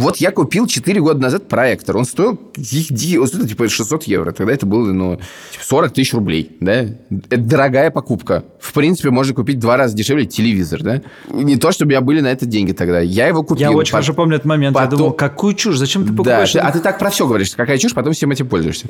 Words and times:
Вот 0.00 0.16
я 0.16 0.30
купил 0.30 0.66
4 0.66 1.00
года 1.00 1.20
назад 1.20 1.46
проектор. 1.46 1.96
Он 1.98 2.06
стоил, 2.06 2.40
он 2.56 3.26
стоил 3.26 3.46
типа 3.46 3.68
600 3.68 4.04
евро. 4.04 4.32
Тогда 4.32 4.52
это 4.52 4.64
было 4.64 4.90
ну, 4.92 5.20
40 5.60 5.92
тысяч 5.92 6.14
рублей. 6.14 6.56
Да? 6.60 6.86
Это 7.28 7.36
дорогая 7.36 7.90
покупка. 7.90 8.44
В 8.60 8.72
принципе, 8.72 9.10
можно 9.10 9.34
купить 9.34 9.58
два 9.58 9.76
раза 9.76 9.94
дешевле 9.94 10.24
телевизор. 10.24 10.82
Да? 10.82 11.02
Не 11.28 11.56
то, 11.56 11.70
чтобы 11.70 11.92
я 11.92 12.00
были 12.00 12.20
на 12.20 12.28
это 12.28 12.46
деньги 12.46 12.72
тогда. 12.72 13.00
Я 13.00 13.26
его 13.26 13.42
купил. 13.42 13.70
Я 13.70 13.76
очень 13.76 13.92
хорошо 13.92 14.14
помню 14.14 14.36
этот 14.36 14.46
момент. 14.46 14.74
Потом... 14.74 14.90
Я 14.90 14.96
думал, 14.96 15.12
какую 15.12 15.54
чушь? 15.54 15.76
Зачем 15.76 16.04
ты 16.04 16.12
покупаешь? 16.12 16.54
Да, 16.54 16.62
а 16.62 16.72
ты 16.72 16.80
так 16.80 16.98
про 16.98 17.10
все 17.10 17.26
говоришь. 17.26 17.50
Какая 17.54 17.76
чушь, 17.76 17.92
потом 17.92 18.14
всем 18.14 18.30
этим 18.30 18.48
пользуешься. 18.48 18.86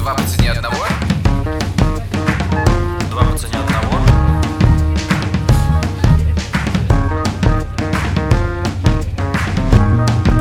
Два 0.00 0.14
по 0.14 0.22
цене 0.22 0.50
одного. 0.50 0.93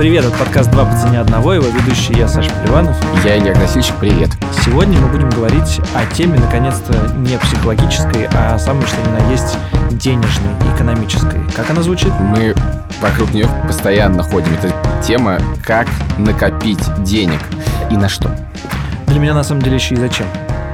Привет, 0.04 0.26
это 0.26 0.38
подкаст 0.38 0.70
«Два 0.70 0.84
по 0.84 0.98
цене 0.98 1.22
одного», 1.22 1.54
его 1.54 1.68
ведущий 1.68 2.12
я, 2.20 2.28
Саша 2.28 2.52
Поливанов. 2.52 2.98
Я 3.24 3.38
Илья 3.38 3.54
Красильщик, 3.54 3.96
привет. 4.02 4.32
Сегодня 4.66 5.00
мы 5.00 5.08
будем 5.08 5.30
говорить 5.30 5.80
о 5.96 6.06
теме, 6.14 6.38
наконец-то, 6.40 7.14
не 7.16 7.38
психологической, 7.38 8.28
а 8.34 8.60
самой, 8.60 8.86
что 8.86 8.98
ни 9.00 9.14
на 9.14 9.32
есть, 9.32 9.58
денежной, 9.92 10.52
экономической. 10.76 11.40
Как 11.56 11.70
она 11.70 11.82
звучит? 11.82 12.12
Мы 12.20 12.54
вокруг 13.02 13.34
нее 13.34 13.48
постоянно 13.66 14.24
ходим. 14.24 14.54
Это 14.56 14.76
тема 15.02 15.40
«Как 15.64 15.88
накопить 16.18 16.84
денег 17.06 17.40
и 17.90 17.96
на 17.96 18.10
что». 18.10 18.30
Для 19.08 19.20
меня, 19.22 19.34
на 19.34 19.44
самом 19.46 19.62
деле, 19.62 19.76
еще 19.76 19.96
и 19.96 19.98
зачем 20.00 20.28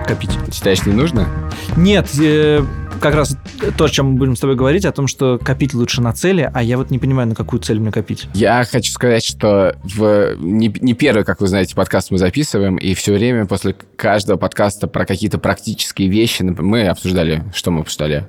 копить. 0.07 0.31
Считаешь, 0.51 0.83
не 0.87 0.93
нужно? 0.93 1.27
Нет, 1.75 2.09
э, 2.19 2.65
как 2.99 3.15
раз 3.15 3.37
то, 3.77 3.85
о 3.85 3.89
чем 3.89 4.11
мы 4.11 4.17
будем 4.17 4.35
с 4.35 4.39
тобой 4.39 4.55
говорить, 4.55 4.85
о 4.85 4.91
том, 4.91 5.07
что 5.07 5.37
копить 5.37 5.73
лучше 5.73 6.01
на 6.01 6.13
цели, 6.13 6.49
а 6.53 6.61
я 6.61 6.77
вот 6.77 6.91
не 6.91 6.99
понимаю, 6.99 7.27
на 7.27 7.35
какую 7.35 7.61
цель 7.61 7.79
мне 7.79 7.91
копить. 7.91 8.27
Я 8.33 8.63
хочу 8.63 8.91
сказать, 8.91 9.23
что 9.23 9.75
в 9.83 10.35
не, 10.37 10.73
не 10.81 10.93
первый, 10.93 11.23
как 11.23 11.41
вы 11.41 11.47
знаете, 11.47 11.75
подкаст 11.75 12.11
мы 12.11 12.17
записываем, 12.17 12.77
и 12.77 12.93
все 12.93 13.13
время 13.13 13.45
после 13.45 13.75
каждого 13.95 14.37
подкаста 14.37 14.87
про 14.87 15.05
какие-то 15.05 15.37
практические 15.37 16.09
вещи 16.09 16.43
мы 16.43 16.87
обсуждали, 16.87 17.43
что 17.53 17.71
мы 17.71 17.81
обсуждали, 17.81 18.27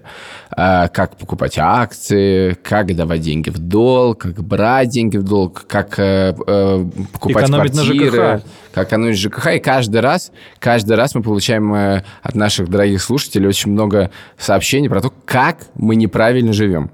а, 0.50 0.88
как 0.88 1.16
покупать 1.16 1.58
акции, 1.58 2.54
как 2.62 2.94
давать 2.94 3.20
деньги 3.20 3.50
в 3.50 3.58
долг, 3.58 4.18
как 4.18 4.42
брать 4.42 4.88
деньги 4.88 5.16
в 5.16 5.22
долг, 5.22 5.64
как 5.66 5.98
э, 5.98 6.34
э, 6.46 6.84
покупать 7.12 7.44
Экономить 7.44 7.72
квартиры, 7.72 8.42
как 8.72 8.88
экономить 8.88 9.18
ЖКХ. 9.18 9.54
И 9.54 9.58
каждый 9.58 10.00
раз, 10.00 10.32
каждый 10.58 10.96
раз 10.96 11.14
мы 11.14 11.22
получаем 11.22 11.74
э, 11.74 12.04
от 12.22 12.34
наших 12.34 12.68
дорогих 12.68 13.02
слушателей 13.02 13.48
очень 13.48 13.70
много 13.72 14.10
сообщений 14.38 14.88
про 14.88 15.00
то, 15.00 15.12
как 15.24 15.58
мы 15.74 15.96
неправильно 15.96 16.52
живем 16.52 16.90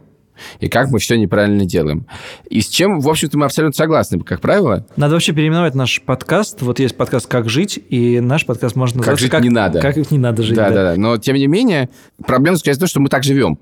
и 0.60 0.68
как 0.68 0.90
мы 0.90 0.98
все 0.98 1.16
неправильно 1.16 1.64
делаем. 1.64 2.06
И 2.48 2.60
с 2.60 2.68
чем, 2.68 3.00
в 3.00 3.08
общем-то, 3.08 3.38
мы 3.38 3.46
абсолютно 3.46 3.76
согласны, 3.76 4.20
как 4.20 4.40
правило. 4.40 4.86
Надо 4.96 5.14
вообще 5.14 5.32
переименовать 5.32 5.74
наш 5.74 6.02
подкаст. 6.02 6.62
Вот 6.62 6.78
есть 6.78 6.96
подкаст 6.96 7.26
«Как 7.26 7.48
жить», 7.48 7.78
и 7.88 8.20
наш 8.20 8.46
подкаст 8.46 8.76
можно 8.76 9.00
Как 9.02 9.12
называться 9.12 9.36
жить 9.38 9.44
не 9.44 9.50
надо. 9.50 9.80
Как 9.80 10.10
не 10.10 10.18
надо 10.18 10.42
жить, 10.42 10.56
Да, 10.56 10.68
да. 10.68 10.74
да, 10.74 10.94
да. 10.94 11.00
Но, 11.00 11.16
тем 11.18 11.36
не 11.36 11.46
менее, 11.46 11.88
проблема 12.26 12.56
заключается 12.56 12.80
в 12.80 12.82
том, 12.84 12.88
что 12.88 13.00
мы 13.00 13.08
так 13.08 13.24
живем. 13.24 13.58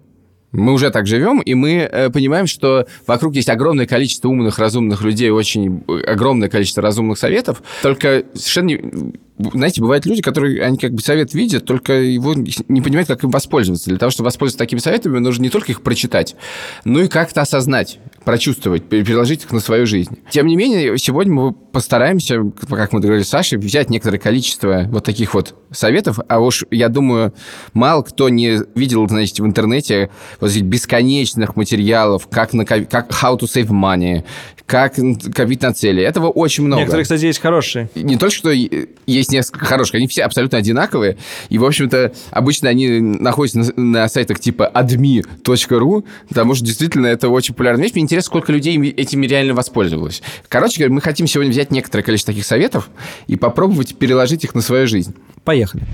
Мы 0.54 0.72
уже 0.72 0.90
так 0.90 1.06
живем, 1.06 1.40
и 1.40 1.54
мы 1.54 1.88
э, 1.90 2.10
понимаем, 2.10 2.46
что 2.46 2.86
вокруг 3.08 3.34
есть 3.34 3.48
огромное 3.48 3.86
количество 3.86 4.28
умных, 4.28 4.58
разумных 4.60 5.02
людей, 5.02 5.30
очень 5.30 5.82
э, 5.88 6.00
огромное 6.06 6.48
количество 6.48 6.80
разумных 6.80 7.18
советов. 7.18 7.60
Только 7.82 8.22
совершенно 8.34 8.66
не- 8.66 9.12
знаете, 9.36 9.80
бывают 9.80 10.06
люди, 10.06 10.22
которые, 10.22 10.62
они 10.62 10.78
как 10.78 10.92
бы 10.92 11.00
совет 11.00 11.34
видят, 11.34 11.64
только 11.64 11.94
его 11.94 12.34
не 12.34 12.80
понимают, 12.80 13.08
как 13.08 13.24
им 13.24 13.30
воспользоваться. 13.30 13.90
Для 13.90 13.98
того, 13.98 14.10
чтобы 14.10 14.26
воспользоваться 14.26 14.58
такими 14.58 14.78
советами, 14.78 15.18
нужно 15.18 15.42
не 15.42 15.50
только 15.50 15.72
их 15.72 15.82
прочитать, 15.82 16.36
но 16.84 17.00
и 17.00 17.08
как-то 17.08 17.40
осознать, 17.40 17.98
прочувствовать, 18.24 18.82
пер- 18.84 19.04
переложить 19.04 19.44
их 19.44 19.52
на 19.52 19.60
свою 19.60 19.86
жизнь. 19.86 20.18
Тем 20.30 20.46
не 20.46 20.56
менее, 20.56 20.96
сегодня 20.98 21.32
мы 21.32 21.52
постараемся, 21.52 22.38
как 22.68 22.92
мы 22.92 23.00
договорились 23.00 23.26
с 23.26 23.30
Сашей, 23.30 23.58
взять 23.58 23.90
некоторое 23.90 24.18
количество 24.18 24.86
вот 24.90 25.04
таких 25.04 25.34
вот 25.34 25.54
советов, 25.70 26.18
а 26.28 26.38
уж, 26.40 26.64
я 26.70 26.88
думаю, 26.88 27.32
мало 27.72 28.02
кто 28.02 28.28
не 28.28 28.60
видел, 28.74 29.08
значит, 29.08 29.38
в 29.40 29.46
интернете 29.46 30.10
вот 30.40 30.50
этих 30.50 30.62
бесконечных 30.62 31.56
материалов, 31.56 32.28
как, 32.30 32.52
нако- 32.54 32.84
как 32.84 33.10
how 33.10 33.36
to 33.38 33.42
save 33.42 33.68
money, 33.68 34.24
как 34.66 34.94
копить 35.34 35.62
на 35.62 35.74
цели. 35.74 36.02
Этого 36.02 36.28
очень 36.28 36.64
много 36.64 36.80
Некоторые, 36.80 37.02
кстати, 37.02 37.24
есть 37.26 37.40
хорошие. 37.40 37.90
не 37.94 38.16
только 38.16 38.34
что 38.34 38.50
есть 38.50 39.32
несколько 39.32 39.66
хороших, 39.66 39.96
они 39.96 40.06
все 40.06 40.22
абсолютно 40.22 40.58
одинаковые, 40.58 41.18
и, 41.48 41.58
в 41.58 41.64
общем-то, 41.64 42.12
обычно 42.30 42.68
они 42.68 43.00
находятся 43.00 43.58
на, 43.76 43.82
на 44.02 44.08
сайтах 44.08 44.38
типа 44.40 44.70
admi.ru, 44.74 46.04
потому 46.28 46.54
что 46.54 46.64
действительно 46.64 47.06
это 47.08 47.28
очень 47.28 47.54
популярная 47.54 47.84
вещь. 47.84 47.94
Мне 47.94 48.02
интересно, 48.14 48.28
сколько 48.28 48.52
людей 48.52 48.76
ими- 48.76 48.94
этими 48.94 49.26
реально 49.26 49.54
воспользовалось. 49.54 50.22
Короче 50.48 50.78
говоря, 50.78 50.94
мы 50.94 51.00
хотим 51.00 51.26
сегодня 51.26 51.50
взять 51.50 51.70
некоторое 51.70 52.04
количество 52.04 52.32
таких 52.32 52.46
советов 52.46 52.88
и 53.26 53.36
попробовать 53.36 53.96
переложить 53.96 54.44
их 54.44 54.54
на 54.54 54.60
свою 54.60 54.86
жизнь. 54.86 55.14
Поехали. 55.42 55.84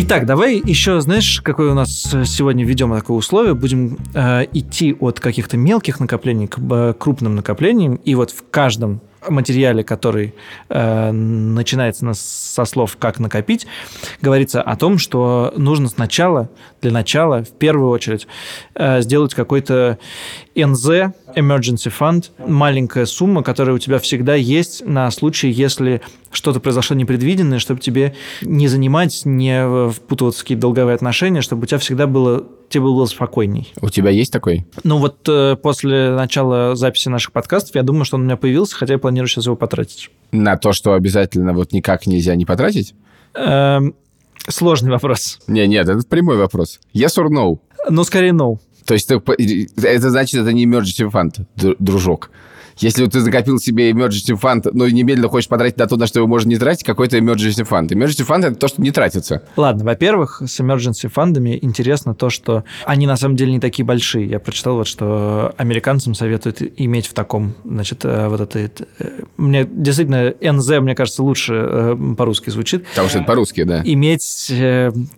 Итак, 0.00 0.26
давай 0.26 0.62
еще, 0.64 1.00
знаешь, 1.00 1.40
какое 1.42 1.72
у 1.72 1.74
нас 1.74 2.02
сегодня 2.24 2.64
введем 2.64 2.94
такое 2.94 3.16
условие? 3.16 3.54
Будем 3.54 3.98
э, 4.14 4.44
идти 4.52 4.94
от 5.00 5.18
каких-то 5.18 5.56
мелких 5.56 5.98
накоплений 5.98 6.46
к 6.46 6.58
э, 6.58 6.94
крупным 6.96 7.34
накоплениям, 7.34 7.96
и 7.96 8.14
вот 8.14 8.30
в 8.30 8.44
каждом 8.48 9.00
материале, 9.30 9.84
который 9.84 10.34
э, 10.68 11.10
начинается 11.12 12.04
на- 12.04 12.14
со 12.14 12.64
слов 12.64 12.96
«как 12.98 13.18
накопить», 13.18 13.66
говорится 14.20 14.62
о 14.62 14.76
том, 14.76 14.98
что 14.98 15.52
нужно 15.56 15.88
сначала, 15.88 16.48
для 16.80 16.92
начала, 16.92 17.44
в 17.44 17.50
первую 17.50 17.90
очередь, 17.90 18.26
э, 18.74 19.00
сделать 19.02 19.34
какой-то 19.34 19.98
НЗ, 20.54 21.12
Emergency 21.34 21.92
Fund, 21.98 22.30
маленькая 22.38 23.06
сумма, 23.06 23.42
которая 23.42 23.76
у 23.76 23.78
тебя 23.78 23.98
всегда 23.98 24.34
есть 24.34 24.84
на 24.84 25.10
случай, 25.10 25.50
если 25.50 26.02
что-то 26.30 26.60
произошло 26.60 26.96
непредвиденное, 26.96 27.58
чтобы 27.58 27.80
тебе 27.80 28.14
не 28.42 28.68
занимать, 28.68 29.22
не 29.24 29.90
впутываться 29.90 30.40
в 30.40 30.42
какие-то 30.44 30.62
долговые 30.62 30.94
отношения, 30.94 31.42
чтобы 31.42 31.64
у 31.64 31.66
тебя 31.66 31.78
всегда 31.78 32.06
было, 32.06 32.46
тебе 32.68 32.82
было 32.82 33.06
спокойней. 33.06 33.72
У 33.80 33.88
тебя 33.88 34.10
есть 34.10 34.32
такой? 34.32 34.66
Ну 34.84 34.98
вот 34.98 35.26
э, 35.28 35.56
после 35.56 36.10
начала 36.10 36.76
записи 36.76 37.08
наших 37.08 37.32
подкастов, 37.32 37.74
я 37.74 37.82
думаю, 37.82 38.04
что 38.04 38.16
он 38.16 38.22
у 38.22 38.24
меня 38.24 38.36
появился, 38.36 38.76
хотя 38.76 38.94
я 38.94 38.98
планирую 38.98 39.28
сейчас 39.28 39.46
его 39.46 39.56
потратить. 39.56 40.10
На 40.32 40.56
то, 40.56 40.72
что 40.72 40.92
обязательно 40.92 41.52
вот 41.52 41.72
никак 41.72 42.06
нельзя 42.06 42.34
не 42.34 42.44
потратить? 42.44 42.94
Эм, 43.34 43.94
сложный 44.48 44.90
вопрос. 44.90 45.38
Не, 45.46 45.66
нет, 45.66 45.88
это 45.88 46.06
прямой 46.06 46.36
вопрос. 46.36 46.80
Yes 46.94 47.18
or 47.18 47.28
no? 47.28 47.58
Ну, 47.88 48.04
скорее 48.04 48.32
no. 48.32 48.58
То 48.84 48.94
есть 48.94 49.10
это 49.10 50.10
значит, 50.10 50.40
это 50.40 50.52
не 50.52 50.64
emergency 50.66 51.10
fund, 51.10 51.46
дружок. 51.78 52.30
Если 52.80 53.02
вот 53.02 53.12
ты 53.12 53.20
накопил 53.20 53.58
себе 53.58 53.90
emergency 53.90 54.38
fund, 54.40 54.68
но 54.72 54.88
немедленно 54.88 55.28
хочешь 55.28 55.48
потратить 55.48 55.78
на 55.78 55.86
то, 55.86 55.96
на 55.96 56.06
что 56.06 56.20
его 56.20 56.28
можно 56.28 56.48
не 56.48 56.56
тратить, 56.58 56.84
какой-то 56.84 57.18
emergency 57.18 57.66
fund. 57.68 57.88
Emergency 57.88 58.26
fund– 58.26 58.46
это 58.46 58.54
то, 58.54 58.68
что 58.68 58.80
не 58.82 58.90
тратится. 58.90 59.42
Ладно, 59.56 59.84
во-первых, 59.84 60.42
с 60.46 60.60
emergency 60.60 61.08
фондами 61.08 61.58
интересно 61.60 62.14
то, 62.14 62.30
что 62.30 62.64
они 62.84 63.06
на 63.06 63.16
самом 63.16 63.36
деле 63.36 63.52
не 63.52 63.60
такие 63.60 63.84
большие. 63.84 64.26
Я 64.26 64.38
прочитал 64.38 64.76
вот, 64.76 64.86
что 64.86 65.54
американцам 65.56 66.14
советуют 66.14 66.62
иметь 66.76 67.06
в 67.06 67.14
таком, 67.14 67.54
значит, 67.64 68.04
э, 68.04 68.28
вот 68.28 68.40
это... 68.40 68.58
э, 68.98 69.08
Мне 69.36 69.66
действительно 69.70 70.32
НЗ, 70.40 70.78
мне 70.80 70.94
кажется, 70.94 71.22
лучше 71.22 71.54
э, 71.54 71.96
по-русски 72.16 72.50
звучит. 72.50 72.86
Потому 72.88 73.08
что 73.08 73.18
это 73.18 73.26
по-русски, 73.26 73.64
да. 73.64 73.82
Иметь 73.84 74.52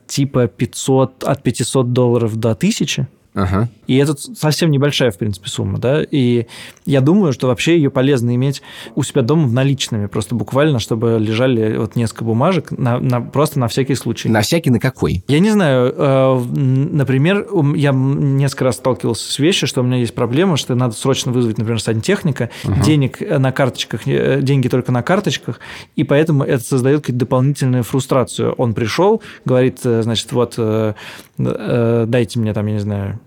типа 0.06 0.46
500, 0.46 1.24
от 1.24 1.42
500 1.42 1.92
долларов 1.92 2.36
до 2.36 2.50
1000, 2.50 3.06
Ага. 3.32 3.68
И 3.90 3.96
это 3.96 4.14
совсем 4.16 4.70
небольшая, 4.70 5.10
в 5.10 5.18
принципе, 5.18 5.48
сумма, 5.48 5.78
да, 5.78 6.04
и 6.08 6.46
я 6.86 7.00
думаю, 7.00 7.32
что 7.32 7.48
вообще 7.48 7.74
ее 7.74 7.90
полезно 7.90 8.32
иметь 8.36 8.62
у 8.94 9.02
себя 9.02 9.22
дома 9.22 9.48
в 9.48 9.52
наличными, 9.52 10.06
просто 10.06 10.36
буквально, 10.36 10.78
чтобы 10.78 11.16
лежали 11.18 11.76
вот 11.76 11.96
несколько 11.96 12.22
бумажек, 12.22 12.70
на, 12.70 13.00
на- 13.00 13.20
просто 13.20 13.58
на 13.58 13.66
всякий 13.66 13.96
случай. 13.96 14.28
На 14.28 14.42
всякий 14.42 14.70
на 14.70 14.78
какой? 14.78 15.24
Я 15.26 15.40
не 15.40 15.50
знаю, 15.50 15.92
э, 15.96 16.40
например, 16.54 17.48
я 17.74 17.90
несколько 17.90 18.66
раз 18.66 18.76
сталкивался 18.76 19.28
с 19.28 19.40
вещью, 19.40 19.66
что 19.66 19.80
у 19.80 19.84
меня 19.84 19.96
есть 19.96 20.14
проблема, 20.14 20.56
что 20.56 20.76
надо 20.76 20.94
срочно 20.94 21.32
вызвать, 21.32 21.58
например, 21.58 21.82
сантехника, 21.82 22.50
денег 22.84 23.20
э, 23.20 23.38
на 23.38 23.50
карточках, 23.50 24.06
э, 24.06 24.40
деньги 24.40 24.68
только 24.68 24.92
на 24.92 25.02
карточках, 25.02 25.58
и 25.96 26.04
поэтому 26.04 26.44
это 26.44 26.62
создает 26.62 27.00
какую-то 27.00 27.18
дополнительную 27.18 27.82
фрустрацию. 27.82 28.52
Он 28.52 28.72
пришел, 28.72 29.20
говорит, 29.44 29.80
значит, 29.82 30.30
вот, 30.30 30.56
дайте 31.36 32.38
мне 32.38 32.54
там, 32.54 32.66
я 32.66 32.72
не 32.74 32.78
знаю, 32.78 33.18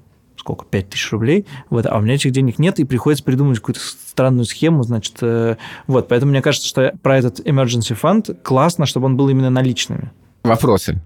сколько, 0.43 0.65
5 0.65 0.89
тысяч 0.89 1.11
рублей, 1.11 1.45
вот, 1.69 1.85
а 1.85 1.97
у 1.97 2.01
меня 2.01 2.15
этих 2.15 2.31
денег 2.31 2.59
нет, 2.59 2.77
и 2.79 2.83
приходится 2.83 3.23
придумать 3.23 3.59
какую-то 3.59 3.79
странную 3.79 4.43
схему, 4.43 4.83
значит, 4.83 5.15
э, 5.21 5.55
вот, 5.87 6.09
поэтому 6.09 6.31
мне 6.31 6.41
кажется, 6.41 6.67
что 6.67 6.93
про 7.01 7.17
этот 7.17 7.39
emergency 7.39 7.97
fund 7.99 8.35
классно, 8.43 8.85
чтобы 8.85 9.05
он 9.05 9.15
был 9.15 9.29
именно 9.29 9.49
наличными. 9.49 10.11
Вопросы. 10.43 11.01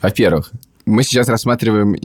Во-первых, 0.00 0.52
мы 0.86 1.02
сейчас 1.02 1.28
рассматриваем 1.28 1.96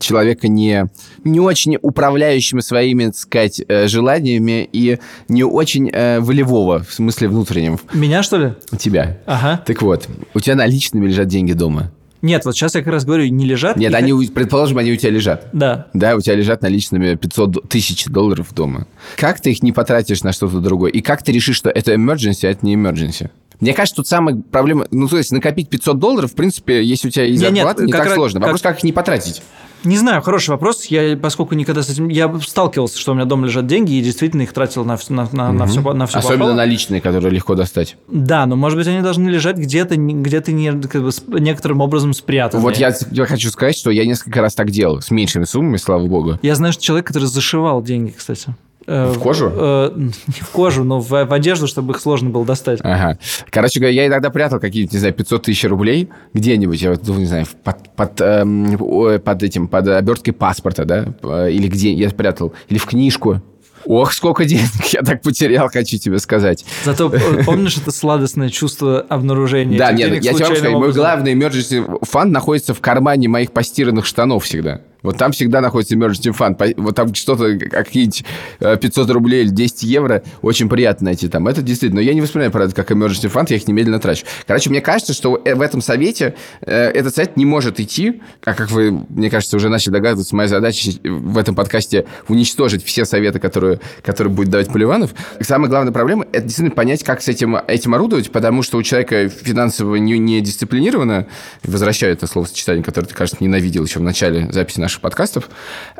человека 0.00 0.48
не, 0.48 0.86
не 1.22 1.38
очень 1.38 1.78
управляющим 1.80 2.60
своими, 2.60 3.06
так 3.06 3.14
сказать, 3.14 3.62
э, 3.68 3.86
желаниями 3.86 4.68
и 4.72 4.98
не 5.28 5.44
очень 5.44 5.90
э, 5.92 6.18
волевого, 6.18 6.82
в 6.82 6.92
смысле 6.92 7.28
внутреннем. 7.28 7.78
Меня, 7.92 8.24
что 8.24 8.36
ли? 8.36 8.54
Тебя. 8.78 9.18
Ага. 9.26 9.62
Так 9.64 9.82
вот, 9.82 10.08
у 10.34 10.40
тебя 10.40 10.56
наличными 10.56 11.06
лежат 11.06 11.28
деньги 11.28 11.52
дома? 11.52 11.92
Нет, 12.24 12.44
вот 12.46 12.56
сейчас 12.56 12.74
я 12.74 12.80
как 12.82 12.92
раз 12.92 13.04
говорю, 13.04 13.26
не 13.28 13.44
лежат. 13.44 13.76
Нет, 13.76 13.92
они, 13.94 14.12
как- 14.26 14.34
предположим, 14.34 14.78
они 14.78 14.92
у 14.92 14.96
тебя 14.96 15.10
лежат. 15.10 15.48
Да. 15.52 15.88
Да, 15.92 16.16
у 16.16 16.20
тебя 16.22 16.34
лежат 16.36 16.62
наличными 16.62 17.16
500 17.16 17.50
д- 17.50 17.60
тысяч 17.68 18.06
долларов 18.06 18.54
дома. 18.54 18.86
Как 19.16 19.40
ты 19.40 19.50
их 19.52 19.62
не 19.62 19.72
потратишь 19.72 20.22
на 20.22 20.32
что-то 20.32 20.60
другое? 20.60 20.90
И 20.90 21.02
как 21.02 21.22
ты 21.22 21.32
решишь, 21.32 21.56
что 21.56 21.68
это 21.68 21.92
emergency, 21.92 22.46
а 22.46 22.50
это 22.50 22.64
не 22.64 22.74
emergency? 22.76 23.30
Мне 23.60 23.72
кажется, 23.74 23.96
тут 23.96 24.06
самая 24.06 24.36
проблема... 24.36 24.86
Ну, 24.90 25.08
то 25.08 25.16
есть 25.18 25.32
накопить 25.32 25.68
500 25.68 25.98
долларов, 25.98 26.32
в 26.32 26.34
принципе, 26.34 26.82
если 26.82 27.08
у 27.08 27.10
тебя 27.10 27.24
есть 27.24 27.40
Не, 27.42 27.48
нет, 27.50 27.56
зарплата, 27.64 27.84
не 27.84 27.92
как 27.92 28.00
так 28.00 28.06
раз- 28.08 28.14
сложно. 28.16 28.40
как- 28.40 28.46
Вопрос, 28.48 28.62
как 28.62 28.78
их 28.78 28.84
не 28.84 28.92
потратить? 28.92 29.42
Не 29.84 29.98
знаю, 29.98 30.22
хороший 30.22 30.48
вопрос. 30.50 30.86
Я, 30.86 31.14
поскольку 31.14 31.54
никогда 31.54 31.82
с 31.82 31.90
этим... 31.90 32.08
Я 32.08 32.34
сталкивался, 32.40 32.98
что 32.98 33.12
у 33.12 33.14
меня 33.14 33.26
дома 33.26 33.46
лежат 33.46 33.66
деньги, 33.66 33.92
и 33.92 34.00
действительно 34.02 34.40
их 34.42 34.52
тратил 34.54 34.82
на, 34.86 34.98
на, 35.10 35.28
на, 35.30 35.52
на 35.52 35.66
все, 35.66 35.82
на 35.92 36.06
все 36.06 36.18
Особенно 36.20 36.38
попало. 36.38 36.54
наличные, 36.56 37.02
которые 37.02 37.30
легко 37.30 37.54
достать. 37.54 37.98
Да, 38.08 38.46
но, 38.46 38.56
может 38.56 38.78
быть, 38.78 38.86
они 38.86 39.02
должны 39.02 39.28
лежать 39.28 39.56
где-то, 39.58 39.94
где-то 39.96 40.52
не, 40.52 40.72
как 40.88 41.02
бы, 41.02 41.10
некоторым 41.38 41.82
образом 41.82 42.14
спрятаны. 42.14 42.62
Вот 42.62 42.78
я, 42.78 42.94
я 43.10 43.26
хочу 43.26 43.50
сказать, 43.50 43.76
что 43.76 43.90
я 43.90 44.06
несколько 44.06 44.40
раз 44.40 44.54
так 44.54 44.70
делал. 44.70 45.02
С 45.02 45.10
меньшими 45.10 45.44
суммами, 45.44 45.76
слава 45.76 46.06
богу. 46.06 46.38
Я 46.40 46.54
знаю, 46.54 46.72
что 46.72 46.82
человек, 46.82 47.06
который 47.06 47.24
зашивал 47.26 47.82
деньги, 47.82 48.14
кстати. 48.16 48.54
Э, 48.86 49.12
В 49.12 49.18
кожу? 49.18 49.50
э, 49.54 49.90
не 49.96 50.40
в 50.40 50.48
кожу, 50.50 50.84
но 50.84 51.00
в, 51.00 51.08
в 51.08 51.32
одежду, 51.32 51.66
чтобы 51.66 51.92
их 51.94 52.00
сложно 52.00 52.30
было 52.30 52.44
достать. 52.44 52.80
Ага. 52.82 53.18
Короче 53.50 53.80
говоря, 53.80 53.94
я 53.94 54.06
иногда 54.06 54.30
прятал 54.30 54.60
какие-нибудь, 54.60 54.92
не 54.92 54.98
знаю, 54.98 55.14
500 55.14 55.42
тысяч 55.44 55.64
рублей 55.64 56.08
где-нибудь, 56.34 56.80
я 56.80 56.90
вот, 56.90 57.06
ну, 57.06 57.14
не 57.18 57.26
знаю, 57.26 57.46
под, 57.62 57.94
под, 57.94 58.20
эм, 58.20 58.76
ой, 58.80 59.18
под 59.18 59.42
этим, 59.42 59.68
под 59.68 59.88
оберткой 59.88 60.34
паспорта, 60.34 60.84
да, 60.84 61.06
э, 61.22 61.50
или 61.52 61.68
где 61.68 61.92
я 61.92 62.10
спрятал, 62.10 62.52
или 62.68 62.78
в 62.78 62.86
книжку. 62.86 63.40
Ох, 63.86 64.12
сколько 64.12 64.44
денег 64.46 64.84
я 64.92 65.02
так 65.02 65.20
потерял, 65.22 65.68
хочу 65.68 65.98
тебе 65.98 66.18
сказать. 66.18 66.64
Зато 66.84 67.12
э, 67.12 67.42
помнишь 67.44 67.76
это 67.76 67.90
сладостное 67.90 68.48
чувство 68.48 69.00
обнаружения 69.00 69.78
Да, 69.78 69.92
нет, 69.92 70.22
я 70.22 70.32
тебе 70.32 70.32
могу 70.32 70.44
сказать, 70.54 70.72
мой 70.72 70.92
главный 70.92 71.34
emergency 71.34 71.98
фанд 72.02 72.32
находится 72.32 72.72
в 72.74 72.80
кармане 72.80 73.28
моих 73.28 73.52
постиранных 73.52 74.06
штанов 74.06 74.44
всегда. 74.44 74.80
Вот 75.04 75.16
там 75.16 75.30
всегда 75.30 75.60
находится 75.60 75.94
emergency. 75.94 76.32
По- 76.32 76.82
Вот 76.82 76.96
там 76.96 77.14
что-то, 77.14 77.56
какие-нибудь 77.58 78.24
э, 78.60 78.76
500 78.76 79.10
рублей 79.10 79.42
или 79.44 79.50
10 79.50 79.84
евро, 79.84 80.22
очень 80.42 80.68
приятно 80.68 81.04
найти 81.06 81.28
там. 81.28 81.46
Это 81.46 81.62
действительно, 81.62 82.00
но 82.00 82.04
я 82.06 82.14
не 82.14 82.20
воспринимаю 82.20 82.50
это 82.50 82.74
как 82.74 82.90
emergency 82.90 83.28
фанд, 83.28 83.50
я 83.50 83.56
их 83.56 83.68
немедленно 83.68 84.00
трачу. 84.00 84.26
Короче, 84.46 84.70
мне 84.70 84.80
кажется, 84.80 85.12
что 85.12 85.40
э, 85.44 85.54
в 85.54 85.60
этом 85.60 85.80
совете 85.80 86.34
э, 86.62 86.72
этот 86.88 87.14
совет 87.14 87.36
не 87.36 87.44
может 87.44 87.78
идти, 87.78 88.20
а 88.44 88.54
как 88.54 88.70
вы, 88.70 88.90
мне 89.08 89.30
кажется, 89.30 89.56
уже 89.56 89.68
начали 89.68 89.92
догадываться, 89.92 90.34
моя 90.34 90.48
задача 90.48 90.90
в 91.04 91.38
этом 91.38 91.54
подкасте 91.54 92.06
уничтожить 92.28 92.84
все 92.84 93.04
советы, 93.04 93.38
которые, 93.38 93.80
которые 94.02 94.32
будет 94.32 94.48
давать 94.48 94.68
Поливанов. 94.72 95.14
Самая 95.40 95.68
главная 95.68 95.92
проблема– 95.92 96.26
это 96.32 96.42
действительно 96.42 96.74
понять, 96.74 97.04
как 97.04 97.20
с 97.22 97.28
этим, 97.28 97.56
этим 97.56 97.94
орудовать, 97.94 98.30
потому 98.32 98.62
что 98.62 98.78
у 98.78 98.82
человека 98.82 99.28
финансово 99.28 99.96
не, 99.96 100.18
не 100.18 100.40
дисциплинировано, 100.40 101.26
возвращаю 101.62 102.12
это 102.14 102.26
словосочетание, 102.26 102.82
которое 102.82 103.06
ты, 103.06 103.14
кажется, 103.14 103.42
ненавидел 103.44 103.84
еще 103.84 103.98
в 103.98 104.02
начале 104.02 104.50
записи 104.50 104.80
наших 104.94 105.00
подкастов, 105.00 105.50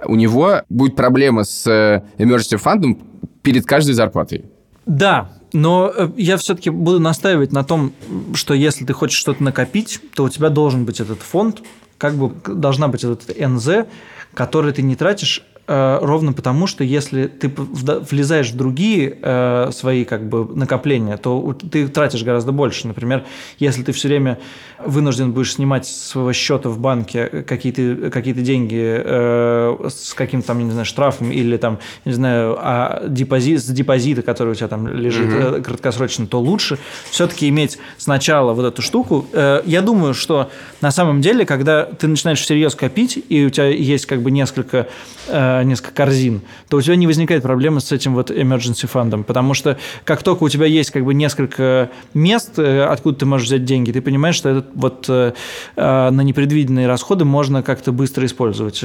у 0.05 0.15
него 0.15 0.63
будет 0.69 0.97
проблема 0.97 1.45
с 1.45 1.67
э, 1.67 2.03
emergency 2.19 2.57
фондом 2.57 2.99
перед 3.43 3.67
каждой 3.67 3.93
зарплатой. 3.93 4.45
Да, 4.87 5.31
но 5.53 5.93
э, 5.95 6.09
я 6.17 6.37
все-таки 6.37 6.71
буду 6.71 7.01
настаивать 7.01 7.53
на 7.53 7.65
том, 7.65 7.93
что 8.35 8.55
если 8.55 8.85
ты 8.85 8.93
хочешь 8.93 9.19
что-то 9.19 9.43
накопить, 9.43 10.01
то 10.15 10.25
у 10.25 10.29
тебя 10.29 10.49
должен 10.49 10.85
быть 10.85 11.01
этот 11.01 11.21
фонд, 11.21 11.63
как 11.99 12.15
бы 12.15 12.33
должна 12.47 12.89
быть 12.89 13.05
этот 13.05 13.29
НЗ, 13.39 13.87
который 14.35 14.73
ты 14.73 14.83
не 14.83 14.97
тратишь 14.97 15.43
ровно 15.67 16.33
потому, 16.33 16.67
что 16.67 16.85
если 16.85 17.27
ты 17.27 17.53
влезаешь 17.57 18.51
в 18.51 18.57
другие 18.57 19.19
э, 19.21 19.71
свои 19.73 20.05
как 20.05 20.29
бы 20.29 20.45
накопления, 20.55 21.17
то 21.17 21.57
ты 21.71 21.89
тратишь 21.89 22.23
гораздо 22.23 22.53
больше. 22.53 22.87
Например, 22.87 23.25
если 23.59 23.83
ты 23.83 23.93
все 23.93 24.09
время 24.09 24.39
вынужден 24.85 25.33
будешь 25.33 25.55
снимать 25.55 25.87
с 25.87 26.11
своего 26.11 26.33
счета 26.33 26.69
в 26.69 26.79
банке 26.79 27.45
какие-то 27.47 28.11
какие 28.11 28.35
деньги 28.35 28.81
э, 28.83 29.89
с 29.89 30.15
каким-то 30.15 30.49
там, 30.49 30.65
не 30.65 30.71
знаю, 30.71 30.85
штрафом 30.85 31.31
или 31.31 31.57
там, 31.57 31.79
не 32.05 32.13
знаю, 32.13 32.57
а 32.61 33.05
депозит, 33.09 33.63
с 33.63 33.67
депозита, 33.67 34.23
который 34.23 34.51
у 34.51 34.55
тебя 34.55 34.69
там 34.69 34.87
лежит 34.87 35.29
э, 35.33 35.63
краткосрочно, 35.63 36.27
то 36.27 36.41
лучше 36.41 36.79
все-таки 37.11 37.49
иметь 37.49 37.79
сначала 37.99 38.53
вот 38.53 38.65
эту 38.65 38.83
штуку. 38.83 39.27
Э, 39.33 39.63
я 39.65 39.83
думаю, 39.83 40.15
что 40.15 40.51
на 40.81 40.91
самом 40.91 41.21
деле, 41.21 41.47
когда 41.47 41.85
ты 41.85 42.07
начинаешь 42.07 42.41
всерьез 42.41 42.75
копить, 42.75 43.23
и 43.29 43.45
у 43.45 43.51
тебя 43.51 43.69
есть 43.69 44.07
как 44.07 44.23
бы 44.23 44.31
несколько, 44.31 44.89
э, 45.29 45.54
несколько 45.63 45.93
корзин, 45.93 46.43
то 46.69 46.77
у 46.77 46.81
тебя 46.81 46.97
не 46.97 47.07
возникает 47.07 47.43
проблемы 47.43 47.81
с 47.81 47.93
этим 47.93 48.15
вот 48.15 48.31
emergency 48.31 48.87
фондом, 48.87 49.25
потому 49.25 49.55
что 49.55 49.79
как 50.05 50.23
только 50.23 50.45
у 50.45 50.49
тебя 50.49 50.67
есть 50.67 50.91
как 50.91 51.05
бы 51.05 51.15
несколько 51.15 51.91
мест, 52.15 52.59
э, 52.59 52.85
откуда 52.85 53.21
ты 53.21 53.27
можешь 53.27 53.47
взять 53.47 53.65
деньги, 53.65 53.93
ты 53.93 54.01
понимаешь, 54.01 54.35
что 54.35 54.49
этот 54.51 54.67
вот 54.75 55.07
э, 55.09 55.33
э, 55.77 56.11
на 56.11 56.21
непредвиденные 56.23 56.87
расходы 56.87 57.25
можно 57.25 57.63
как-то 57.63 57.93
быстро 57.93 58.27
использовать. 58.27 58.83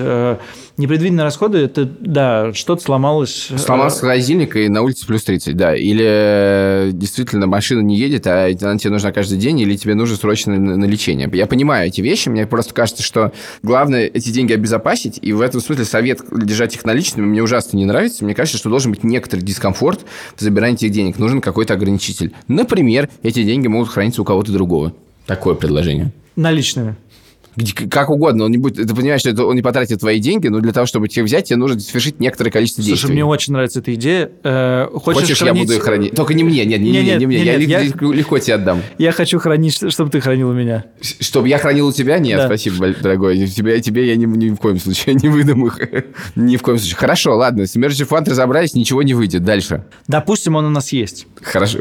Непредвиденные 0.77 1.23
расходы, 1.23 1.59
это, 1.59 1.85
да, 1.85 2.53
что-то 2.53 2.83
сломалось. 2.83 3.49
Сломался 3.57 4.01
холодильник, 4.01 4.55
и 4.55 4.69
на 4.69 4.81
улице 4.81 5.05
плюс 5.05 5.23
30, 5.23 5.55
да. 5.55 5.75
Или 5.75 6.91
действительно 6.91 7.47
машина 7.47 7.81
не 7.81 7.97
едет, 7.97 8.27
а 8.27 8.47
она 8.61 8.77
тебе 8.77 8.91
нужна 8.91 9.11
каждый 9.11 9.37
день, 9.37 9.59
или 9.59 9.75
тебе 9.75 9.95
нужно 9.95 10.15
срочно 10.15 10.57
на 10.57 10.85
лечение. 10.85 11.29
Я 11.33 11.47
понимаю 11.47 11.87
эти 11.87 12.01
вещи, 12.01 12.29
мне 12.29 12.45
просто 12.47 12.73
кажется, 12.73 13.03
что 13.03 13.31
главное 13.63 14.05
эти 14.05 14.29
деньги 14.29 14.53
обезопасить, 14.53 15.19
и 15.21 15.33
в 15.33 15.41
этом 15.41 15.61
смысле 15.61 15.85
совет 15.85 16.21
держать 16.59 16.75
их 16.75 16.83
наличными 16.83 17.25
мне 17.25 17.41
ужасно 17.41 17.77
не 17.77 17.85
нравится. 17.85 18.25
Мне 18.25 18.35
кажется, 18.35 18.57
что 18.57 18.69
должен 18.69 18.91
быть 18.91 19.03
некоторый 19.03 19.39
дискомфорт 19.39 20.01
в 20.35 20.41
забирании 20.41 20.75
этих 20.75 20.91
денег. 20.91 21.17
Нужен 21.17 21.39
какой-то 21.39 21.73
ограничитель. 21.73 22.33
Например, 22.49 23.09
эти 23.23 23.43
деньги 23.43 23.67
могут 23.67 23.89
храниться 23.89 24.21
у 24.21 24.25
кого-то 24.25 24.51
другого. 24.51 24.93
Такое 25.25 25.55
предложение. 25.55 26.11
Наличными. 26.35 26.97
Как 27.89 28.09
угодно, 28.09 28.45
он 28.45 28.51
не 28.51 28.57
будет, 28.57 28.87
ты 28.87 28.95
понимаешь, 28.95 29.21
что 29.21 29.29
это 29.29 29.45
он 29.45 29.55
не 29.55 29.61
потратит 29.61 29.99
твои 29.99 30.19
деньги, 30.19 30.47
но 30.47 30.59
для 30.59 30.71
того, 30.73 30.85
чтобы 30.85 31.07
тебе 31.07 31.23
взять, 31.23 31.45
тебе 31.45 31.57
нужно 31.57 31.79
совершить 31.79 32.19
некоторое 32.19 32.51
количество 32.51 32.81
Слушай, 32.83 32.93
действий. 32.95 33.13
мне 33.13 33.25
очень 33.25 33.53
нравится 33.53 33.79
эта 33.79 33.93
идея. 33.95 34.31
Э, 34.43 34.87
хочешь, 34.93 35.21
Хочешь, 35.21 35.39
я 35.41 35.47
хранить- 35.47 35.61
буду 35.63 35.73
их 35.73 35.83
хранить? 35.83 36.13
Только 36.15 36.33
не 36.33 36.43
мне, 36.43 36.65
нет, 36.65 36.79
не, 36.81 36.91
Не, 36.91 37.03
нет, 37.03 37.19
не 37.19 37.25
мне. 37.27 37.39
не, 37.39 37.45
я, 37.45 37.51
нет, 37.57 37.61
ли- 37.61 37.67
я- 37.71 38.13
легко, 38.13 38.39
тебе 38.39 38.55
отдам. 38.55 38.81
Я 38.97 39.11
хочу 39.11 39.39
хранить, 39.39 39.75
чтобы 39.91 40.09
ты 40.11 40.19
хранил 40.21 40.49
у 40.49 40.53
меня. 40.53 40.85
Чтобы 41.01 41.47
я 41.47 41.57
хранил 41.57 41.87
у 41.87 41.91
тебя? 41.91 42.17
Нет, 42.19 42.37
Да. 42.37 42.45
спасибо, 42.47 42.87
дорогой. 43.01 43.47
Тебе, 43.47 43.79
тебе 43.81 44.07
я 44.07 44.15
ни, 44.15 44.25
ни 44.25 44.49
в 44.49 44.57
коем 44.57 44.79
случае 44.79 45.15
не 45.21 45.29
выдам 45.29 45.65
их. 45.65 45.79
ни 46.35 46.57
в 46.57 46.61
коем 46.61 46.77
случае. 46.77 46.97
Хорошо, 46.97 47.35
ладно, 47.35 47.65
с 47.65 47.75
Emergency 47.75 48.07
Fund 48.07 48.29
разобрались, 48.29 48.73
ничего 48.73 49.03
не 49.03 49.13
выйдет. 49.13 49.43
Дальше. 49.43 49.85
Допустим, 50.07 50.55
он 50.55 50.65
у 50.65 50.69
нас 50.69 50.91
есть. 50.91 51.27
Хорошо. 51.41 51.79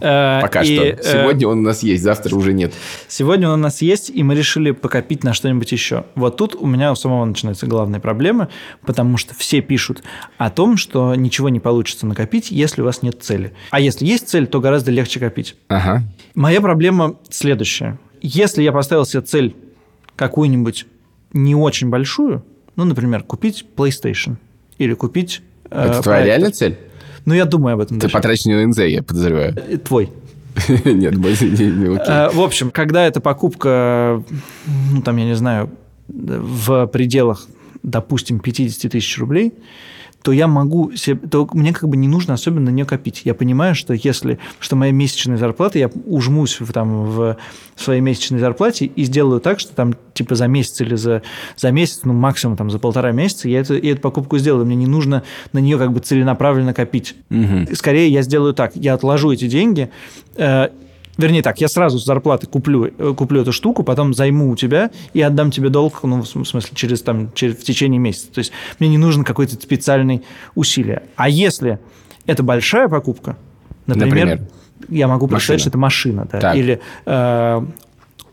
Э, 0.00 0.40
Пока 0.42 0.64
что. 0.64 0.72
э, 0.72 0.96
Сегодня 1.02 1.48
он 1.48 1.58
у 1.60 1.62
нас 1.62 1.82
есть, 1.82 2.02
завтра 2.02 2.34
уже 2.36 2.52
нет. 2.52 2.72
Сегодня 3.08 3.48
он 3.48 3.54
у 3.60 3.62
нас 3.62 3.82
есть, 3.82 4.10
и 4.10 4.22
мы 4.22 4.34
решили 4.34 4.70
покопить 4.72 5.17
на 5.24 5.34
что-нибудь 5.34 5.70
еще. 5.72 6.04
Вот 6.14 6.36
тут 6.36 6.54
у 6.54 6.66
меня 6.66 6.92
у 6.92 6.94
самого 6.94 7.24
начинается 7.24 7.66
главная 7.66 8.00
проблема, 8.00 8.48
потому 8.84 9.16
что 9.16 9.34
все 9.34 9.60
пишут 9.60 10.02
о 10.36 10.50
том, 10.50 10.76
что 10.76 11.14
ничего 11.14 11.48
не 11.48 11.60
получится 11.60 12.06
накопить, 12.06 12.50
если 12.50 12.82
у 12.82 12.84
вас 12.84 13.02
нет 13.02 13.22
цели. 13.22 13.52
А 13.70 13.80
если 13.80 14.06
есть 14.06 14.28
цель, 14.28 14.46
то 14.46 14.60
гораздо 14.60 14.90
легче 14.90 15.20
копить. 15.20 15.56
Ага. 15.68 16.02
Моя 16.34 16.60
проблема 16.60 17.16
следующая. 17.30 17.98
Если 18.20 18.62
я 18.62 18.72
поставил 18.72 19.04
себе 19.04 19.22
цель 19.22 19.54
какую-нибудь 20.16 20.86
не 21.32 21.54
очень 21.54 21.88
большую, 21.90 22.44
ну, 22.76 22.84
например, 22.84 23.22
купить 23.22 23.64
PlayStation 23.76 24.36
или 24.78 24.94
купить... 24.94 25.42
э, 25.70 25.84
Это 25.90 26.02
твоя 26.02 26.02
проектор. 26.02 26.26
реальная 26.26 26.50
цель? 26.50 26.78
Ну, 27.24 27.34
я 27.34 27.44
думаю 27.44 27.74
об 27.74 27.80
этом. 27.80 28.00
Ты 28.00 28.08
на 28.08 28.66
НЗ, 28.66 28.78
я 28.78 29.02
подозреваю. 29.02 29.54
Э, 29.56 29.76
Твой. 29.76 30.10
Нет, 30.84 31.14
не 31.16 31.94
окей. 31.96 32.06
Э, 32.06 32.30
В 32.30 32.40
общем, 32.40 32.70
когда 32.70 33.06
эта 33.06 33.20
покупка, 33.20 34.22
ну, 34.90 35.02
там, 35.02 35.16
я 35.16 35.24
не 35.24 35.34
знаю, 35.34 35.70
в 36.08 36.86
пределах, 36.86 37.46
допустим, 37.82 38.38
50 38.40 38.90
тысяч 38.92 39.18
рублей, 39.18 39.52
то 40.28 40.32
я 40.32 40.46
могу 40.46 40.92
себе, 40.92 41.26
то 41.26 41.48
мне 41.54 41.72
как 41.72 41.88
бы 41.88 41.96
не 41.96 42.06
нужно 42.06 42.34
особенно 42.34 42.66
на 42.66 42.74
нее 42.74 42.84
копить. 42.84 43.22
Я 43.24 43.32
понимаю, 43.32 43.74
что 43.74 43.94
если, 43.94 44.38
что 44.58 44.76
моя 44.76 44.92
месячная 44.92 45.38
зарплата, 45.38 45.78
я 45.78 45.90
ужмусь 46.04 46.60
в, 46.60 46.70
там, 46.70 47.06
в 47.06 47.38
своей 47.76 48.02
месячной 48.02 48.38
зарплате 48.38 48.84
и 48.84 49.04
сделаю 49.04 49.40
так, 49.40 49.58
что 49.58 49.74
там 49.74 49.94
типа 50.12 50.34
за 50.34 50.46
месяц 50.46 50.82
или 50.82 50.96
за, 50.96 51.22
за 51.56 51.70
месяц, 51.70 52.00
ну 52.04 52.12
максимум 52.12 52.58
там 52.58 52.68
за 52.70 52.78
полтора 52.78 53.10
месяца 53.12 53.48
я, 53.48 53.60
это, 53.60 53.72
я 53.72 53.92
эту 53.92 54.02
покупку 54.02 54.36
сделаю. 54.36 54.66
Мне 54.66 54.76
не 54.76 54.86
нужно 54.86 55.22
на 55.54 55.60
нее 55.60 55.78
как 55.78 55.94
бы 55.94 56.00
целенаправленно 56.00 56.74
копить. 56.74 57.14
Скорее 57.72 58.10
я 58.10 58.20
сделаю 58.20 58.52
так, 58.52 58.76
я 58.76 58.92
отложу 58.92 59.32
эти 59.32 59.48
деньги, 59.48 59.88
э, 60.36 60.68
Вернее 61.18 61.42
так, 61.42 61.60
я 61.60 61.66
сразу 61.68 61.98
с 61.98 62.04
зарплаты 62.04 62.46
куплю, 62.46 62.86
э, 62.96 63.12
куплю 63.16 63.42
эту 63.42 63.52
штуку, 63.52 63.82
потом 63.82 64.14
займу 64.14 64.50
у 64.50 64.56
тебя 64.56 64.90
и 65.12 65.20
отдам 65.20 65.50
тебе 65.50 65.68
долг, 65.68 66.00
ну, 66.04 66.22
в 66.22 66.28
см- 66.28 66.44
в 66.44 66.48
смысле, 66.48 66.70
через, 66.74 67.02
там, 67.02 67.32
через, 67.34 67.56
в 67.56 67.64
течение 67.64 67.98
месяца. 67.98 68.32
То 68.32 68.38
есть 68.38 68.52
мне 68.78 68.88
не 68.88 68.98
нужно 68.98 69.24
какое-то 69.24 69.54
специальное 69.56 70.22
усилие. 70.54 71.02
А 71.16 71.28
если 71.28 71.80
это 72.24 72.44
большая 72.44 72.88
покупка, 72.88 73.36
например, 73.86 74.26
Например? 74.26 74.48
я 74.88 75.08
могу 75.08 75.26
представить, 75.26 75.58
Машина. 75.58 75.58
что 75.60 75.68
это 75.70 75.78
машина, 75.78 76.28
да, 76.30 76.40
Так. 76.40 76.56
или 76.56 76.80
э, 77.04 77.62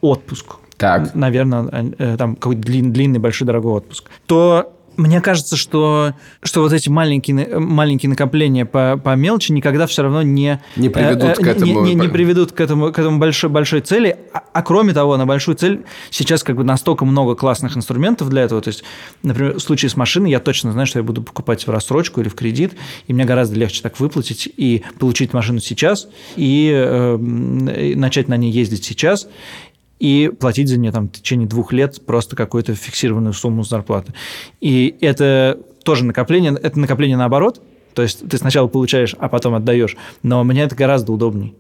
отпуск, 0.02 0.46
Так. 0.78 1.16
наверное, 1.16 1.94
э, 1.98 2.16
там 2.18 2.36
какой-то 2.36 2.62
длин- 2.62 2.92
длинный, 2.92 3.18
большой, 3.20 3.48
дорогой 3.48 3.74
отпуск, 3.74 4.10
то 4.28 4.75
мне 4.98 5.22
кажется, 5.22 5.56
что, 5.58 6.14
что 6.44 6.62
вот 6.62 6.74
эти 6.74 6.90
маленькие, 6.90 7.36
на- 7.36 7.60
маленькие 7.60 8.10
накопления 8.10 8.66
по, 8.66 8.98
по 8.98 9.16
мелочи 9.16 9.52
никогда 9.52 9.88
все 9.88 10.04
равно 10.04 10.22
не... 10.22 10.62
Не 10.76 10.90
приведут 10.90 11.32
э, 11.32 11.34
к 11.36 11.42
не- 11.42 11.50
этому. 11.50 11.86
Не, 11.86 11.94
не 11.96 12.08
приведут 12.08 12.52
к 12.52 12.60
этому, 12.60 12.92
к 12.92 13.00
этому 13.00 13.20
большой, 13.20 13.50
большой 13.50 13.82
цели. 13.82 14.18
А, 14.34 14.44
а 14.54 14.62
кроме 14.62 14.94
того, 14.94 15.18
на 15.18 15.26
большую 15.26 15.56
цель 15.56 15.86
сейчас 16.10 16.44
как 16.44 16.56
бы 16.56 16.64
настолько 16.64 17.06
много 17.06 17.36
классных 17.36 17.76
инструментов 17.78 18.30
для 18.30 18.44
этого. 18.44 18.62
То 18.62 18.70
есть, 18.70 18.84
например, 19.24 19.56
в 19.56 19.60
случае 19.60 19.90
с 19.90 19.96
машиной 19.96 20.32
я 20.32 20.40
точно 20.40 20.72
знаю, 20.72 20.88
что 20.88 21.00
я 21.00 21.04
буду 21.04 21.24
покупать 21.24 21.66
в 21.66 21.70
рассрочку 21.70 22.22
или 22.22 22.30
в 22.30 22.36
кредит, 22.36 22.74
и 23.08 23.14
мне 23.14 23.26
гораздо 23.26 23.56
легче 23.58 23.82
так 23.82 24.00
выплатить 24.00 24.50
и 24.56 24.84
получить 25.00 25.34
машину 25.34 25.60
сейчас, 25.60 26.08
и, 26.36 26.72
э, 26.74 27.18
и 27.80 27.96
начать 27.96 28.28
на 28.28 28.38
ней 28.38 28.52
ездить 28.52 28.84
сейчас, 28.84 29.28
и 30.06 30.30
платить 30.30 30.70
за 30.70 30.78
нее 30.78 30.92
там, 30.92 31.08
в 31.08 31.14
течение 31.14 31.48
двух 31.48 31.74
лет 31.74 32.06
просто 32.06 32.36
какую-то 32.36 32.76
фиксированную 32.76 33.34
сумму 33.34 33.64
зарплаты. 33.64 34.14
И 34.62 34.96
это 35.02 35.60
тоже 35.84 36.06
накопление, 36.06 36.56
это 36.62 36.80
накопление 36.80 37.18
наоборот, 37.18 37.60
то 37.96 38.04
есть 38.04 38.28
ты 38.30 38.38
сначала 38.38 38.68
получаешь, 38.68 39.16
а 39.18 39.30
потом 39.30 39.56
отдаешь, 39.56 39.98
но 40.22 40.44
мне 40.44 40.62
это 40.62 40.76
гораздо 40.76 41.12
удобнее. 41.12 41.54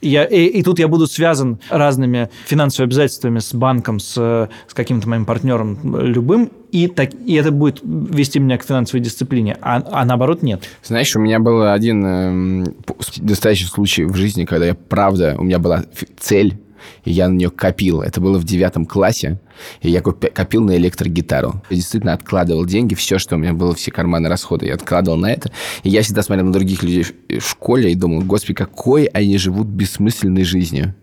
И, 0.00 0.08
я, 0.08 0.24
и, 0.24 0.46
и 0.46 0.62
тут 0.62 0.78
я 0.78 0.88
буду 0.88 1.06
связан 1.06 1.58
разными 1.68 2.30
финансовыми 2.46 2.88
обязательствами 2.88 3.40
с 3.40 3.52
банком, 3.52 4.00
с, 4.00 4.14
с 4.14 4.74
каким-то 4.74 5.06
моим 5.06 5.26
партнером 5.26 5.78
любым, 6.00 6.50
и, 6.72 6.88
так, 6.88 7.10
и 7.26 7.34
это 7.34 7.52
будет 7.52 7.80
вести 7.82 8.38
меня 8.38 8.56
к 8.56 8.64
финансовой 8.64 9.02
дисциплине, 9.04 9.58
а, 9.60 9.82
а 9.92 10.04
наоборот 10.06 10.42
нет. 10.42 10.62
Знаешь, 10.82 11.14
у 11.14 11.20
меня 11.20 11.40
был 11.40 11.70
один 11.70 12.74
п- 12.86 12.94
настоящий 13.18 13.66
случай 13.66 14.04
в 14.04 14.16
жизни, 14.16 14.46
когда 14.46 14.64
я, 14.64 14.74
правда, 14.74 15.36
у 15.38 15.44
меня 15.44 15.58
была 15.58 15.84
цель, 16.18 16.56
и 17.04 17.10
я 17.12 17.28
на 17.28 17.34
нее 17.34 17.50
копил. 17.50 18.02
Это 18.02 18.20
было 18.20 18.38
в 18.38 18.44
девятом 18.44 18.86
классе, 18.86 19.38
и 19.80 19.90
я 19.90 20.00
копил 20.00 20.62
на 20.62 20.76
электрогитару. 20.76 21.62
Я 21.70 21.76
действительно 21.76 22.12
откладывал 22.12 22.64
деньги, 22.64 22.94
все, 22.94 23.18
что 23.18 23.36
у 23.36 23.38
меня 23.38 23.52
было, 23.52 23.74
все 23.74 23.90
карманы 23.90 24.28
расходы, 24.28 24.66
я 24.66 24.74
откладывал 24.74 25.16
на 25.18 25.30
это. 25.32 25.50
И 25.82 25.88
я 25.90 26.02
всегда 26.02 26.22
смотрел 26.22 26.46
на 26.46 26.52
других 26.52 26.82
людей 26.82 27.04
в- 27.04 27.38
в 27.40 27.48
школе 27.48 27.92
и 27.92 27.94
думал, 27.94 28.22
господи, 28.22 28.54
какой 28.54 29.04
они 29.04 29.38
живут 29.38 29.66
бессмысленной 29.66 30.44
жизнью. 30.44 30.94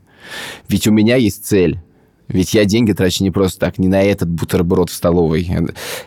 Ведь 0.67 0.88
у 0.88 0.91
меня 0.91 1.15
есть 1.15 1.45
цель. 1.45 1.79
Ведь 2.27 2.53
я 2.53 2.63
деньги 2.65 2.91
трачу 2.93 3.24
не 3.24 3.31
просто 3.31 3.59
так, 3.59 3.79
не 3.79 3.88
на 3.88 4.03
этот 4.03 4.29
бутерброд 4.29 4.91
в 4.91 4.93
столовой. 4.93 5.50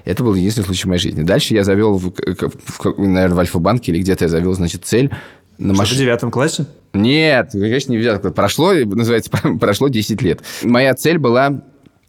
Это 0.05 0.23
был 0.23 0.35
единственный 0.37 0.65
случай 0.67 0.85
в 0.85 0.87
моей 0.87 1.01
жизни. 1.01 1.23
Дальше 1.25 1.53
я 1.55 1.65
завел, 1.65 1.99
в, 1.99 2.11
к- 2.13 2.49
в- 2.49 2.99
наверное, 2.99 3.35
в 3.35 3.41
Альфа-банке 3.41 3.91
или 3.91 4.01
где-то 4.01 4.27
я 4.27 4.29
завел, 4.29 4.55
значит, 4.55 4.85
цель 4.85 5.11
на 5.59 5.75
В 5.75 5.79
машине. 5.79 5.99
девятом 6.03 6.31
классе? 6.31 6.67
Нет, 6.93 7.51
конечно, 7.53 7.93
не 7.93 7.99
взял. 7.99 8.19
Прошло, 8.19 8.73
называется, 8.73 9.31
прошло 9.61 9.89
10 9.89 10.23
лет. 10.23 10.41
Моя 10.63 10.95
цель 10.95 11.19
была 11.19 11.63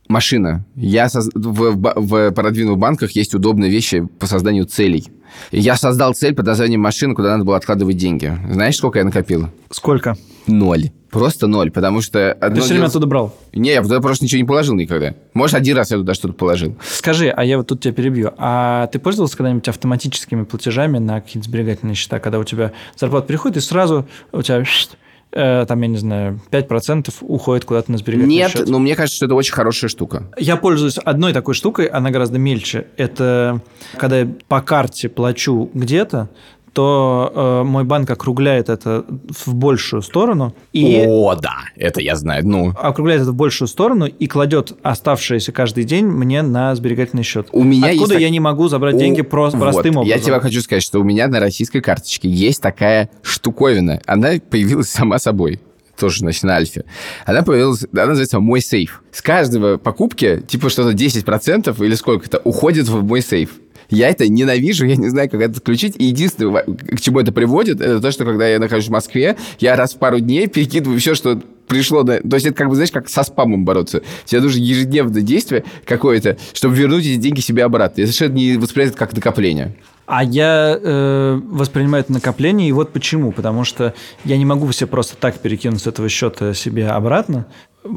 машина. 0.07 0.65
Я 0.75 1.05
соз- 1.07 1.31
в, 1.33 1.71
в 1.71 1.93
в 1.95 2.31
продвинутых 2.31 2.77
банках 2.79 3.11
есть 3.11 3.33
удобные 3.33 3.71
вещи 3.71 4.07
по 4.19 4.27
созданию 4.27 4.65
целей. 4.65 5.07
Я 5.51 5.75
создал 5.75 6.13
цель 6.13 6.35
под 6.35 6.45
названием 6.45 6.81
машина, 6.81 7.15
куда 7.15 7.31
надо 7.31 7.43
было 7.43 7.57
откладывать 7.57 7.97
деньги. 7.97 8.37
Знаешь, 8.51 8.77
сколько 8.77 8.99
я 8.99 9.05
накопил? 9.05 9.49
Сколько? 9.71 10.15
Ноль. 10.47 10.91
Просто 11.09 11.45
ноль, 11.45 11.69
потому 11.69 12.01
что... 12.01 12.35
Ты 12.41 12.55
все 12.55 12.69
время 12.69 12.75
дело- 12.77 12.85
оттуда 12.87 13.05
брал. 13.05 13.35
Не, 13.53 13.69
я 13.71 13.83
туда 13.83 13.99
просто 14.01 14.25
ничего 14.25 14.39
не 14.41 14.47
положил 14.47 14.73
никогда. 14.73 15.13
Может, 15.35 15.55
один 15.55 15.77
раз 15.77 15.91
я 15.91 15.97
туда 15.97 16.15
что-то 16.15 16.33
положил. 16.33 16.75
Скажи, 16.83 17.29
а 17.29 17.43
я 17.45 17.57
вот 17.59 17.67
тут 17.67 17.81
тебя 17.81 17.93
перебью. 17.93 18.31
А 18.37 18.87
ты 18.87 18.97
пользовался 18.97 19.37
когда-нибудь 19.37 19.67
автоматическими 19.67 20.43
платежами 20.43 20.97
на 20.97 21.21
какие-то 21.21 21.47
сберегательные 21.47 21.93
счета, 21.93 22.19
когда 22.19 22.39
у 22.39 22.43
тебя 22.43 22.71
зарплата 22.97 23.27
приходит, 23.27 23.57
и 23.57 23.59
сразу 23.59 24.07
у 24.31 24.41
тебя 24.41 24.63
э, 25.33 25.65
там, 25.67 25.81
я 25.83 25.87
не 25.87 25.97
знаю, 25.97 26.41
5% 26.49 27.13
уходит 27.21 27.65
куда-то 27.65 27.91
на 27.91 27.99
сберегательный 27.99 28.35
Нет, 28.35 28.51
счет? 28.51 28.67
но 28.67 28.79
мне 28.79 28.95
кажется, 28.95 29.17
что 29.17 29.25
это 29.27 29.35
очень 29.35 29.53
хорошая 29.53 29.89
штука. 29.89 30.31
Я 30.39 30.55
пользуюсь 30.55 30.97
одной 30.97 31.33
такой 31.33 31.53
штукой, 31.53 31.85
она 31.85 32.09
гораздо 32.09 32.39
мельче. 32.39 32.87
Это 32.97 33.61
когда 33.97 34.19
я 34.21 34.27
по 34.47 34.61
карте 34.61 35.09
плачу 35.09 35.69
где-то, 35.75 36.29
то 36.73 37.31
э, 37.33 37.63
мой 37.63 37.83
банк 37.83 38.09
округляет 38.09 38.69
это 38.69 39.05
в 39.45 39.53
большую 39.53 40.01
сторону 40.01 40.55
и 40.73 41.05
О, 41.07 41.35
да, 41.35 41.57
это 41.75 42.01
я 42.01 42.15
знаю. 42.15 42.45
Ну, 42.45 42.73
округляет 42.75 43.21
это 43.21 43.31
в 43.31 43.35
большую 43.35 43.67
сторону 43.67 44.05
и 44.07 44.27
кладет 44.27 44.73
оставшееся 44.81 45.51
каждый 45.51 45.83
день 45.83 46.05
мне 46.05 46.41
на 46.41 46.73
сберегательный 46.75 47.23
счет. 47.23 47.47
У 47.51 47.63
меня 47.63 47.89
есть 47.89 47.99
Откуда 48.01 48.15
так- 48.15 48.21
я 48.21 48.29
не 48.29 48.39
могу 48.39 48.67
забрать 48.67 48.95
О, 48.95 48.97
деньги 48.97 49.21
просто 49.21 49.57
вот. 49.57 49.65
простым 49.65 49.97
образом? 49.97 50.17
Я 50.17 50.23
тебе 50.23 50.39
хочу 50.39 50.61
сказать, 50.61 50.83
что 50.83 50.99
у 50.99 51.03
меня 51.03 51.27
на 51.27 51.39
российской 51.39 51.79
карточке 51.81 52.27
есть 52.27 52.61
такая 52.61 53.09
штуковина. 53.21 54.01
Она 54.07 54.31
появилась 54.49 54.89
сама 54.89 55.19
собой. 55.19 55.59
Тоже, 55.99 56.19
значит, 56.19 56.43
на 56.43 56.55
Альфе. 56.55 56.85
Она 57.23 57.43
появилась, 57.43 57.85
она 57.93 58.07
называется 58.07 58.39
«Мой 58.39 58.61
сейф». 58.61 59.03
С 59.11 59.21
каждого 59.21 59.77
покупки, 59.77 60.41
типа 60.47 60.69
что-то 60.69 60.91
10% 60.91 61.79
или 61.85 61.93
сколько-то, 61.93 62.39
уходит 62.43 62.87
в 62.87 63.03
мой 63.05 63.21
сейф. 63.21 63.51
Я 63.93 64.09
это 64.09 64.27
ненавижу, 64.27 64.85
я 64.85 64.95
не 64.95 65.09
знаю, 65.09 65.29
как 65.29 65.39
это 65.39 65.57
отключить. 65.57 65.95
И 65.97 66.05
единственное, 66.05 66.63
к 66.63 66.99
чему 66.99 67.19
это 67.19 67.31
приводит, 67.31 67.79
это 67.79 67.99
то, 67.99 68.11
что 68.11 68.25
когда 68.25 68.47
я 68.47 68.59
нахожусь 68.59 68.87
в 68.87 68.91
Москве, 68.91 69.37
я 69.59 69.75
раз 69.75 69.93
в 69.93 69.99
пару 69.99 70.19
дней 70.19 70.47
перекидываю 70.47 70.99
все, 70.99 71.13
что 71.13 71.39
пришло. 71.67 72.03
На... 72.03 72.19
То 72.19 72.35
есть 72.35 72.47
это 72.47 72.55
как 72.55 72.69
бы, 72.69 72.75
знаешь, 72.75 72.91
как 72.91 73.07
со 73.07 73.23
спамом 73.23 73.65
бороться. 73.65 74.01
Тебе 74.25 74.41
нужно 74.41 74.59
ежедневное 74.59 75.21
действие 75.21 75.63
какое-то, 75.85 76.37
чтобы 76.53 76.75
вернуть 76.75 77.05
эти 77.05 77.17
деньги 77.17 77.39
себе 77.39 77.63
обратно. 77.63 78.01
Я 78.01 78.07
совершенно 78.07 78.33
не 78.33 78.57
воспринимаю 78.57 78.89
это 78.89 78.97
как 78.97 79.13
накопление. 79.13 79.75
А 80.05 80.23
я 80.23 80.77
э, 80.81 81.39
воспринимаю 81.45 82.03
это 82.03 82.11
накопление, 82.11 82.67
и 82.67 82.71
вот 82.71 82.91
почему. 82.91 83.31
Потому 83.31 83.63
что 83.63 83.93
я 84.25 84.37
не 84.37 84.45
могу 84.45 84.67
все 84.67 84.87
просто 84.87 85.15
так 85.17 85.37
перекинуть 85.39 85.81
с 85.81 85.87
этого 85.87 86.09
счета 86.09 86.53
себе 86.53 86.87
обратно. 86.87 87.45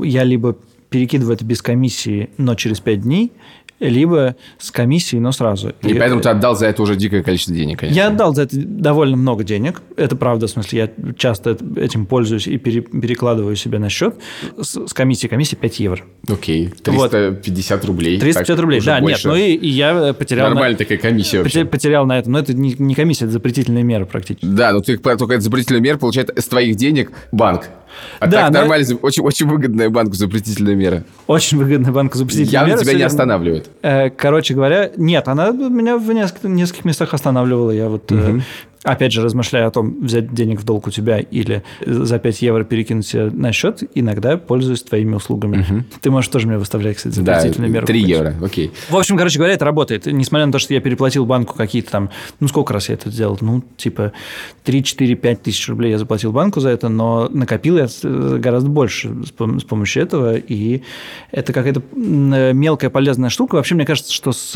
Я 0.03 0.25
либо 0.25 0.57
перекидываю 0.91 1.35
это 1.35 1.45
без 1.45 1.63
комиссии, 1.63 2.31
но 2.39 2.55
через 2.55 2.81
5 2.81 3.03
дней, 3.03 3.33
либо 3.79 4.37
с 4.59 4.71
комиссией, 4.71 5.21
но 5.21 5.33
сразу. 5.33 5.75
И 5.83 5.93
поэтому 5.95 6.21
ты 6.23 6.29
отдал 6.31 6.57
за 6.57 6.67
это 6.67 6.83
уже 6.83 6.97
дикое 6.97 7.23
количество 7.23 7.55
денег, 7.55 7.81
конечно. 7.81 7.97
Я 7.99 8.09
отдал 8.09 8.35
за 8.35 8.43
это 8.43 8.57
довольно 8.57 9.17
много 9.17 9.45
денег. 9.45 9.83
Это 9.97 10.17
правда, 10.17 10.47
в 10.47 10.51
смысле, 10.51 10.79
я 10.79 11.13
часто 11.17 11.57
этим 11.77 12.07
пользуюсь 12.07 12.47
и 12.47 12.57
пере- 12.57 12.81
перекладываю 12.81 13.55
себе 13.57 13.79
на 13.79 13.89
счет. 13.91 14.17
С, 14.61 14.87
с 14.87 14.93
комиссией, 14.95 15.29
комиссия 15.29 15.57
5 15.57 15.81
евро. 15.81 16.01
Окей, 16.29 16.69
350 16.83 17.85
рублей. 17.85 18.19
350 18.19 18.47
Так, 18.57 18.63
рублей, 18.63 18.81
да, 18.81 19.01
больше. 19.01 19.29
нет, 19.29 19.37
ну 19.37 19.37
и, 19.37 19.53
и 19.55 19.69
я 19.69 20.15
потерял... 20.15 20.49
на- 20.49 20.55
Нормальная 20.55 20.79
такая 20.79 20.99
комиссия 20.99 21.39
вообще. 21.43 21.61
потер- 21.63 21.67
Потерял 21.67 22.07
на 22.07 22.19
этом, 22.19 22.33
но 22.33 22.39
это 22.39 22.55
не, 22.55 22.75
не 22.79 22.95
комиссия, 22.95 23.25
это 23.25 23.33
запретительная 23.33 23.83
мера 23.83 24.05
практически. 24.07 24.47
Да, 24.47 24.73
но 24.73 24.81
ты 24.81 24.97
только 24.99 25.35
это 25.35 25.43
запретительная 25.43 25.83
мера 25.83 25.99
получает 25.99 26.31
с 26.39 26.47
твоих 26.49 26.77
денег 26.77 27.13
банк. 27.33 27.69
А 28.21 28.27
Да, 28.27 28.43
так 28.43 28.53
но- 28.53 28.59
нормально, 28.61 28.87
очень, 29.03 29.23
очень 29.23 29.47
выгодная 29.47 29.89
банку 29.89 30.15
запретительная 30.15 30.75
мера. 30.75 31.05
Очень 31.27 31.59
выгодная 31.59 31.93
банку 31.93 32.19
запретительная 32.19 32.53
Явно 32.61 32.73
мера. 32.73 32.81
тебя 32.85 32.93
не 32.95 33.03
останавливает. 33.03 33.66
Э, 33.83 34.11
Короче 34.11 34.55
говоря, 34.55 34.91
нет, 34.97 35.29
она 35.29 35.51
меня 35.51 35.97
в 35.97 36.13
нескольких, 36.13 36.85
местах 36.85 37.15
останавливала. 37.15 37.71
Я 37.71 37.89
вот, 37.89 38.11
э, 38.11 38.41
опять 38.83 39.13
же, 39.13 39.23
размышляя 39.23 39.67
о 39.67 39.71
том, 39.71 39.97
взять 40.01 40.33
денег 40.35 40.61
в 40.61 40.65
долг 40.65 40.87
у 40.87 40.91
тебя 40.91 41.19
или 41.19 41.63
за 41.85 42.19
5 42.19 42.43
евро 42.43 42.65
перекинуть 42.65 43.07
себе 43.07 43.31
на 43.31 43.53
счет, 43.53 43.83
иногда 43.95 44.37
пользуюсь 44.37 44.83
твоими 44.83 45.15
услугами. 45.15 45.85
Ты 46.01 46.11
можешь 46.11 46.29
тоже 46.31 46.47
мне 46.47 46.59
выставлять, 46.59 46.97
кстати, 46.97 47.19
Да, 47.21 47.35
запретительные 47.37 47.71
меры. 47.71 47.87
3 47.87 48.01
какой-то. 48.03 48.25
евро, 48.25 48.45
окей. 48.47 48.71
В 48.89 48.97
общем, 48.97 49.17
короче 49.17 49.39
говоря, 49.39 49.55
это 49.55 49.65
работает. 49.65 50.07
Несмотря 50.07 50.47
на 50.47 50.53
то, 50.53 50.59
что 50.59 50.75
я 50.75 50.81
переплатил 50.81 51.27
банку 51.27 51.55
какие-то 51.57 51.91
там... 51.91 52.11
Ну, 52.41 52.49
сколько 52.49 52.73
раз 52.73 52.89
я 52.89 52.95
это 52.95 53.11
сделал? 53.11 53.37
Ну, 53.41 53.63
типа 53.77 54.13
3, 54.65 54.83
4, 54.85 55.15
5 55.15 55.43
тысяч 55.43 55.69
рублей 55.69 55.91
я 55.93 55.99
заплатил 55.99 56.33
банку 56.33 56.61
за 56.61 56.69
это, 56.71 56.89
но 56.89 57.29
накопил 57.33 57.77
я 57.79 57.87
э, 58.03 58.39
гораздо 58.39 58.69
больше 58.69 59.09
с 59.25 59.33
пом- 59.33 59.59
с 59.61 59.65
помощью 59.65 60.03
этого. 60.03 60.37
И 60.37 60.83
это 61.33 61.53
какая-то 61.53 61.83
м, 61.95 62.57
мелкая 62.57 62.91
полезная 62.91 63.31
штука. 63.31 63.57
Вообще, 63.57 63.75
мне 63.75 63.85
кажется, 63.85 64.13
что 64.13 64.33
с 64.33 64.53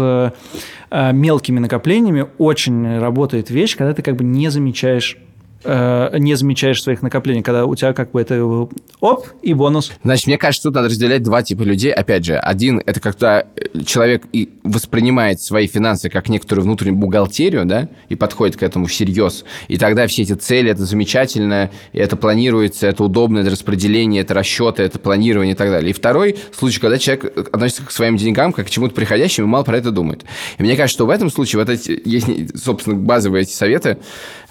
э, 0.90 1.12
мелкими 1.12 1.58
накоплениями 1.58 2.26
очень 2.38 2.98
работает 2.98 3.50
вещь, 3.50 3.76
когда 3.76 3.92
ты 3.94 4.02
как 4.10 4.16
бы 4.16 4.24
не 4.24 4.48
замечаешь 4.48 5.16
э, 5.64 6.18
не 6.18 6.34
замечаешь 6.34 6.82
своих 6.82 7.02
накоплений, 7.02 7.42
когда 7.42 7.66
у 7.66 7.74
тебя 7.74 7.92
как 7.92 8.12
бы 8.12 8.20
это 8.20 8.34
э, 8.34 8.66
оп, 9.00 9.26
и 9.42 9.54
бонус. 9.54 9.92
Значит, 10.02 10.26
мне 10.26 10.38
кажется, 10.38 10.68
тут 10.68 10.74
надо 10.74 10.88
разделять 10.88 11.22
два 11.22 11.42
типа 11.42 11.62
людей. 11.62 11.92
Опять 11.92 12.24
же, 12.24 12.36
один– 12.36 12.82
это 12.86 13.00
когда 13.00 13.40
э, 13.40 13.82
человек 13.84 14.24
и 14.32 14.50
воспринимает 14.62 15.40
свои 15.40 15.66
финансы 15.66 16.08
как 16.08 16.28
некоторую 16.28 16.64
внутреннюю 16.64 16.98
бухгалтерию, 16.98 17.64
да, 17.64 17.88
и 18.08 18.14
подходит 18.14 18.56
к 18.56 18.62
этому 18.62 18.86
всерьез. 18.86 19.44
И 19.68 19.76
тогда 19.78 20.06
все 20.06 20.22
эти 20.22 20.32
цели– 20.32 20.70
это 20.72 20.84
замечательно, 20.84 21.70
и 21.92 21.98
это 21.98 22.16
планируется, 22.16 22.86
это 22.86 23.04
удобно, 23.04 23.40
это 23.40 23.50
распределение, 23.50 24.22
это 24.22 24.34
расчеты, 24.34 24.82
это 24.82 24.98
планирование 24.98 25.54
и 25.54 25.56
так 25.56 25.70
далее. 25.70 25.90
И 25.90 25.92
второй 25.92 26.36
случай, 26.52 26.80
когда 26.80 26.98
человек 26.98 27.48
относится 27.52 27.84
к 27.84 27.90
своим 27.90 28.16
деньгам 28.16 28.52
как 28.52 28.66
к 28.66 28.70
чему-то 28.70 28.94
приходящему 28.94 29.46
мало 29.46 29.64
про 29.64 29.78
это 29.78 29.90
думает. 29.90 30.24
И 30.58 30.62
мне 30.62 30.76
кажется, 30.76 30.94
что 30.94 31.06
в 31.06 31.10
этом 31.10 31.30
случае 31.30 31.60
вот 31.60 31.68
эти 31.68 32.00
есть, 32.04 32.58
собственно, 32.62 32.96
базовые 32.96 33.42
эти 33.42 33.52
советы, 33.52 33.98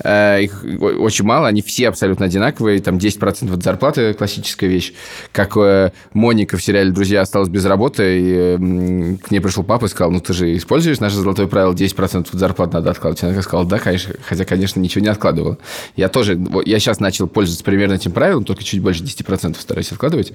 э, 0.03 0.43
их 0.43 0.63
очень 0.99 1.25
мало, 1.25 1.47
они 1.47 1.61
все 1.61 1.89
абсолютно 1.89 2.25
одинаковые, 2.25 2.79
там 2.81 2.97
10% 2.97 3.53
от 3.53 3.63
зарплаты 3.63 4.13
классическая 4.13 4.67
вещь. 4.67 4.93
Как 5.31 5.55
э, 5.57 5.91
Моника 6.13 6.57
в 6.57 6.63
сериале 6.63 6.91
«Друзья» 6.91 7.21
осталась 7.21 7.49
без 7.49 7.65
работы, 7.65 8.19
и 8.19 9.17
к 9.17 9.31
ней 9.31 9.39
пришел 9.39 9.63
папа 9.63 9.85
и 9.85 9.87
сказал, 9.89 10.11
ну 10.11 10.19
ты 10.19 10.33
же 10.33 10.55
используешь 10.55 10.99
наше 10.99 11.15
золотое 11.17 11.47
правило, 11.47 11.73
10% 11.73 12.27
от 12.31 12.39
зарплаты 12.39 12.73
надо 12.73 12.91
откладывать. 12.91 13.23
Она 13.23 13.41
сказала, 13.41 13.67
да, 13.67 13.79
конечно, 13.79 14.13
хотя, 14.25 14.45
конечно, 14.45 14.79
ничего 14.79 15.03
не 15.03 15.09
откладывала. 15.09 15.57
Я 15.95 16.09
тоже, 16.09 16.39
я 16.65 16.79
сейчас 16.79 16.99
начал 16.99 17.27
пользоваться 17.27 17.63
примерно 17.63 17.93
этим 17.93 18.11
правилом, 18.11 18.43
только 18.43 18.63
чуть 18.63 18.81
больше 18.81 19.03
10% 19.03 19.59
стараюсь 19.59 19.91
откладывать. 19.91 20.33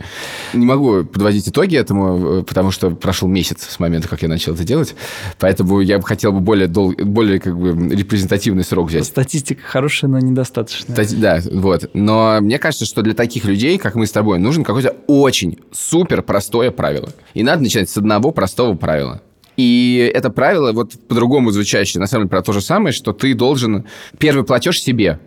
Не 0.53 0.67
могу 0.67 1.05
подводить 1.05 1.49
итоги 1.49 1.77
этому, 1.77 2.41
э, 2.41 2.43
потому 2.43 2.71
что 2.71 2.91
прошел 2.91 3.29
месяц 3.29 3.69
с 3.69 3.79
момента, 3.79 4.09
как 4.09 4.23
я 4.23 4.29
начал 4.29 4.55
это 4.55 4.65
делать, 4.65 4.95
поэтому 5.39 5.81
я 5.81 5.99
бы 5.99 6.05
хотел 6.05 6.33
бы 6.33 6.41
более, 6.41 6.69
дол... 6.69 6.95
более 6.99 7.41
как 7.41 7.59
бы 7.59 7.71
репрезентативный 7.95 8.65
срок 8.65 8.89
взять. 8.89 9.05
Статистика 9.05 9.63
хорошая, 9.63 10.11
но 10.11 10.19
недостаточная. 10.57 10.95
Стати- 10.95 11.17
Да, 11.17 11.41
вот. 11.53 11.91
Но 11.95 12.39
мне 12.41 12.59
кажется, 12.59 12.85
что 12.85 13.03
для 13.03 13.15
таких 13.15 13.45
людей, 13.45 13.79
как 13.79 13.95
мы 13.95 14.07
с 14.07 14.13
тобой, 14.13 14.39
нужен 14.39 14.65
какое-то 14.65 14.95
очень 15.07 15.59
супер 15.73 16.23
простое 16.23 16.71
правило. 16.71 17.11
И 17.35 17.43
надо 17.43 17.63
начинать 17.63 17.89
с 17.91 17.97
одного 17.97 18.31
простого 18.31 18.75
правила. 18.75 19.21
И 19.57 20.11
это 20.13 20.31
правило, 20.31 20.73
вот 20.73 20.93
по-другому 21.09 21.51
звучащее, 21.53 22.01
на 22.01 22.07
самом 22.09 22.25
деле, 22.25 22.31
про 22.31 22.43
то 22.43 22.53
же 22.53 22.61
самое, 22.61 22.93
что 22.93 23.13
ты 23.13 23.35
должен 23.35 23.85
первый 24.19 24.45
платеж 24.45 24.81
себе. 24.81 25.21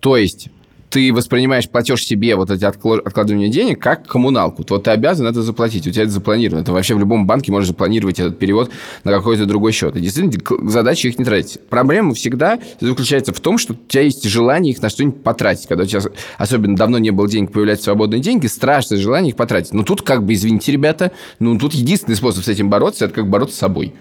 То 0.00 0.16
есть 0.16 0.48
ты 0.92 1.10
воспринимаешь 1.10 1.70
платеж 1.70 2.04
себе, 2.04 2.36
вот 2.36 2.50
эти 2.50 2.66
откладывания 2.66 3.48
денег, 3.48 3.80
как 3.80 4.06
коммуналку. 4.06 4.62
Вот 4.68 4.84
ты 4.84 4.90
обязан 4.90 5.26
это 5.26 5.40
заплатить, 5.40 5.86
у 5.86 5.90
тебя 5.90 6.02
это 6.02 6.12
запланировано. 6.12 6.64
Ты 6.64 6.72
вообще 6.72 6.94
в 6.94 6.98
любом 6.98 7.26
банке 7.26 7.50
можешь 7.50 7.68
запланировать 7.68 8.20
этот 8.20 8.38
перевод 8.38 8.70
на 9.02 9.10
какой-то 9.10 9.46
другой 9.46 9.72
счет. 9.72 9.96
И 9.96 10.00
действительно, 10.00 10.70
задача 10.70 11.08
их 11.08 11.18
не 11.18 11.24
тратить. 11.24 11.60
Проблема 11.70 12.12
всегда 12.12 12.58
заключается 12.78 13.32
в 13.32 13.40
том, 13.40 13.56
что 13.56 13.72
у 13.72 13.76
тебя 13.88 14.02
есть 14.02 14.22
желание 14.28 14.74
их 14.74 14.82
на 14.82 14.90
что-нибудь 14.90 15.22
потратить. 15.22 15.66
Когда 15.66 15.84
у 15.84 15.86
тебя 15.86 16.02
особенно 16.36 16.76
давно 16.76 16.98
не 16.98 17.10
было 17.10 17.26
денег, 17.26 17.52
появляются 17.52 17.84
свободные 17.84 18.20
деньги, 18.20 18.46
страшное 18.46 18.98
желание 18.98 19.30
их 19.30 19.36
потратить. 19.36 19.72
Но 19.72 19.84
тут 19.84 20.02
как 20.02 20.24
бы, 20.24 20.34
извините, 20.34 20.72
ребята, 20.72 21.12
ну 21.38 21.58
тут 21.58 21.72
единственный 21.72 22.16
способ 22.16 22.44
с 22.44 22.48
этим 22.48 22.68
бороться, 22.68 23.06
это 23.06 23.14
как 23.14 23.30
бороться 23.30 23.56
с 23.56 23.58
собой. 23.58 23.94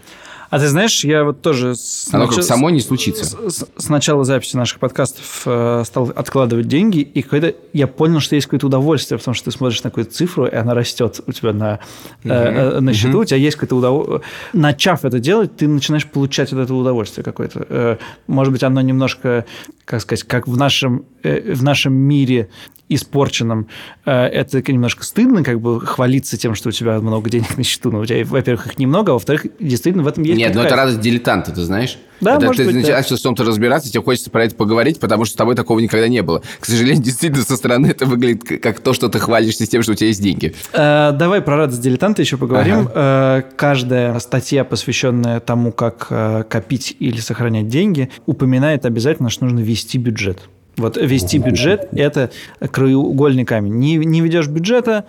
А 0.51 0.59
ты 0.59 0.67
знаешь, 0.67 1.03
я 1.05 1.23
вот 1.23 1.41
тоже... 1.41 1.75
с- 1.75 2.09
Оно 2.13 2.27
как 2.27 2.37
нач- 2.37 2.41
само 2.43 2.69
не 2.69 2.81
случится. 2.81 3.23
с, 3.25 3.65
с- 3.77 3.89
начала 3.89 4.23
записи 4.25 4.57
наших 4.57 4.79
подкастов 4.79 5.43
э, 5.45 5.83
стал 5.85 6.11
откладывать 6.13 6.67
деньги, 6.67 6.99
и 6.99 7.21
какое-то 7.21 7.55
я 7.73 7.87
понял, 7.87 8.19
что 8.19 8.35
есть 8.35 8.47
какое-то 8.47 8.67
удовольствие, 8.67 9.17
потому 9.17 9.33
что 9.33 9.45
ты 9.45 9.51
смотришь 9.51 9.81
на 9.81 9.89
какую-то 9.89 10.11
цифру, 10.11 10.45
и 10.45 10.53
она 10.53 10.73
растет 10.73 11.21
у 11.25 11.31
тебя 11.31 11.53
на, 11.53 11.79
э, 12.25 12.29
э, 12.29 12.79
на 12.81 12.93
счету, 12.93 13.19
у 13.19 13.25
тебя 13.25 13.37
есть 13.37 13.55
какое-то 13.55 13.77
удовольствие. 13.77 14.21
Начав 14.53 15.05
это 15.05 15.19
делать, 15.19 15.55
ты 15.55 15.67
начинаешь 15.69 16.05
получать 16.05 16.51
от 16.51 16.59
этого 16.59 16.79
удовольствие 16.79 17.23
какое-то. 17.23 17.65
Э, 17.69 17.97
может 18.27 18.51
быть, 18.51 18.61
оно 18.63 18.81
немножко, 18.81 19.45
как 19.85 20.01
сказать, 20.01 20.23
как 20.23 20.49
в 20.49 20.57
нашем, 20.57 21.05
э, 21.23 21.53
в 21.53 21.63
нашем 21.63 21.93
мире 21.93 22.49
испорченном, 22.89 23.67
э, 24.05 24.11
это 24.11 24.61
немножко 24.69 25.05
стыдно, 25.05 25.43
как 25.45 25.61
бы 25.61 25.79
хвалиться 25.79 26.37
тем, 26.37 26.55
что 26.55 26.69
у 26.69 26.71
тебя 26.73 26.99
много 26.99 27.29
денег 27.29 27.57
на 27.57 27.63
счету, 27.63 27.89
но 27.89 27.99
у 28.01 28.05
тебя, 28.05 28.25
во-первых, 28.25 28.67
их 28.67 28.79
немного, 28.79 29.11
а 29.11 29.13
во-вторых, 29.13 29.45
действительно 29.61 30.03
в 30.03 30.07
этом 30.07 30.23
есть 30.25 30.40
Нет, 30.41 30.55
ну 30.55 30.61
какая-то 30.61 30.75
это 30.75 30.75
радость 30.75 30.99
дилетанта, 31.01 31.51
ты 31.51 31.61
знаешь? 31.61 31.97
Да, 32.21 32.35
это, 32.35 32.45
может 32.45 32.57
ты 32.57 32.65
быть, 32.65 32.75
да. 32.75 32.81
начинаешь 32.81 33.05
в 33.07 33.21
чем-то 33.21 33.43
разбираться, 33.43 33.91
тебе 33.91 34.03
хочется 34.03 34.29
про 34.29 34.45
это 34.45 34.55
поговорить, 34.55 34.99
потому 34.99 35.25
что 35.25 35.33
с 35.33 35.35
тобой 35.35 35.55
такого 35.55 35.79
никогда 35.79 36.07
не 36.07 36.21
было. 36.21 36.43
К 36.59 36.65
сожалению, 36.65 37.03
действительно, 37.03 37.43
со 37.43 37.57
стороны 37.57 37.87
это 37.87 38.05
выглядит 38.05 38.61
как 38.61 38.79
то, 38.79 38.93
что 38.93 39.09
ты 39.09 39.19
хвалишься 39.19 39.65
тем, 39.65 39.81
что 39.81 39.93
у 39.93 39.95
тебя 39.95 40.07
есть 40.07 40.21
деньги. 40.21 40.53
Э, 40.71 41.11
Давай 41.13 41.41
про 41.41 41.57
радость 41.57 41.81
дилетанта 41.81 42.21
еще 42.21 42.37
поговорим. 42.37 42.87
Э, 42.93 43.41
Каждая 43.57 44.17
статья, 44.19 44.63
посвященная 44.63 45.39
тому, 45.39 45.71
как 45.71 46.07
э, 46.09 46.43
копить 46.47 46.95
или 46.99 47.19
сохранять 47.19 47.67
деньги, 47.67 48.09
упоминает 48.27 48.85
обязательно, 48.85 49.29
что 49.29 49.45
нужно 49.45 49.59
вести 49.59 49.97
бюджет. 49.97 50.41
Вот 50.77 50.97
вести 50.97 51.37
бюджет– 51.37 51.89
это 51.91 52.31
краеугольный 52.59 53.45
камень. 53.45 53.73
Не, 53.73 53.95
не 53.97 54.21
ведешь 54.21 54.47
бюджета, 54.47 55.05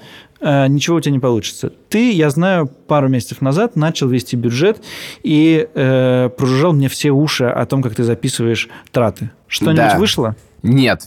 ничего 0.69 0.97
у 0.97 1.01
тебя 1.01 1.13
не 1.13 1.19
получится. 1.19 1.73
Ты, 1.89 2.13
я 2.13 2.31
знаю, 2.31 2.67
пару 2.67 3.09
месяцев 3.09 3.41
назад 3.41 3.77
начал 3.77 4.09
вести 4.09 4.37
бюджет 4.37 4.83
и 5.23 5.69
э, 5.75 6.31
прожужжал 6.37 6.73
мне 6.73 6.89
все 6.89 7.11
уши 7.11 7.45
о 7.45 7.65
том, 7.67 7.83
как 7.83 7.95
ты 7.95 8.05
записываешь 8.05 8.69
траты. 8.91 9.31
Что-нибудь 9.47 9.77
Да. 9.77 9.99
вышло? 9.99 10.37
Нет. 10.63 11.05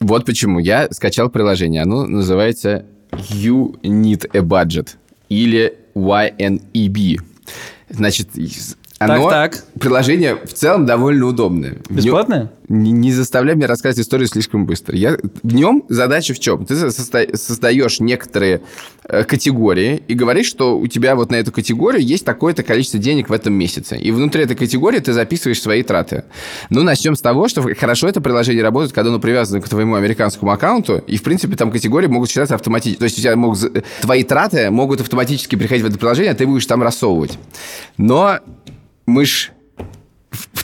Вот 0.00 0.24
почему. 0.26 0.58
Я 0.58 0.88
скачал 0.90 1.30
приложение. 1.30 1.82
Оно 1.82 2.06
называется 2.06 2.84
You 3.12 3.80
Need 3.82 4.28
a 4.36 4.40
Budget 4.40 4.90
или 5.28 5.74
YNEB. 5.94 7.16
Значит, 7.88 8.28
оно, 8.98 9.30
Так-так. 9.30 9.64
приложение 9.78 10.36
в 10.36 10.52
целом 10.52 10.86
довольно 10.86 11.26
удобное. 11.26 11.76
Бесплатное? 11.88 12.50
Не, 12.68 12.90
не 12.90 13.12
заставляй 13.12 13.54
меня 13.54 13.68
рассказывать 13.68 14.04
историю 14.04 14.26
слишком 14.28 14.66
быстро. 14.66 14.96
Я, 14.96 15.16
в 15.42 15.54
нем 15.54 15.84
задача 15.88 16.34
в 16.34 16.40
чем? 16.40 16.66
Ты 16.66 16.90
создаешь 16.90 18.00
некоторые 18.00 18.62
э, 19.04 19.24
категории 19.24 20.02
и 20.08 20.14
говоришь, 20.14 20.46
что 20.46 20.76
у 20.78 20.86
тебя 20.88 21.14
вот 21.14 21.30
на 21.30 21.36
эту 21.36 21.52
категорию 21.52 22.02
есть 22.02 22.24
такое-то 22.24 22.62
количество 22.64 22.98
денег 22.98 23.28
в 23.28 23.32
этом 23.32 23.54
месяце. 23.54 23.96
И 23.96 24.10
внутри 24.10 24.42
этой 24.42 24.56
категории 24.56 24.98
ты 24.98 25.12
записываешь 25.12 25.60
свои 25.60 25.82
траты. 25.82 26.24
Ну, 26.70 26.82
начнем 26.82 27.14
с 27.14 27.20
того, 27.20 27.46
что 27.48 27.62
хорошо 27.74 28.08
это 28.08 28.20
приложение 28.20 28.64
работает, 28.64 28.92
когда 28.92 29.10
оно 29.10 29.20
привязано 29.20 29.60
к 29.60 29.68
твоему 29.68 29.94
американскому 29.94 30.50
аккаунту, 30.50 30.98
и, 31.06 31.16
в 31.18 31.22
принципе, 31.22 31.56
там 31.56 31.70
категории 31.70 32.08
могут 32.08 32.30
считаться 32.30 32.56
автоматически. 32.56 32.98
То 32.98 33.04
есть 33.04 33.18
у 33.18 33.22
тебя 33.22 33.36
могут, 33.36 33.60
твои 34.00 34.24
траты 34.24 34.70
могут 34.70 35.00
автоматически 35.00 35.54
приходить 35.54 35.84
в 35.84 35.88
это 35.88 35.98
приложение, 35.98 36.32
а 36.32 36.34
ты 36.34 36.46
будешь 36.46 36.66
там 36.66 36.82
рассовывать. 36.82 37.38
Но 37.96 38.40
мы 39.06 39.24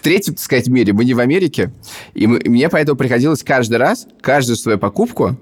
третьем, 0.02 0.34
так 0.34 0.42
сказать, 0.44 0.68
мире, 0.68 0.92
мы 0.92 1.04
не 1.04 1.14
в 1.14 1.20
Америке, 1.20 1.72
и 2.14 2.26
мы- 2.26 2.40
мне 2.44 2.68
поэтому 2.68 2.96
приходилось 2.98 3.42
каждый 3.42 3.78
раз, 3.78 4.06
каждую 4.20 4.56
свою 4.56 4.78
покупку 4.78 5.36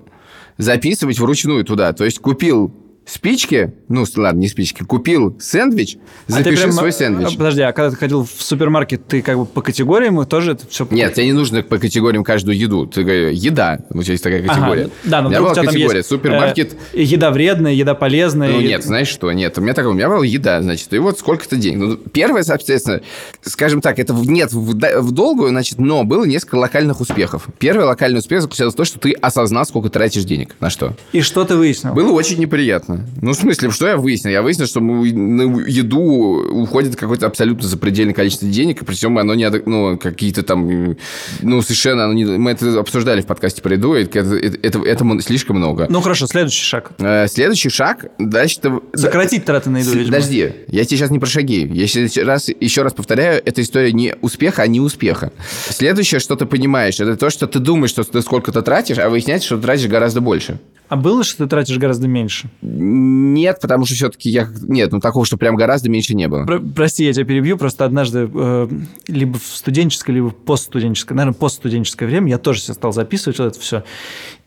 записывать 0.59 1.19
вручную 1.19 1.65
туда. 1.65 1.93
То 1.93 2.05
есть 2.05 2.19
купил 2.21 2.73
спички, 3.11 3.73
ну, 3.89 4.05
ладно, 4.17 4.39
не 4.39 4.49
спички, 4.49 4.83
купил 4.85 5.37
сэндвич, 5.41 5.99
А 6.29 6.33
запиши 6.33 6.63
прям, 6.63 6.73
свой 6.73 6.91
э, 6.91 6.93
сэндвич. 6.93 7.37
Подожди, 7.37 7.63
а 7.63 7.73
когда 7.73 7.91
ты 7.91 7.97
ходил 7.97 8.25
в 8.25 8.43
супермаркет, 8.43 9.07
ты 9.07 9.21
как 9.21 9.37
бы 9.37 9.47
по 9.47 9.63
категориям 9.63 10.21
и 10.21 10.27
тоже 10.27 10.53
это 10.53 10.67
все... 10.69 10.87
Нет, 10.91 11.15
тебе 11.15 11.27
не 11.27 11.33
нужно 11.33 11.63
по 11.63 11.79
категориям 11.79 12.23
каждую 12.23 12.57
еду. 12.57 12.87
Ты 12.87 13.01
еда, 13.01 13.81
вот 13.91 14.07
есть 14.07 14.23
такая 14.23 14.43
категория. 14.43 14.83
Ага, 14.85 14.91
да, 15.05 15.23
но 15.23 15.29
у 15.29 15.31
меня 15.31 15.41
была 15.41 15.53
у 15.53 15.55
тебя 15.55 15.65
категория 15.65 15.99
есть, 15.99 16.09
супермаркет, 16.09 16.77
э, 16.93 17.03
еда 17.03 17.31
вредная, 17.31 17.73
еда 17.73 17.95
полезная. 17.95 18.51
Ну, 18.51 18.61
и- 18.61 18.69
нет, 18.69 18.85
знаешь 18.85 19.09
что, 19.09 19.33
нет, 19.33 19.59
у 19.59 19.61
меня 19.61 19.75
такого, 19.75 19.93
у 19.93 19.97
меня 19.97 20.09
была 20.09 20.25
еда, 20.25 20.63
значит, 20.63 20.93
и 20.93 20.99
вот 20.99 21.19
сколько-то 21.19 21.57
денег. 21.57 21.79
Ну, 21.79 21.97
первое, 21.97 22.43
соответственно, 22.45 23.01
скажем 23.43 23.81
так, 23.81 23.99
это 23.99 24.13
нет 24.13 24.53
в, 24.53 24.73
в 24.73 25.13
долгую, 25.13 25.49
значит, 25.51 25.79
но 25.79 26.05
было 26.05 26.25
несколько 26.25 26.57
локальных 26.57 27.01
успехов. 27.01 27.49
Первый 27.59 27.87
локальный 27.87 28.19
успех 28.19 28.43
заключался 28.43 28.75
в 28.75 28.77
том, 28.77 28.87
что 28.87 29.01
ты 29.01 29.13
осознал, 29.13 29.67
сколько 29.67 29.89
тратишь 29.89 30.25
денег. 30.25 30.55
На 30.61 30.71
что? 30.71 30.95
И 31.13 31.23
что 31.23 31.45
ты 31.45 31.57
выяснил? 31.57 31.93
Было 31.93 32.13
очень 32.13 32.39
неприятно. 32.39 33.00
Ну, 33.21 33.33
в 33.33 33.35
смысле, 33.37 33.71
что 33.71 33.87
я 33.87 33.97
выяснил? 33.97 34.31
Я 34.31 34.43
выяснил, 34.43 34.67
что 34.67 34.81
мы- 34.81 35.13
на 35.13 35.43
еду 35.67 36.01
уходит 36.01 36.97
какое-то 36.97 37.27
абсолютно 37.27 37.67
запредельное 37.69 38.15
количество 38.15 38.49
денег, 38.49 38.83
и 38.83 38.85
при 38.85 38.95
всем 38.95 39.17
оно 39.19 39.35
не, 39.35 39.49
ну, 39.67 39.99
какие-то 39.99 40.43
там, 40.43 40.97
ну, 41.43 41.63
совершенно, 41.63 42.05
оно 42.05 42.13
не- 42.15 42.25
мы 42.25 42.51
это 42.53 42.79
обсуждали 42.81 43.21
в 43.21 43.27
подкасте 43.27 43.63
про 43.63 43.75
еду, 43.75 43.95
и 43.95 44.05
это, 44.05 44.19
это, 44.19 44.59
это- 44.63 44.79
этому 44.81 45.21
слишком 45.21 45.57
много. 45.57 45.87
Ну 45.89 46.01
хорошо, 46.01 46.27
следующий 46.27 46.65
шаг. 46.65 46.93
Э, 46.99 47.27
Следующий 47.29 47.69
шаг, 47.71 48.07
дальше 48.19 48.61
ты... 48.61 48.71
Сократить 48.95 49.45
траты 49.45 49.71
на 49.71 49.79
еду, 49.79 49.91
видимо. 49.93 50.17
Подожди, 50.17 50.53
я 50.69 50.85
тебе 50.85 50.97
сейчас 50.99 51.11
не 51.11 51.19
про 51.19 51.27
шаги. 51.29 51.67
Я 51.73 51.87
сейчас 51.87 52.17
раз, 52.25 52.49
еще 52.49 52.83
раз 52.83 52.93
повторяю, 52.93 53.43
это 53.45 53.63
история 53.63 53.93
не 53.93 54.15
успеха, 54.21 54.63
а 54.63 54.67
не 54.67 54.81
успеха. 54.81 55.33
Следующее, 55.69 56.21
что 56.21 56.37
ты 56.37 56.47
понимаешь, 56.47 57.01
это 57.01 57.17
то, 57.17 57.31
что 57.31 57.47
ты 57.47 57.59
думаешь, 57.59 57.91
что 57.91 58.03
ты 58.05 58.21
сколько-то 58.23 58.63
тратишь, 58.63 58.99
а 58.99 59.09
выясняется, 59.09 59.47
что 59.47 59.57
ты 59.57 59.63
тратишь 59.63 59.87
гораздо 59.89 60.21
больше. 60.21 60.59
А 60.89 60.97
было, 60.97 61.23
что 61.23 61.45
ты 61.45 61.51
тратишь 61.51 61.79
гораздо 61.79 62.09
меньше? 62.09 62.51
Нет, 62.91 63.59
потому 63.61 63.85
что 63.85 63.95
все-таки 63.95 64.31
я... 64.31 64.49
Нет, 64.63 64.91
ну 64.91 65.01
такого, 65.01 65.25
что 65.25 65.37
прям 65.37 65.55
гораздо 65.55 65.89
меньше 65.89 66.15
не 66.15 66.27
было. 66.27 66.45
Про- 66.45 66.59
прости, 66.59 67.05
я 67.05 67.13
тебя 67.13 67.25
перебью. 67.25 67.57
Просто 67.57 67.85
однажды 67.85 68.29
э, 68.33 68.69
либо 69.07 69.39
в 69.39 69.45
студенческое, 69.45 70.17
либо 70.17 70.31
в 70.31 70.35
постстуденческое, 70.35 71.17
наверное, 71.17 71.39
постстуденческое 71.39 72.09
время 72.09 72.31
я 72.31 72.39
тоже 72.39 72.61
себе 72.61 72.75
стал 72.75 72.93
записывать 72.93 73.39
вот 73.39 73.53
это 73.53 73.61
все. 73.61 73.85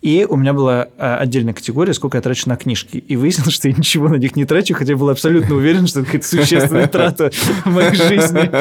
И 0.04 0.28
у 0.30 0.36
меня 0.36 0.52
была 0.52 0.90
э, 0.98 1.16
отдельная 1.16 1.54
категория, 1.54 1.94
сколько 1.94 2.18
я 2.18 2.22
трачу 2.22 2.50
на 2.50 2.58
книжки. 2.58 2.98
И 2.98 3.16
выяснилось, 3.16 3.54
что 3.54 3.70
я 3.70 3.74
ничего 3.74 4.10
на 4.10 4.16
них 4.16 4.36
не 4.36 4.44
трачу, 4.44 4.74
хотя 4.74 4.92
я 4.92 4.98
был 4.98 5.10
абсолютно 5.10 5.56
уверен, 5.56 5.88
что 5.88 6.02
это 6.02 6.08
какая-то 6.08 6.28
существенная 6.28 6.88
трата 6.88 7.32
в 7.64 7.72
моей 7.72 7.96
жизни. 7.96 8.52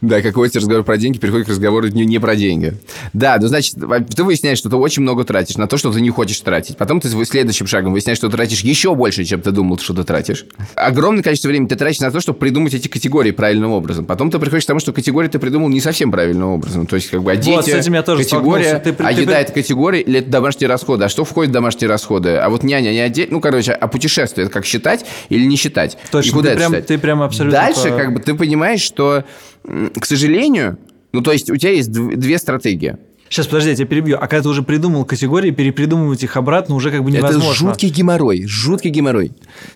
Да, 0.00 0.22
какой-то 0.22 0.60
разговор 0.60 0.84
про 0.84 0.96
деньги 0.96 1.18
переходит 1.18 1.46
к 1.48 1.50
разговору 1.50 1.88
не, 1.88 2.20
про 2.20 2.36
деньги. 2.36 2.74
Да, 3.12 3.36
ну, 3.40 3.48
значит, 3.48 3.74
ты 4.14 4.22
выясняешь, 4.22 4.58
что 4.58 4.70
ты 4.70 4.76
очень 4.76 5.02
много 5.02 5.24
тратишь 5.24 5.56
на 5.56 5.66
то, 5.66 5.76
что 5.76 5.92
ты 5.92 6.00
не 6.00 6.10
хочешь 6.10 6.38
тратить. 6.38 6.76
Потом 6.76 7.00
ты 7.00 7.08
следующим 7.24 7.66
шагом 7.66 7.90
выясняешь, 7.90 8.18
что 8.18 8.28
ты 8.28 8.36
тратишь 8.36 8.60
еще 8.60 8.94
больше, 8.94 9.24
чем 9.24 9.40
ты 9.40 9.50
думал, 9.50 9.78
что 9.78 9.92
ты 9.92 10.04
тратишь. 10.04 10.46
Огромное 10.76 11.24
количество 11.24 11.48
времени 11.48 11.66
ты 11.66 11.74
тратишь 11.74 11.98
на 11.98 12.12
то, 12.12 12.20
чтобы 12.20 12.38
придумать 12.38 12.74
эти 12.74 12.86
категории 12.86 13.32
правильным 13.32 13.72
образом. 13.72 14.04
Потом 14.06 14.30
ты 14.30 14.38
приходишь 14.38 14.64
к 14.64 14.68
тому, 14.68 14.78
что 14.78 14.92
категории 14.92 15.26
ты 15.26 15.40
придумал 15.40 15.68
не 15.68 15.80
совсем 15.80 16.12
правильным 16.12 16.50
образом. 16.50 16.86
То 16.86 16.94
есть, 16.94 17.10
как 17.10 17.24
бы, 17.24 17.32
а 17.32 17.36
дети, 17.36 17.70
с 17.70 17.74
этим 17.74 17.94
я 17.94 18.04
тоже 18.04 18.22
категория, 18.22 18.67
столкнулся. 18.68 18.96
Ты 18.98 19.04
а 19.04 19.14
ты 19.14 19.20
еда 19.22 19.32
при- 19.34 19.40
это 19.42 19.52
категория 19.52 20.00
или 20.00 20.18
это 20.20 20.30
домашние 20.30 20.68
расходы. 20.68 21.04
А 21.04 21.08
что 21.08 21.24
входит 21.24 21.50
в 21.50 21.54
домашние 21.54 21.88
расходы? 21.88 22.36
А 22.36 22.48
вот 22.48 22.62
няня 22.62 22.90
не 22.90 23.00
отдельно. 23.00 23.34
Ну, 23.34 23.40
короче, 23.40 23.72
а 23.72 23.88
путешествие, 23.88 24.44
это 24.46 24.52
как 24.54 24.64
считать 24.64 25.04
или 25.28 25.44
не 25.44 25.56
считать? 25.56 25.98
Точно, 26.10 26.28
И 26.28 26.32
куда 26.32 26.42
ты 26.44 26.48
это 26.50 26.58
прям- 26.58 26.72
считать? 26.72 26.86
ты 26.86 26.98
прям 26.98 27.22
абсолютно 27.22 27.58
Дальше, 27.60 27.88
по- 27.90 27.96
как 27.96 28.14
бы, 28.14 28.20
ты 28.20 28.34
понимаешь, 28.34 28.80
что, 28.80 29.24
к 29.64 30.04
сожалению, 30.04 30.78
ну, 31.12 31.20
то 31.22 31.32
есть 31.32 31.50
у 31.50 31.56
тебя 31.56 31.72
есть 31.72 31.90
дв- 31.90 32.16
две 32.16 32.38
стратегии. 32.38 32.96
Сейчас, 33.30 33.46
подожди, 33.46 33.68
я 33.70 33.76
тебя 33.76 33.86
перебью. 33.86 34.16
А 34.18 34.26
когда 34.26 34.44
ты 34.44 34.48
уже 34.48 34.62
придумал 34.62 35.04
категории, 35.04 35.50
перепридумывать 35.50 36.22
их 36.24 36.38
обратно 36.38 36.74
уже 36.74 36.90
как 36.90 37.04
бы 37.04 37.10
невозможно. 37.10 37.48
Это 37.50 37.54
жуткий 37.58 37.90
геморрой, 37.90 38.46
жуткий 38.46 38.88
геморрой. 38.90 39.32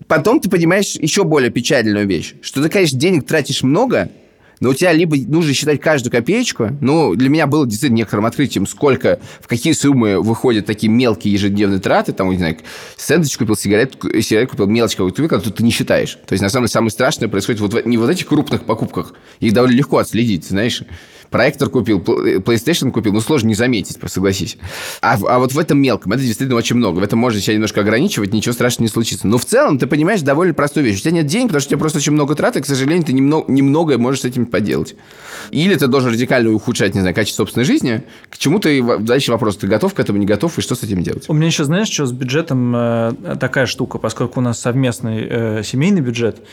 Потом 0.07 0.39
ты 0.39 0.49
понимаешь 0.49 0.95
еще 0.95 1.23
более 1.23 1.51
печальную 1.51 2.07
вещь, 2.07 2.33
что 2.41 2.63
ты, 2.63 2.69
конечно, 2.69 2.97
денег 2.97 3.27
тратишь 3.27 3.61
много, 3.61 4.09
но 4.63 4.69
у 4.69 4.73
тебя 4.73 4.93
либо 4.93 5.17
нужно 5.17 5.53
считать 5.53 5.81
каждую 5.81 6.09
копеечку, 6.09 6.69
ну, 6.79 7.15
для 7.15 7.27
меня 7.27 7.47
было 7.47 7.67
действительно 7.67 7.97
некоторым 7.97 8.25
открытием, 8.25 8.65
сколько, 8.65 9.19
в 9.41 9.47
какие 9.47 9.73
суммы 9.73 10.21
выходят 10.21 10.65
такие 10.65 10.89
мелкие 10.89 11.33
ежедневные 11.33 11.81
траты, 11.81 12.13
там, 12.13 12.29
не 12.29 12.37
знаю, 12.37 12.55
сэндвич 12.95 13.37
купил, 13.37 13.57
сигарет, 13.57 13.97
сигарет 14.21 14.49
купил, 14.51 14.67
мелочь 14.67 14.91
какую-то 14.95 15.17
купил, 15.17 15.27
которую 15.27 15.53
ты 15.53 15.63
не 15.63 15.71
считаешь. 15.71 16.17
То 16.25 16.31
есть, 16.31 16.41
на 16.41 16.47
самом 16.47 16.67
деле, 16.67 16.71
самое 16.71 16.91
страшное 16.91 17.27
происходит 17.27 17.59
вот 17.59 17.73
в- 17.73 17.85
не 17.85 17.97
вот 17.97 18.09
этих 18.09 18.25
крупных 18.25 18.63
покупках, 18.63 19.13
их 19.41 19.51
довольно 19.51 19.75
легко 19.75 19.97
отследить, 19.97 20.45
знаешь. 20.47 20.81
Проектор 21.33 21.67
купил, 21.67 21.97
пл- 21.97 22.43
PlayStation 22.43 22.91
купил, 22.91 23.11
ну, 23.11 23.19
сложно 23.19 23.47
не 23.47 23.55
заметить, 23.55 23.97
согласись. 24.05 24.55
А, 25.01 25.17
а 25.27 25.39
вот 25.39 25.51
в 25.51 25.57
этом 25.57 25.81
мелком, 25.81 26.11
это 26.11 26.21
действительно 26.21 26.57
очень 26.59 26.75
много. 26.75 26.99
В 26.99 27.03
этом 27.03 27.17
можно 27.17 27.41
себя 27.41 27.55
немножко 27.55 27.81
ограничивать, 27.81 28.31
ничего 28.33 28.53
страшного 28.53 28.83
не 28.83 28.89
случится. 28.91 29.25
Но 29.25 29.39
в 29.39 29.45
целом 29.45 29.79
ты 29.79 29.87
понимаешь 29.87 30.21
довольно 30.21 30.53
простую 30.53 30.85
вещь. 30.85 30.99
У 30.99 31.01
тебя 31.01 31.11
нет 31.11 31.25
денег, 31.25 31.47
потому 31.47 31.61
что 31.61 31.69
у 31.69 31.71
тебя 31.71 31.79
просто 31.79 31.97
очень 31.97 32.11
много 32.11 32.35
трат, 32.35 32.55
и, 32.57 32.61
к 32.61 32.67
сожалению, 32.67 33.03
ты 33.03 33.13
немного, 33.13 33.51
немногое 33.51 33.97
можешь 33.97 34.21
с 34.21 34.25
этим 34.25 34.45
поделать. 34.45 34.95
Или 35.49 35.73
ты 35.73 35.87
должен 35.87 36.11
радикально 36.11 36.53
ухудшать, 36.53 36.93
не 36.93 37.01
знаю, 37.01 37.15
качество 37.15 37.43
собственной 37.43 37.65
жизни, 37.65 38.03
к 38.29 38.37
чему 38.37 38.59
ты... 38.59 38.83
Дальше 38.99 39.31
вопрос, 39.31 39.57
ты 39.57 39.65
готов 39.65 39.95
к 39.95 39.99
этому, 39.99 40.19
не 40.19 40.27
готов, 40.27 40.59
и 40.59 40.61
что 40.61 40.75
с 40.75 40.83
этим 40.83 41.01
делать? 41.01 41.25
У 41.29 41.33
меня 41.33 41.47
еще, 41.47 41.63
знаешь, 41.63 41.89
что 41.89 42.05
с 42.05 42.11
бюджетом 42.11 42.75
э, 42.75 43.37
такая 43.39 43.65
штука, 43.65 43.97
поскольку 43.97 44.39
у 44.39 44.43
нас 44.43 44.59
совместный 44.59 45.27
э, 45.27 45.63
семейный 45.63 46.01
бюджет, 46.01 46.43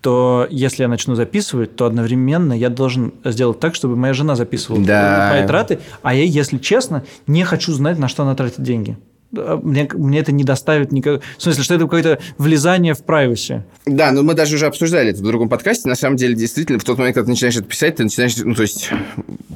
то 0.00 0.46
если 0.48 0.82
я 0.82 0.88
начну 0.88 1.16
записывать, 1.16 1.74
то 1.74 1.86
одновременно 1.86 2.52
я 2.52 2.68
должен 2.68 3.14
сделать 3.24 3.58
так, 3.58 3.74
чтобы 3.74 3.96
моя 3.96 4.14
жена 4.14 4.27
записывала 4.36 4.84
Да. 4.84 5.30
мои 5.32 5.46
траты, 5.46 5.78
а 6.02 6.14
я, 6.14 6.24
если 6.24 6.58
честно, 6.58 7.04
не 7.26 7.44
хочу 7.44 7.72
знать, 7.72 7.98
на 7.98 8.08
что 8.08 8.22
она 8.22 8.34
тратит 8.34 8.62
деньги. 8.62 8.96
Да, 9.30 9.58
Мне, 9.62 9.88
мне 9.92 10.20
это 10.20 10.32
не 10.32 10.42
доставит 10.44 10.90
никак... 10.90 11.22
В 11.36 11.42
смысле, 11.42 11.62
что 11.62 11.74
это 11.74 11.84
какое-то 11.84 12.18
влезание 12.38 12.94
в 12.94 13.02
privacy. 13.04 13.62
Да, 13.84 14.10
но 14.10 14.22
мы 14.22 14.34
даже 14.34 14.56
уже 14.56 14.66
обсуждали 14.66 15.10
это 15.10 15.20
в 15.20 15.24
другом 15.24 15.50
подкасте. 15.50 15.88
На 15.88 15.96
самом 15.96 16.16
деле, 16.16 16.34
действительно, 16.34 16.78
в 16.78 16.84
тот 16.84 16.98
момент, 16.98 17.14
когда 17.14 17.26
ты 17.26 17.30
начинаешь 17.32 17.56
это 17.56 17.66
писать, 17.66 17.96
ты 17.96 18.04
начинаешь, 18.04 18.36
ну, 18.38 18.54
то 18.54 18.62
есть, 18.62 18.90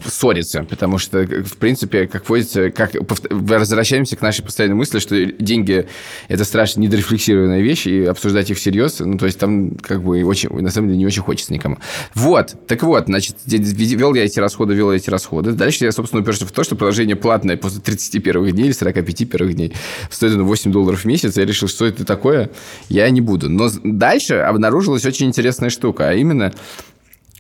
ссориться. 0.07 0.65
Потому 0.65 0.99
что, 0.99 1.23
в 1.23 1.57
принципе, 1.57 2.07
как 2.07 2.29
водится, 2.29 2.71
как 2.71 2.93
возвращаемся 3.31 4.17
к 4.17 4.21
нашей 4.21 4.45
постоянной 4.45 4.77
мысли, 4.77 4.99
что 4.99 5.25
деньги– 5.25 5.87
это 6.29 6.45
страшно 6.45 6.81
недорефлексированная 6.81 7.63
вещь, 7.63 7.87
и 7.87 8.05
обсуждать 8.05 8.51
их 8.51 8.59
всерьез, 8.59 8.99
ну, 9.01 9.17
то 9.17 9.25
есть, 9.25 9.39
там, 9.39 9.77
как 9.77 10.03
бы, 10.03 10.23
очень, 10.23 10.51
на 10.51 10.71
самом 10.71 10.89
деле, 10.89 10.99
не 10.99 11.07
очень 11.07 11.23
хочется 11.23 11.53
никому. 11.53 11.79
Вот, 12.15 12.55
так 12.67 12.83
вот, 12.83 13.07
значит, 13.07 13.37
вел 13.47 14.13
я 14.15 14.25
эти 14.25 14.39
расходы, 14.39 14.75
вел 14.75 14.91
я 14.93 14.99
эти 14.99 15.09
расходы. 15.09 15.53
Дальше 15.53 15.85
я, 15.87 15.93
собственно, 15.93 16.21
уперся 16.21 16.45
в 16.45 16.53
то, 16.53 16.63
что 16.63 16.77
приложение 16.77 17.17
платное 17.17 17.57
после 17.57 17.81
31 17.81 18.51
дней 18.51 18.65
или 18.67 18.73
45 18.73 19.31
первых 19.31 19.55
дней 19.55 19.62
стоит 20.11 20.33
оно 20.33 20.45
8 20.45 20.73
долларов 20.73 21.01
в 21.01 21.05
месяц. 21.05 21.37
Я 21.37 21.45
решил, 21.45 21.69
что 21.69 21.87
это 21.87 22.05
такое, 22.05 22.51
я 22.89 23.09
не 23.11 23.21
буду. 23.21 23.49
Но 23.49 23.71
дальше 23.85 24.35
обнаружилась 24.37 25.05
очень 25.05 25.27
интересная 25.27 25.71
штука, 25.71 26.09
а 26.09 26.15
именно 26.15 26.53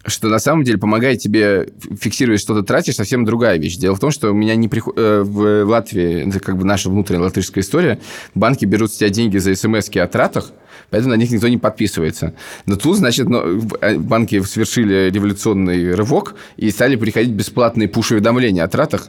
что 0.04 0.28
на 0.28 0.38
самом 0.38 0.64
деле 0.64 0.78
помогает 0.78 1.20
тебе 1.20 1.68
фиксировать, 2.00 2.40
что 2.40 2.58
ты 2.58 2.66
тратишь, 2.66 2.96
совсем 2.96 3.24
другая 3.24 3.58
вещь. 3.58 3.76
Дело 3.76 3.94
в 3.94 4.00
том, 4.00 4.10
что 4.10 4.30
у 4.30 4.34
меня 4.34 4.56
не 4.56 4.68
приход... 4.68 4.94
э, 4.96 5.22
в 5.24 5.64
Латвии, 5.64 6.28
это 6.28 6.40
как 6.40 6.56
бы 6.56 6.64
наша 6.64 6.90
внутренняя 6.90 7.24
латышская 7.24 7.62
история, 7.62 8.00
банки 8.34 8.64
берут 8.64 8.92
с 8.92 8.96
тебя 8.96 9.10
деньги 9.10 9.38
за 9.38 9.54
смс 9.54 9.88
о 9.94 10.06
тратах, 10.08 10.50
поэтому 10.90 11.14
на 11.14 11.18
них 11.18 11.30
никто 11.30 11.48
не 11.48 11.58
подписывается. 11.58 12.34
Но 12.66 12.76
тут, 12.76 12.96
значит, 12.96 13.26
в- 13.26 13.76
э, 13.80 13.98
банки 13.98 14.40
совершили 14.42 15.10
революционный 15.10 15.94
рывок 15.94 16.34
и 16.56 16.70
стали 16.70 16.96
приходить 16.96 17.32
бесплатные 17.32 17.88
пуш-уведомления 17.88 18.64
о 18.64 18.68
тратах. 18.68 19.08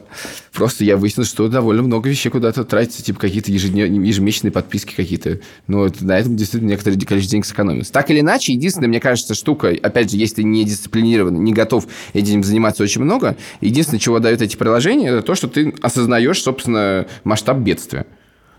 Просто 0.52 0.84
я 0.84 0.96
выяснил, 0.96 1.24
что 1.24 1.48
довольно 1.48 1.82
много 1.82 2.08
вещей 2.08 2.30
куда-то 2.30 2.64
тратится, 2.64 3.02
типа 3.02 3.20
какие-то 3.20 3.50
ежеднев... 3.50 3.88
ежемесячные 3.88 4.50
подписки 4.52 4.94
какие-то. 4.94 5.40
Ну, 5.66 5.78
вот 5.80 6.00
на 6.00 6.18
этом 6.18 6.36
действительно 6.36 6.70
некоторое 6.70 6.98
количество 6.98 7.32
денег 7.32 7.46
сэкономится. 7.46 7.92
Так 7.92 8.10
или 8.10 8.20
иначе, 8.20 8.52
единственная, 8.52 8.88
мне 8.88 9.00
кажется, 9.00 9.34
штука, 9.34 9.68
опять 9.82 10.10
же, 10.10 10.16
если 10.16 10.36
ты 10.36 10.44
не 10.44 10.64
дисциплинирован, 10.64 11.42
не 11.42 11.52
готов 11.52 11.86
этим 12.12 12.42
заниматься 12.44 12.82
очень 12.82 13.02
много, 13.02 13.36
единственное, 13.60 14.00
чего 14.00 14.18
дают 14.18 14.42
эти 14.42 14.56
приложения, 14.56 15.08
это 15.08 15.22
то, 15.22 15.34
что 15.34 15.48
ты 15.48 15.74
осознаешь, 15.82 16.42
собственно, 16.42 17.06
масштаб 17.24 17.58
бедствия 17.58 18.06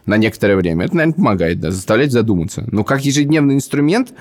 на 0.05 0.17
некоторое 0.17 0.55
время. 0.55 0.85
Это, 0.85 0.95
наверное, 0.95 1.15
помогает, 1.15 1.59
да, 1.59 1.71
заставлять 1.71 2.11
задуматься. 2.11 2.65
Но 2.71 2.83
как 2.83 3.05
ежедневный 3.05 3.55
инструмент 3.55 4.13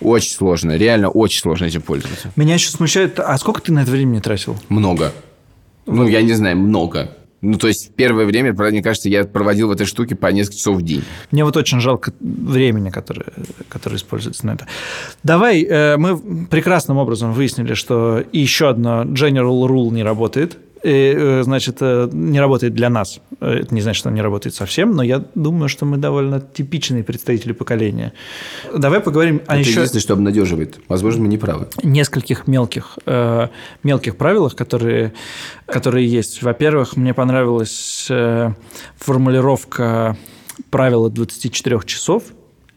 очень 0.00 0.32
сложно, 0.32 0.76
реально 0.76 1.08
очень 1.08 1.40
сложно 1.40 1.66
этим 1.66 1.82
пользоваться. 1.82 2.32
Меня 2.36 2.54
еще 2.54 2.70
смущает... 2.70 3.20
А 3.20 3.36
сколько 3.38 3.62
ты 3.62 3.72
на 3.72 3.82
это 3.82 3.90
времени 3.90 4.20
тратил? 4.20 4.56
Много. 4.68 5.12
Ну, 5.86 6.06
я 6.06 6.22
не 6.22 6.34
знаю, 6.34 6.56
много. 6.56 7.10
Ну, 7.40 7.56
то 7.56 7.68
есть, 7.68 7.94
первое 7.94 8.26
время, 8.26 8.52
правда, 8.52 8.72
мне 8.72 8.82
кажется, 8.82 9.08
я 9.08 9.24
проводил 9.24 9.68
в 9.68 9.70
этой 9.70 9.86
штуке 9.86 10.16
по 10.16 10.26
несколько 10.26 10.56
часов 10.56 10.78
в 10.78 10.82
день. 10.82 11.04
Мне 11.30 11.44
вот 11.44 11.56
очень 11.56 11.80
жалко 11.80 12.12
времени, 12.20 12.90
которое, 12.90 13.26
которое 13.68 13.96
используется 13.96 14.44
на 14.44 14.52
это. 14.52 14.66
Давай, 15.22 15.62
э, 15.62 15.96
мы 15.98 16.46
прекрасным 16.46 16.96
образом 16.96 17.32
выяснили, 17.32 17.74
что 17.74 18.24
еще 18.32 18.68
одно 18.68 19.04
general 19.04 19.68
rule 19.68 19.92
не 19.92 20.02
работает. 20.02 20.58
И, 20.84 21.14
э, 21.16 21.42
значит, 21.42 21.78
э, 21.80 22.08
не 22.12 22.38
работает 22.40 22.74
для 22.74 22.88
нас. 22.88 23.20
Э, 23.40 23.60
Это 23.62 23.74
не 23.74 23.80
значит, 23.80 23.98
что 23.98 24.08
он 24.10 24.14
не 24.14 24.22
работает 24.22 24.54
совсем, 24.54 24.94
но 24.94 25.02
я 25.02 25.24
думаю, 25.34 25.68
что 25.68 25.84
мы 25.86 25.96
довольно 25.96 26.40
типичные 26.40 27.02
представители 27.02 27.52
поколения. 27.52 28.12
Давай 28.76 29.00
поговорим 29.00 29.40
о 29.46 29.54
Это 29.54 29.60
еще 29.60 29.70
единственное, 29.72 30.02
что 30.02 30.12
обнадеживает. 30.14 30.78
Возможно, 30.88 31.22
мы 31.22 31.28
не 31.28 31.38
правы. 31.38 31.66
нескольких 31.82 32.46
мелких, 32.46 32.98
э, 33.06 33.48
мелких 33.82 34.16
правилах, 34.16 34.54
которые, 34.54 35.12
которые 35.66 36.06
есть. 36.06 36.42
Во-первых, 36.42 36.96
мне 36.96 37.12
понравилась 37.12 38.06
э, 38.10 38.52
формулировка 38.96 40.16
правила 40.70 41.10
24 41.10 41.80
часов. 41.86 42.22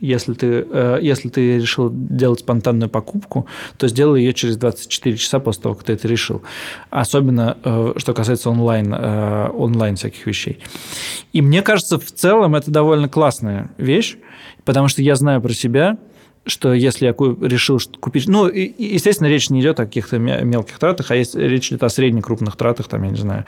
Если 0.02 0.34
ты, 0.34 0.66
э, 0.68 1.00
если 1.02 1.30
ты 1.30 1.60
решил 1.60 1.92
делать 1.94 2.40
спонтанную 2.40 2.90
покупку, 2.90 3.46
то 3.78 3.88
сделай 3.88 4.22
ее 4.22 4.34
через 4.34 4.58
24 4.58 5.16
часа 5.16 5.40
после 5.40 5.62
того, 5.64 5.76
как 5.76 5.86
ты 5.86 5.94
это 5.94 6.08
решил. 6.08 6.42
Особенно, 6.90 7.58
э, 7.64 7.94
что 7.98 8.14
касается 8.14 8.50
онлайн, 8.50 8.94
э, 8.94 9.50
онлайн 9.54 9.96
всяких 9.96 10.26
вещей. 10.26 10.60
И 11.34 11.42
мне 11.44 11.62
кажется, 11.62 12.00
в 12.00 12.12
целом 12.12 12.56
это 12.56 12.72
довольно 12.72 13.08
классная 13.08 13.70
вещь, 13.78 14.18
потому 14.66 14.88
что 14.88 15.04
я 15.04 15.16
знаю 15.16 15.40
про 15.40 15.54
себя, 15.54 15.98
что 16.46 16.74
если 16.74 17.06
я 17.06 17.12
решил 17.12 17.80
купить... 18.00 18.28
Ну, 18.28 18.48
естественно, 18.48 19.28
речь 19.28 19.50
не 19.52 19.62
идет 19.62 19.80
о 19.80 19.86
каких-то 19.86 20.18
ме- 20.18 20.42
мелких 20.44 20.80
тратах, 20.80 21.12
а 21.12 21.16
есть, 21.16 21.36
речь 21.36 21.70
идет 21.70 21.84
о 21.84 21.90
средних 21.90 22.24
крупных 22.26 22.56
тратах, 22.56 22.88
там, 22.88 23.04
я 23.04 23.12
не 23.12 23.18
знаю, 23.18 23.46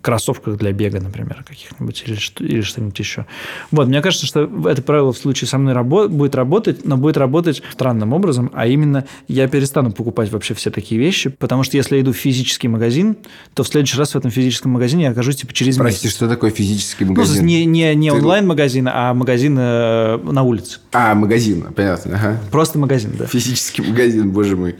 кроссовках 0.00 0.56
для 0.56 0.72
бега, 0.72 1.00
например, 1.00 1.44
каких-нибудь, 1.46 2.04
или, 2.06 2.18
или 2.52 2.60
что-нибудь 2.60 2.98
еще. 2.98 3.26
Вот, 3.70 3.88
мне 3.88 4.00
кажется, 4.00 4.26
что 4.26 4.48
это 4.68 4.82
правило 4.82 5.12
в 5.12 5.18
случае 5.18 5.48
со 5.48 5.58
мной 5.58 5.74
рабо- 5.74 6.08
будет 6.08 6.34
работать, 6.34 6.84
но 6.86 6.96
будет 6.96 7.16
работать 7.16 7.62
странным 7.72 8.12
образом, 8.12 8.50
а 8.54 8.66
именно 8.66 9.04
я 9.28 9.48
перестану 9.48 9.92
покупать 9.92 10.30
вообще 10.30 10.54
все 10.54 10.70
такие 10.70 11.00
вещи, 11.00 11.30
потому 11.30 11.62
что 11.64 11.76
если 11.76 11.96
я 11.96 12.02
иду 12.02 12.12
в 12.12 12.16
физический 12.16 12.68
магазин, 12.68 13.16
то 13.54 13.64
в 13.64 13.68
следующий 13.68 13.98
раз 13.98 14.12
в 14.14 14.16
этом 14.16 14.30
физическом 14.30 14.72
магазине 14.72 15.04
я 15.04 15.10
окажусь 15.10 15.36
типа 15.36 15.52
через 15.52 15.76
Прости, 15.76 16.06
месяц. 16.06 16.16
что 16.16 16.28
такое 16.28 16.50
физический 16.50 17.04
Ну, 17.04 17.10
магазин? 17.12 17.44
не, 17.44 17.64
не, 17.64 17.94
не 17.94 18.10
Ты- 18.10 18.16
онлайн-магазин, 18.16 18.88
а 18.92 19.14
магазин 19.14 19.56
э, 19.58 20.16
на 20.18 20.42
улице. 20.42 20.78
А, 20.92 21.14
магазин, 21.14 21.62
понятно. 21.74 22.03
Ага. 22.04 22.38
Просто 22.50 22.78
магазин, 22.78 23.12
да. 23.18 23.26
Физический 23.26 23.82
магазин, 23.82 24.30
боже 24.30 24.56
мой. 24.56 24.76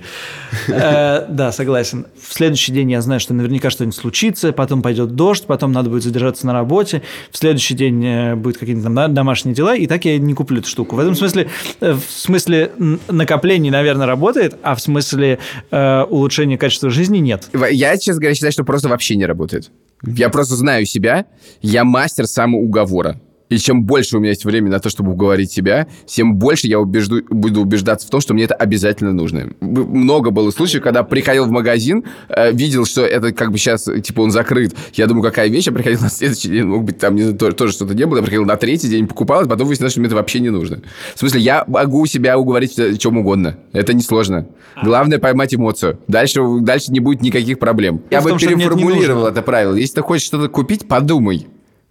Э, 0.69 1.27
Да, 1.29 1.53
согласен. 1.53 2.07
В 2.21 2.33
следующий 2.33 2.73
день 2.73 2.91
я 2.91 3.01
знаю, 3.01 3.21
что 3.21 3.35
наверняка 3.35 3.71
что-нибудь 3.71 3.97
случится, 3.97 4.53
потом 4.53 4.83
пойдет 4.83 5.13
дождь, 5.15 5.45
потом 5.47 5.73
надо 5.73 5.91
будет 5.91 6.03
задержаться 6.03 6.47
на 6.47 6.53
работе, 6.53 7.03
в 7.31 7.37
следующий 7.37 7.75
день 7.75 8.05
э, 8.05 8.35
будут 8.37 8.59
какие-то 8.59 8.83
там 8.83 9.15
домашние 9.15 9.55
дела, 9.55 9.75
и 9.77 9.87
так 9.87 10.05
я 10.05 10.19
не 10.19 10.35
куплю 10.35 10.59
эту 10.61 10.69
штуку. 10.69 10.97
В 10.97 10.99
этом 11.01 11.15
смысле, 11.15 11.49
э, 11.81 11.93
в 11.93 12.03
смысле 12.11 12.73
н- 12.79 13.01
накоплений, 13.09 13.71
наверное, 13.71 14.07
работает, 14.07 14.57
а 14.63 14.75
в 14.75 14.81
смысле 14.81 15.39
э, 15.71 16.03
улучшения 16.09 16.59
качества 16.59 16.91
жизни 16.91 17.19
нет. 17.19 17.49
Я, 17.71 17.97
честно 17.97 18.21
говоря, 18.21 18.35
считаю, 18.35 18.53
что 18.53 18.65
просто 18.65 18.89
вообще 18.89 19.17
не 19.17 19.27
работает. 19.27 19.71
Я 20.07 20.29
просто 20.29 20.55
знаю 20.57 20.85
себя, 20.87 21.25
я 21.63 21.85
мастер 21.85 22.27
самоуговора. 22.27 23.21
И 23.51 23.59
чем 23.59 23.85
больше 23.85 24.17
у 24.17 24.21
меня 24.21 24.31
есть 24.31 24.45
времени 24.45 24.71
на 24.71 24.81
то, 24.81 24.89
чтобы 24.89 25.13
уговорить 25.13 25.53
себя, 25.53 25.87
тем 26.07 26.37
больше 26.37 26.67
я 26.67 26.81
убежду, 26.81 27.23
буду 27.29 27.61
убеждаться 27.61 28.07
в 28.07 28.11
том, 28.11 28.21
что 28.21 28.35
мне 28.35 28.45
это 28.45 28.55
обязательно 28.55 29.13
нужно. 29.13 29.51
Много 29.61 30.31
было 30.31 30.51
случаев, 30.51 30.83
когда 30.83 31.03
приходил 31.03 31.45
в 31.47 31.51
магазин, 31.51 32.05
э, 32.29 32.53
видел, 32.53 32.87
что 32.87 33.03
это 33.03 33.33
как 33.33 33.53
бы 33.53 33.59
сейчас, 33.59 33.89
типа, 34.03 34.23
он 34.23 34.31
закрыт. 34.31 34.75
Я 34.95 35.07
думаю, 35.07 35.23
какая 35.23 35.49
вещь, 35.49 35.67
я 35.67 35.73
приходил 35.73 36.01
на 36.01 36.11
следующий 36.11 36.49
день, 36.49 36.65
мог 36.65 36.85
быть, 36.85 36.99
там 36.99 37.15
не 37.15 37.23
знаю, 37.23 37.37
тоже, 37.37 37.55
тоже 37.55 37.73
что-то 37.73 37.95
не 37.95 38.07
было, 38.07 38.19
я 38.19 38.23
приходил 38.23 38.45
на 38.47 38.57
третий 38.57 38.89
день, 38.89 39.07
покупал, 39.07 39.45
и 39.45 39.49
потом 39.49 39.67
выяснилось, 39.67 39.93
что 39.93 40.01
мне 40.01 40.07
это 40.07 40.17
вообще 40.17 40.41
не 40.41 40.51
нужно. 40.51 40.81
В 41.15 41.19
смысле, 41.19 41.41
я 41.41 41.65
могу 41.67 42.07
себя 42.07 42.39
уговорить 42.39 42.77
в 42.77 42.99
чем 42.99 43.19
угодно. 43.19 43.59
Это 43.73 43.93
несложно. 43.93 44.47
Главное 44.83 45.19
поймать 45.19 45.55
эмоцию. 45.55 45.99
Дальше, 46.09 46.41
дальше 46.61 46.91
не 46.93 47.01
будет 47.01 47.23
никаких 47.23 47.59
проблем. 47.59 48.03
Я 48.11 48.21
бы 48.21 48.37
переформулировал 48.37 49.27
это 49.27 49.43
правило. 49.43 49.75
Если 49.75 49.97
ты 49.97 50.03
хочешь 50.03 50.27
что-то 50.27 50.49
купить, 50.49 50.89
подумай. 50.89 51.47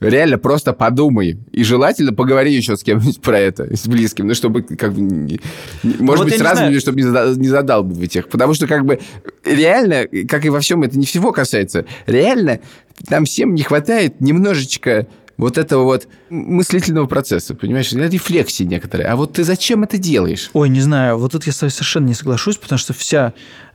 Реально, 0.09 0.37
просто 0.37 0.73
подумай. 0.73 1.37
И 1.51 1.63
желательно 1.63 2.13
поговори 2.13 2.53
еще 2.53 2.75
с 2.77 2.83
кем-нибудь 2.83 3.21
про 3.21 3.39
это, 3.39 3.75
с 3.75 3.87
близким, 3.87 4.27
ну, 4.27 4.33
чтобы, 4.33 4.61
как 4.63 4.93
бы, 4.93 5.01
не- 5.01 5.39
не- 5.83 5.95
может 5.99 6.23
вот 6.25 6.31
быть, 6.31 6.37
сразу, 6.39 6.57
знаю. 6.57 6.79
чтобы 6.79 6.97
не, 7.01 7.03
зада- 7.07 7.35
не 7.39 7.47
задалбывать 7.47 8.15
их. 8.15 8.27
Потому 8.29 8.53
что, 8.53 8.67
как 8.67 8.85
бы, 8.85 8.99
реально, 9.45 10.07
как 10.27 10.45
и 10.45 10.49
во 10.49 10.59
всем, 10.59 10.83
это 10.83 10.97
не 10.97 11.05
всего 11.05 11.31
касается. 11.31 11.85
Реально, 12.05 12.59
нам 13.09 13.25
всем 13.25 13.53
не 13.55 13.63
хватает 13.63 14.21
немножечко 14.21 15.07
вот 15.37 15.57
этого 15.57 15.83
вот 15.83 16.07
мыслительного 16.29 17.07
процесса, 17.07 17.55
понимаешь, 17.55 17.91
рефлексии 17.91 18.63
некоторые. 18.63 19.07
А 19.07 19.15
вот 19.15 19.33
ты 19.33 19.43
зачем 19.43 19.83
это 19.83 19.97
делаешь? 19.97 20.49
Ой, 20.53 20.69
не 20.69 20.79
знаю, 20.79 21.17
вот 21.17 21.31
тут 21.31 21.45
я 21.47 21.51
с 21.53 21.57
тобой 21.57 21.71
совершенно 21.71 22.05
не 22.07 22.13
соглашусь, 22.13 22.57
потому 22.57 22.77
что 22.77 22.93
вся 22.93 23.33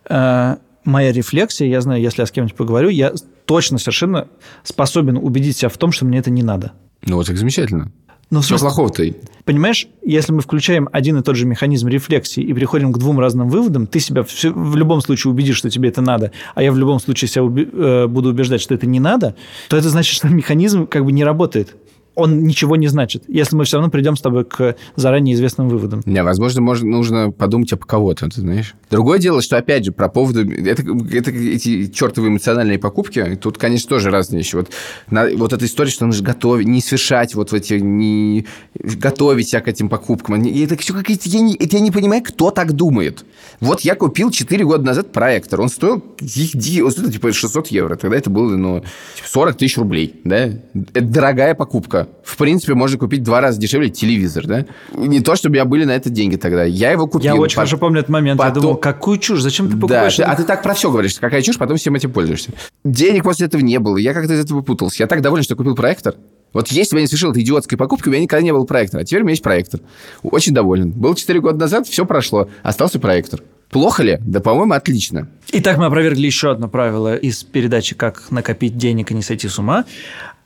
э, 0.08 0.56
моя 0.88 1.12
рефлексия, 1.12 1.68
я 1.68 1.80
знаю, 1.80 2.02
если 2.02 2.22
я 2.22 2.26
с 2.26 2.30
кем-нибудь 2.30 2.56
поговорю, 2.56 2.88
я 2.88 3.12
точно 3.46 3.78
совершенно 3.78 4.28
способен 4.64 5.16
убедить 5.16 5.56
себя 5.58 5.68
в 5.68 5.76
том, 5.78 5.92
что 5.92 6.04
мне 6.04 6.18
это 6.18 6.30
не 6.30 6.42
надо. 6.42 6.72
Ну, 7.06 7.16
вот 7.16 7.26
так 7.26 7.36
замечательно. 7.36 7.92
Но 8.30 8.42
в 8.42 8.44
Что 8.44 8.58
плохого-то? 8.58 9.04
Понимаешь, 9.46 9.88
если 10.04 10.32
мы 10.32 10.42
включаем 10.42 10.88
один 10.92 11.16
и 11.16 11.22
тот 11.22 11.34
же 11.36 11.46
механизм 11.46 11.88
рефлексии 11.88 12.42
и 12.42 12.52
приходим 12.52 12.92
к 12.92 12.98
двум 12.98 13.18
разным 13.18 13.48
выводам, 13.48 13.86
ты 13.86 14.00
себя 14.00 14.22
всё- 14.22 14.52
в 14.52 14.76
любом 14.76 15.00
случае 15.00 15.32
убедишь, 15.32 15.56
что 15.56 15.70
тебе 15.70 15.88
это 15.88 16.02
надо, 16.02 16.32
а 16.54 16.62
я 16.62 16.70
в 16.70 16.76
любом 16.76 17.00
случае 17.00 17.28
себя 17.28 17.44
уби- 17.44 17.68
э, 17.72 18.06
буду 18.06 18.28
убеждать, 18.28 18.60
что 18.60 18.74
это 18.74 18.86
не 18.86 19.00
надо, 19.00 19.34
то 19.70 19.78
это 19.78 19.88
значит, 19.88 20.14
что 20.14 20.28
механизм 20.28 20.86
как 20.86 21.06
бы 21.06 21.12
не 21.12 21.24
работает. 21.24 21.74
Он 22.18 22.42
ничего 22.42 22.74
не 22.74 22.88
значит, 22.88 23.22
если 23.28 23.54
мы 23.54 23.62
все 23.64 23.76
равно 23.76 23.92
придем 23.92 24.16
с 24.16 24.20
тобой 24.20 24.44
к 24.44 24.74
заранее 24.96 25.36
известным 25.36 25.68
выводам. 25.68 26.02
Не, 26.04 26.24
возможно, 26.24 26.60
можно, 26.60 26.88
нужно 26.88 27.30
подумать 27.30 27.72
об 27.72 27.84
кого-то, 27.84 28.28
ты 28.28 28.40
знаешь. 28.40 28.74
Другое 28.90 29.20
дело, 29.20 29.40
что, 29.40 29.56
опять 29.56 29.84
же, 29.84 29.92
про 29.92 30.08
поводу... 30.08 30.40
Это, 30.40 30.82
это 31.12 31.30
эти 31.30 31.86
чертовы 31.86 32.26
эмоциональные 32.26 32.80
покупки, 32.80 33.38
тут, 33.40 33.56
конечно, 33.56 33.88
тоже 33.88 34.10
разные 34.10 34.38
вещи. 34.38 34.56
Вот, 34.56 34.68
на- 35.10 35.28
вот 35.36 35.52
эта 35.52 35.64
история, 35.64 35.90
что 35.90 36.06
нужно 36.06 36.26
готовить, 36.26 36.66
не 36.66 36.80
совершать 36.80 37.36
вот 37.36 37.52
эти... 37.52 37.74
Не, 37.74 38.46
готовить 38.74 39.50
себя 39.50 39.60
к 39.60 39.68
этим 39.68 39.88
покупкам. 39.88 40.42
Это 40.42 40.76
все 40.76 40.94
какие-то... 40.94 41.28
Я 41.28 41.38
не, 41.38 41.54
это 41.54 41.76
я 41.76 41.80
не 41.80 41.92
понимаю, 41.92 42.24
кто 42.24 42.50
так 42.50 42.72
думает. 42.72 43.24
Вот 43.60 43.82
я 43.82 43.94
купил 43.94 44.32
4 44.32 44.64
года 44.64 44.84
назад 44.84 45.12
проектор. 45.12 45.60
Он 45.60 45.68
стоил, 45.68 46.02
он 46.20 46.90
стоил 46.90 47.10
типа 47.12 47.32
600 47.32 47.68
евро. 47.68 47.94
Тогда 47.94 48.16
это 48.16 48.28
было, 48.28 48.56
ну, 48.56 48.80
типа 49.14 49.28
40 49.28 49.56
тысяч 49.56 49.78
рублей, 49.78 50.20
да? 50.24 50.46
Это 50.94 51.00
дорогая 51.00 51.54
покупка. 51.54 52.07
В 52.24 52.36
принципе, 52.36 52.74
можно 52.74 52.98
купить 52.98 53.22
два 53.22 53.40
раза 53.40 53.58
дешевле 53.58 53.88
телевизор, 53.88 54.46
да? 54.46 54.66
Не 54.94 55.20
то, 55.20 55.34
чтобы 55.36 55.52
у 55.52 55.54
меня 55.54 55.64
были 55.64 55.84
на 55.84 55.92
это 55.92 56.10
деньги 56.10 56.36
тогда. 56.36 56.64
Я 56.64 56.90
его 56.92 57.06
купил. 57.06 57.34
Я 57.34 57.34
очень 57.40 57.54
По- 57.56 57.60
хорошо 57.62 57.78
помню 57.78 58.00
этот 58.00 58.10
момент. 58.10 58.38
Я 58.40 58.46
потом- 58.48 58.62
думал, 58.62 58.76
какую 58.76 59.18
чушь, 59.18 59.40
зачем 59.40 59.66
ты 59.68 59.74
Да, 59.74 59.80
покупаешь? 59.80 60.16
ты- 60.16 60.22
это? 60.22 60.32
а 60.32 60.36
ты 60.36 60.44
так 60.44 60.62
про 60.62 60.74
все 60.74 60.90
говоришь. 60.90 61.14
Какая 61.18 61.40
чушь, 61.42 61.56
потом 61.58 61.76
всем 61.78 61.94
этим 61.94 62.10
пользуешься. 62.12 62.52
Денег 62.84 63.24
после 63.24 63.46
этого 63.46 63.60
не 63.62 63.78
было. 63.78 63.96
Я 63.96 64.12
как-то 64.14 64.34
из 64.34 64.40
этого 64.40 64.60
путался. 64.62 65.02
Я 65.02 65.06
так 65.06 65.22
доволен, 65.22 65.42
что 65.42 65.56
купил 65.56 65.74
проектор. 65.74 66.14
Вот 66.52 66.68
если 66.68 66.94
бы 66.96 67.00
я 67.00 67.02
не 67.02 67.06
совершил 67.08 67.30
этой 67.30 67.42
идиотской 67.42 67.76
покупки, 67.76 68.08
у 68.08 68.10
меня 68.10 68.22
никогда 68.22 68.42
не 68.42 68.52
был 68.52 68.64
проектора. 68.64 69.02
А 69.02 69.04
теперь 69.04 69.20
у 69.20 69.24
меня 69.24 69.32
есть 69.32 69.42
проектор. 69.42 69.80
Очень 70.22 70.54
доволен. 70.54 70.90
Был 70.92 71.14
4 71.14 71.40
года 71.40 71.58
назад, 71.58 71.86
все 71.86 72.06
прошло. 72.06 72.48
Остался 72.62 72.98
проектор. 72.98 73.40
Плохо 73.70 74.02
ли? 74.02 74.18
Да, 74.20 74.40
по-моему, 74.40 74.72
отлично. 74.72 75.28
Итак, 75.52 75.76
мы 75.78 75.86
опровергли 75.86 76.24
еще 76.26 76.50
одно 76.50 76.68
правило 76.68 77.16
из 77.16 77.44
передачи 77.44 77.94
«Как 77.94 78.30
накопить 78.30 78.76
денег 78.76 79.10
и 79.10 79.14
не 79.14 79.22
сойти 79.22 79.48
с 79.48 79.58
ума». 79.58 79.84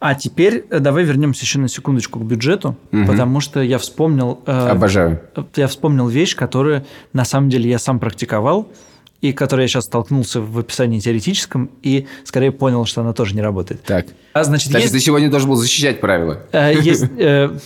А 0.01 0.17
теперь 0.17 0.65
э, 0.69 0.81
давай 0.81 1.05
вернемся 1.05 1.45
еще 1.45 1.61
на 1.61 1.69
секундочку 1.69 2.19
к 2.19 2.25
бюджету, 2.25 2.77
потому 2.91 3.39
что 3.41 3.63
я 3.63 3.79
вспомнил... 3.79 4.41
э, 4.47 4.69
Обожаю. 4.71 5.21
я 5.55 5.69
вспомнил 5.69 6.09
вещь, 6.09 6.35
которую 6.35 6.85
на 7.13 7.25
самом 7.25 7.49
деле 7.51 7.71
я 7.71 7.79
сам 7.79 8.01
практиковал, 8.01 8.69
и 9.21 9.33
которой 9.33 9.61
я 9.63 9.69
сейчас 9.69 9.85
столкнулся 9.85 10.41
в 10.41 10.59
описании 10.59 10.99
теоретическом, 10.99 11.71
и 11.85 12.09
скорее 12.25 12.51
понял, 12.51 12.85
что 12.87 13.03
она 13.03 13.13
тоже 13.13 13.37
не 13.37 13.43
работает. 13.43 13.85
Так. 13.85 14.07
А 14.33 14.43
значит, 14.43 14.71
Значит, 14.71 14.87
есть... 14.91 14.95
ты 14.95 14.99
сегодня 15.01 15.31
должен 15.31 15.49
был 15.51 15.55
защищать 15.57 16.01
правила. 16.01 16.41
Э, 16.51 16.73
Есть, 16.77 17.05
э, 17.17 17.57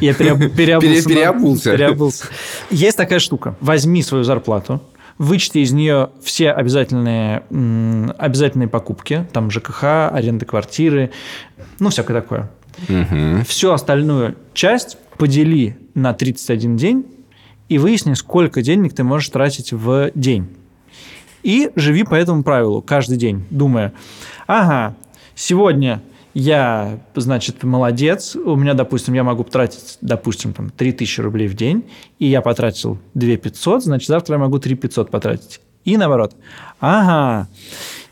я 0.00 0.12
переоб- 0.12 0.48
переобулся. 0.56 1.04
Пере- 1.08 1.14
переобулся. 1.14 1.70
Переобулся. 1.70 2.24
Есть 2.70 2.96
такая 2.96 3.20
штука. 3.20 3.54
Возьми 3.60 4.02
свою 4.02 4.24
зарплату, 4.24 4.82
вычти 5.18 5.58
из 5.58 5.72
нее 5.72 6.10
все 6.22 6.50
обязательные, 6.50 7.42
обязательные 8.18 8.68
покупки, 8.68 9.26
там 9.32 9.50
ЖКХ, 9.50 9.84
аренда 10.12 10.44
квартиры, 10.44 11.10
ну, 11.78 11.90
всякое 11.90 12.20
такое. 12.20 12.50
Всю 13.44 13.70
остальную 13.70 14.36
часть 14.52 14.98
подели 15.16 15.76
на 15.94 16.12
31 16.12 16.76
день 16.76 17.06
и 17.68 17.78
выясни, 17.78 18.14
сколько 18.14 18.62
денег 18.62 18.94
ты 18.94 19.04
можешь 19.04 19.28
тратить 19.28 19.72
в 19.72 20.10
день. 20.14 20.48
И 21.42 21.70
живи 21.76 22.04
по 22.04 22.14
этому 22.14 22.42
правилу 22.42 22.82
каждый 22.82 23.18
день, 23.18 23.44
думая, 23.50 23.92
ага, 24.46 24.96
сегодня 25.34 26.02
я, 26.34 26.98
значит, 27.14 27.62
молодец, 27.62 28.36
у 28.36 28.56
меня, 28.56 28.74
допустим, 28.74 29.14
я 29.14 29.22
могу 29.22 29.44
потратить, 29.44 29.98
допустим, 30.00 30.52
там, 30.52 30.70
3000 30.70 31.20
рублей 31.20 31.46
в 31.46 31.54
день, 31.54 31.84
и 32.18 32.26
я 32.26 32.42
потратил 32.42 32.98
2500, 33.14 33.84
значит, 33.84 34.08
завтра 34.08 34.34
я 34.34 34.38
могу 34.40 34.58
3500 34.58 35.10
потратить. 35.10 35.60
И 35.84 35.96
наоборот. 35.96 36.34
Ага, 36.80 37.48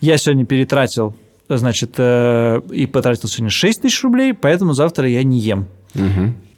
я 0.01 0.17
сегодня 0.19 0.47
перетратил, 0.47 1.17
значит, 1.49 1.95
э, 1.99 2.61
и 2.71 2.87
потратил 2.87 3.29
сегодня 3.29 3.51
6 3.51 3.83
тысяч 3.83 4.03
рублей, 4.03 4.35
поэтому 4.35 4.73
завтра 4.73 5.09
я 5.09 5.23
не 5.25 5.39
ем. 5.39 5.67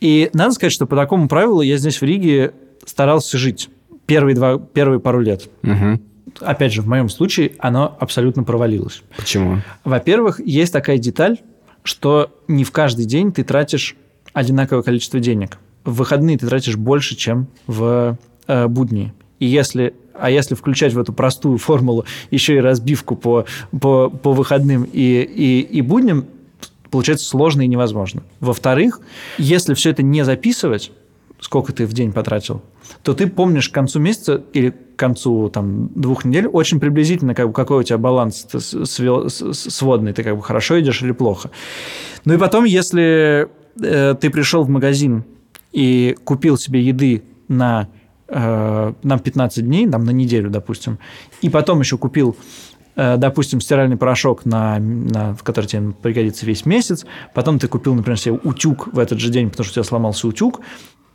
И 0.01 0.29
надо 0.35 0.53
сказать, 0.53 0.73
что 0.73 0.87
по 0.87 0.97
такому 0.97 1.29
правилу 1.29 1.63
я 1.63 1.79
здесь 1.79 2.01
в 2.01 2.05
Риге 2.05 2.53
старался 2.85 3.39
жить 3.39 3.71
первые, 4.05 4.37
два, 4.37 4.59
первые 4.59 5.01
пару 5.01 5.21
лет. 5.21 5.49
Мгм. 5.63 6.03
Опять 6.41 6.75
же, 6.75 6.83
в 6.83 6.89
моем 6.89 7.09
случае 7.09 7.53
оно 7.59 7.97
абсолютно 7.99 8.43
провалилось. 8.43 9.03
Почему? 9.17 9.63
Во-первых, 9.85 10.41
есть 10.41 10.73
такая 10.73 10.99
деталь, 10.99 11.39
что 11.85 12.33
не 12.49 12.65
в 12.65 12.73
каждый 12.73 13.05
день 13.05 13.33
ты 13.33 13.45
тратишь 13.45 13.95
одинаковое 14.33 14.83
количество 14.83 15.21
денег. 15.21 15.59
В 15.85 15.95
выходные 15.95 16.37
ты 16.37 16.49
тратишь 16.49 16.77
больше, 16.77 17.15
чем 17.15 17.47
в 17.67 18.17
э, 18.49 18.67
будни. 18.67 19.13
И 19.39 19.47
если, 19.47 19.95
а 20.15 20.31
если 20.31 20.55
включать 20.55 20.95
в 20.95 20.99
эту 20.99 21.13
простую 21.13 21.59
формулу 21.59 22.07
еще 22.31 22.57
и 22.57 22.61
разбивку 22.61 23.15
по, 23.15 23.45
по, 23.79 24.09
по 24.09 24.33
выходным 24.33 24.85
и, 24.85 25.23
и, 25.23 25.61
и 25.61 25.81
будням, 25.83 26.25
получается 26.91 27.27
сложно 27.27 27.63
и 27.63 27.67
невозможно. 27.67 28.23
Во-вторых, 28.41 29.01
если 29.37 29.75
все 29.75 29.91
это 29.91 30.03
не 30.03 30.25
записывать, 30.25 30.91
сколько 31.45 31.75
ты 31.75 31.85
в 31.85 31.93
день 31.93 32.11
потратил, 32.11 32.63
то 33.03 33.13
ты 33.13 33.27
помнишь 33.27 33.69
к 33.69 33.75
концу 33.75 34.01
месяца 34.01 34.43
или 34.55 34.71
к 34.71 34.97
концу 34.97 35.51
там, 35.51 35.89
двух 35.89 36.25
недель 36.25 36.47
очень 36.47 36.81
приблизительно, 36.81 37.35
как 37.35 37.49
бы, 37.49 37.53
какой 37.53 37.81
у 37.81 37.83
тебя 37.83 37.99
баланс 37.99 38.47
свел- 38.51 39.29
сводный, 39.29 40.15
ты 40.15 40.23
как 40.23 40.37
бы 40.37 40.43
хорошо 40.43 40.81
идешь 40.81 41.03
или 41.03 41.13
плохо. 41.13 41.51
Ну 42.25 42.33
и 42.33 42.39
потом, 42.39 42.65
если 42.65 43.49
э, 43.79 44.15
ты 44.19 44.31
пришел 44.31 44.63
в 44.65 44.71
магазин 44.71 45.25
и 45.71 46.17
купил 46.25 46.57
себе 46.57 46.81
еды 46.81 47.25
на, 47.49 47.89
э, 48.29 48.93
на 49.03 49.19
15 49.19 49.67
дней, 49.67 49.87
там, 49.87 50.05
на 50.05 50.13
неделю, 50.13 50.49
допустим, 50.49 50.99
и 51.43 51.51
потом 51.51 51.81
еще 51.81 51.99
купил 51.99 52.37
э, 52.97 53.19
допустим, 53.19 53.61
стиральный 53.61 53.99
порошок, 53.99 54.47
на, 54.47 54.79
на, 54.79 55.37
который 55.43 55.67
тебе 55.67 55.93
пригодится 55.93 56.47
весь 56.47 56.65
месяц, 56.65 57.05
потом 57.35 57.59
ты 57.59 57.69
купил, 57.69 57.95
например, 57.95 58.19
себе 58.19 58.41
утюг 58.43 58.89
в 58.95 58.99
этот 58.99 59.19
же 59.19 59.29
день, 59.29 59.51
потому 59.51 59.65
что 59.65 59.73
у 59.73 59.75
тебя 59.75 59.85
сломался 59.85 60.27
утюг, 60.27 60.63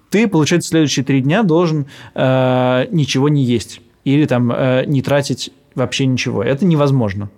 ты, 0.10 0.28
получается, 0.28 0.70
следующие 0.70 1.06
три 1.06 1.22
дня 1.22 1.44
должен 1.44 1.86
э, 2.16 2.88
ничего 2.92 3.30
не 3.30 3.44
есть 3.44 3.82
или 4.04 4.26
там 4.26 4.52
э, 4.52 4.86
не 4.86 5.02
тратить 5.02 5.52
вообще 5.76 6.06
ничего. 6.06 6.44
Это 6.44 6.66
невозможно. 6.66 7.30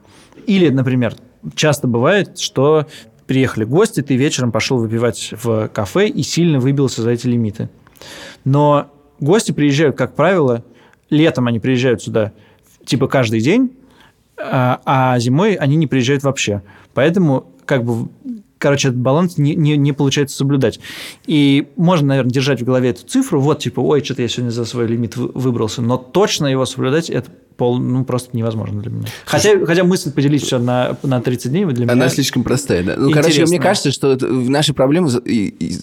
Или, 0.48 0.70
например, 0.70 1.16
часто 1.56 1.88
бывает, 1.88 2.40
что 2.40 2.88
приехали 3.28 3.64
гости, 3.64 4.02
ты 4.02 4.16
вечером 4.16 4.52
пошел 4.52 4.78
выпивать 4.78 5.34
в 5.44 5.68
кафе 5.70 6.08
и 6.08 6.24
сильно 6.24 6.60
выбился 6.60 7.02
за 7.02 7.12
эти 7.12 7.28
лимиты. 7.28 7.70
Но 8.44 8.92
гости 9.20 9.52
приезжают, 9.52 9.96
как 9.96 10.16
правило, 10.16 10.64
летом 11.10 11.48
они 11.48 11.60
приезжают 11.60 12.02
сюда 12.02 12.32
типа 12.86 13.08
каждый 13.08 13.42
день, 13.42 13.72
а 14.38 14.82
а 14.86 15.20
зимой 15.20 15.54
они 15.54 15.76
не 15.76 15.88
приезжают 15.88 16.24
вообще. 16.24 16.62
Поэтому 16.94 17.46
как 17.66 17.84
бы 17.84 18.10
короче, 18.62 18.90
этот 18.90 19.00
баланс 19.02 19.38
не, 19.38 19.56
не, 19.56 19.76
не 19.76 19.92
получается 19.92 20.38
соблюдать. 20.38 20.80
И 21.26 21.68
можно, 21.76 22.08
наверное, 22.08 22.32
держать 22.32 22.62
в 22.62 22.66
голове 22.66 22.92
эту 22.92 23.06
цифру, 23.06 23.42
вот, 23.42 23.60
типа, 23.60 23.82
ой, 23.82 24.04
что-то 24.04 24.22
я 24.22 24.28
сегодня 24.30 24.52
за 24.52 24.66
свой 24.66 24.88
лимит 24.88 25.18
вы- 25.18 25.32
выбрался, 25.34 25.82
но 25.82 25.98
точно 25.98 26.46
его 26.46 26.66
соблюдать 26.66 27.10
это 27.10 27.30
пол, 27.62 27.78
ну, 27.78 28.04
просто 28.04 28.36
невозможно 28.36 28.82
для 28.82 28.90
меня. 28.90 29.06
Хотя, 29.24 29.64
хотя 29.64 29.84
мысль 29.84 30.12
поделить 30.12 30.42
все 30.42 30.58
на, 30.58 30.98
на 31.04 31.22
30 31.22 31.52
дней 31.52 31.66
для 31.66 31.86
меня... 31.86 31.94
Она 31.94 32.10
слишком 32.10 32.44
простая, 32.44 32.82
да. 32.82 32.96
Ну, 32.98 33.12
короче, 33.12 33.30
интересная. 33.30 33.60
мне 33.60 33.60
кажется, 33.60 33.92
что 33.92 34.18
наши 34.20 34.74
проблемы 34.74 35.12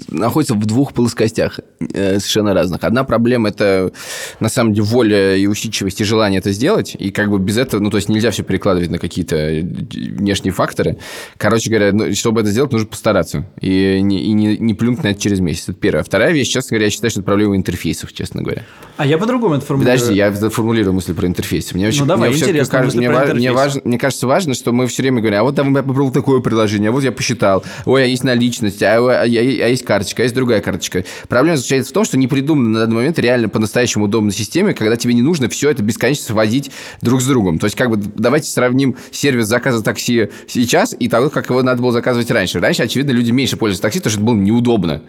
находятся 0.08 0.54
в 0.54 0.66
двух 0.66 0.92
плоскостях 0.92 1.60
э, 1.78 2.18
совершенно 2.18 2.52
разных. 2.52 2.82
Одна 2.82 3.04
проблема– 3.04 3.48
это, 3.50 3.92
на 4.40 4.48
самом 4.48 4.72
деле, 4.72 4.86
воля 4.88 5.36
и 5.36 5.46
усидчивость 5.46 6.00
и 6.00 6.04
желание 6.04 6.40
это 6.40 6.50
сделать. 6.50 6.96
И 6.98 7.12
как 7.12 7.30
бы 7.30 7.38
без 7.38 7.56
этого, 7.56 7.80
ну, 7.80 7.90
то 7.90 7.98
есть 7.98 8.08
нельзя 8.08 8.32
все 8.32 8.42
перекладывать 8.42 8.90
на 8.90 8.98
какие-то 8.98 9.36
э, 9.36 9.62
внешние 9.62 10.52
факторы. 10.52 10.98
Короче 11.36 11.70
говоря, 11.70 11.92
ну, 11.92 12.12
чтобы 12.12 12.40
это 12.40 12.50
сделать, 12.50 12.72
нужно 12.72 12.88
постараться. 12.88 13.46
И 13.60 14.00
не, 14.02 14.20
и 14.24 14.32
не, 14.32 14.58
не 14.58 14.74
плюнуть 14.74 15.04
на 15.04 15.08
это 15.08 15.20
через 15.20 15.38
месяц. 15.38 15.68
Это 15.68 15.74
первое. 15.74 16.02
Вторая 16.02 16.32
вещь, 16.32 16.48
честно 16.48 16.70
говоря, 16.70 16.86
я 16.86 16.90
считаю, 16.90 17.12
что 17.12 17.20
это 17.20 17.26
проблема 17.26 17.54
интерфейсов, 17.54 18.12
честно 18.12 18.42
говоря. 18.42 18.64
А 18.96 19.06
я 19.06 19.16
по-другому 19.16 19.54
это 19.54 19.64
формулирую. 19.64 19.96
Подожди, 19.96 20.16
я 20.16 20.32
формулирую 20.32 20.94
мысль 20.94 21.14
про 21.14 21.28
интерфейсы. 21.28 21.67
Интерфейса. 21.68 21.76
Мне, 21.76 21.88
очень, 21.88 22.00
Ну, 22.00 22.07
давай, 22.07 22.28
мне 22.31 22.38
интересно, 22.38 22.78
кажется- 22.78 22.98
мне, 22.98 23.11
ва- 23.11 23.35
мне 23.35 23.52
важно, 23.52 23.81
мне 23.85 23.98
кажется 23.98 24.26
важно, 24.26 24.54
что 24.54 24.72
мы 24.72 24.87
все 24.87 25.02
время 25.02 25.20
говорим, 25.20 25.40
а 25.40 25.42
вот 25.42 25.57
там 25.57 25.74
я 25.74 25.83
попробовал 25.83 26.11
такое 26.12 26.40
приложение, 26.40 26.88
а 26.88 26.92
вот 26.92 27.02
я 27.02 27.12
посчитал, 27.12 27.64
ой, 27.85 28.04
а 28.04 28.07
есть 28.07 28.24
наличность, 28.24 28.83
а, 28.83 28.96
а- 28.98 29.22
а 29.22 29.26
есть 29.26 29.85
карточка, 29.85 30.22
а 30.22 30.24
есть 30.24 30.35
другая 30.35 30.61
карточка. 30.61 31.04
Проблема 31.28 31.57
заключается 31.57 31.90
в 31.90 31.94
том, 31.94 32.04
что 32.04 32.16
не 32.18 32.26
придумано 32.28 32.68
на 32.70 32.78
данный 32.81 32.96
момент 32.96 33.18
реально 33.18 33.48
по-настоящему 33.48 34.07
удобной 34.07 34.33
системе, 34.33 34.74
когда 34.74 34.96
тебе 34.96 35.14
не 35.14 35.22
нужно 35.22 35.48
все 35.48 35.70
это 35.70 35.83
бесконечно 35.83 36.24
сводить 36.24 36.70
друг 37.02 37.20
с 37.20 37.26
другом. 37.26 37.59
То 37.59 37.64
есть, 37.66 37.76
как 37.76 37.90
бы, 37.90 37.96
давайте 37.96 38.48
сравним 38.50 38.96
сервис 39.11 39.46
заказа 39.46 39.83
такси 39.83 40.28
сейчас 40.46 40.94
и 40.98 41.09
того, 41.09 41.31
как 41.31 41.50
его 41.50 41.62
надо 41.62 41.83
было 41.83 41.92
заказывать 41.92 42.31
раньше. 42.31 42.61
Раньше, 42.61 42.83
очевидно, 42.83 43.11
люди 43.12 43.31
меньше 43.31 43.57
пользовались 43.57 43.81
такси, 43.81 43.98
потому 44.00 44.11
что 44.12 44.20
это 44.20 44.26
было 44.26 44.35
неудобно. 44.37 45.02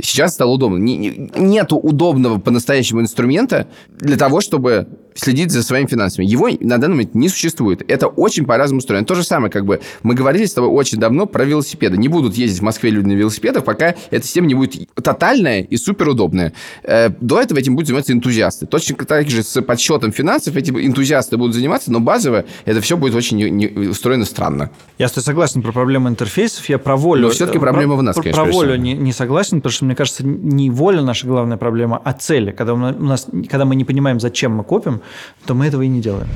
Сейчас 0.00 0.34
стало 0.34 0.52
удобно. 0.52 0.76
Не- 0.78 0.96
не- 0.96 1.30
нету 1.36 1.76
удобного 1.76 2.38
по-настоящему 2.38 3.00
инструмента 3.00 3.66
для 3.98 4.16
того, 4.16 4.40
чтобы 4.40 4.86
следить 5.14 5.50
за 5.50 5.62
своими 5.86 5.96
финансами. 5.96 6.26
Его 6.26 6.48
на 6.60 6.78
данный 6.78 6.94
момент 6.94 7.14
не 7.14 7.28
существует. 7.28 7.82
Это 7.90 8.06
очень 8.08 8.44
по-разному 8.44 8.78
устроено. 8.78 9.04
То 9.06 9.14
же 9.14 9.22
самое, 9.24 9.50
как 9.50 9.64
бы, 9.64 9.80
мы 10.02 10.14
говорили 10.14 10.44
с 10.44 10.52
тобой 10.52 10.70
очень 10.70 10.98
давно 10.98 11.26
про 11.26 11.44
велосипеды. 11.44 11.96
Не 11.96 12.08
будут 12.08 12.34
ездить 12.34 12.60
в 12.60 12.62
Москве 12.62 12.90
люди 12.90 13.06
на 13.06 13.12
велосипедах, 13.12 13.64
пока 13.64 13.94
эта 14.10 14.26
система 14.26 14.46
не 14.46 14.54
будет 14.54 14.88
тотальная 14.94 15.60
и 15.62 15.76
суперудобная. 15.76 16.52
Э, 16.82 17.08
До 17.20 17.40
этого 17.40 17.58
этим 17.58 17.74
будут 17.74 17.86
заниматься 17.88 18.12
энтузиасты. 18.12 18.66
Точно 18.66 18.96
так 18.96 19.28
же 19.30 19.42
с 19.42 19.60
подсчетом 19.62 20.12
финансов 20.12 20.56
эти 20.56 20.70
энтузиасты 20.70 21.36
будут 21.36 21.54
заниматься, 21.54 21.92
но 21.92 22.00
базово 22.00 22.44
это 22.64 22.80
все 22.80 22.96
будет 22.96 23.14
очень 23.14 23.36
не- 23.38 23.50
не- 23.50 23.88
устроено 23.88 24.24
странно. 24.24 24.70
Я 24.98 25.08
с 25.08 25.12
тобой 25.12 25.24
согласен 25.24 25.62
про 25.62 25.72
проблему 25.72 26.08
интерфейсов. 26.08 26.68
Я 26.68 26.78
про 26.78 26.96
волю... 26.96 27.22
Но 27.22 27.30
всё-таки 27.30 27.58
э, 27.58 27.60
проблема 27.60 27.94
про- 27.94 28.00
в 28.00 28.02
нас, 28.02 28.14
про- 28.16 28.22
конечно, 28.22 28.44
Про 28.44 28.52
волю 28.52 28.76
не, 28.76 28.94
не 28.94 29.12
согласен, 29.12 29.58
потому 29.60 29.72
что, 29.72 29.84
мне 29.84 29.94
кажется, 29.94 30.24
не 30.26 30.70
воля 30.70 31.02
наша 31.02 31.26
главная 31.26 31.56
проблема, 31.56 32.00
а 32.04 32.12
цели. 32.12 32.50
Когда 32.52 32.74
у 32.74 32.76
нас, 32.76 33.26
когда 33.48 33.64
мы 33.64 33.76
не 33.76 33.84
понимаем, 33.84 34.20
зачем 34.20 34.52
мы 34.56 34.64
копим, 34.64 35.00
то 35.46 35.54
мы 35.54 35.65
этого 35.66 35.82
и 35.82 35.88
не 35.88 36.00
делаем. 36.00 36.28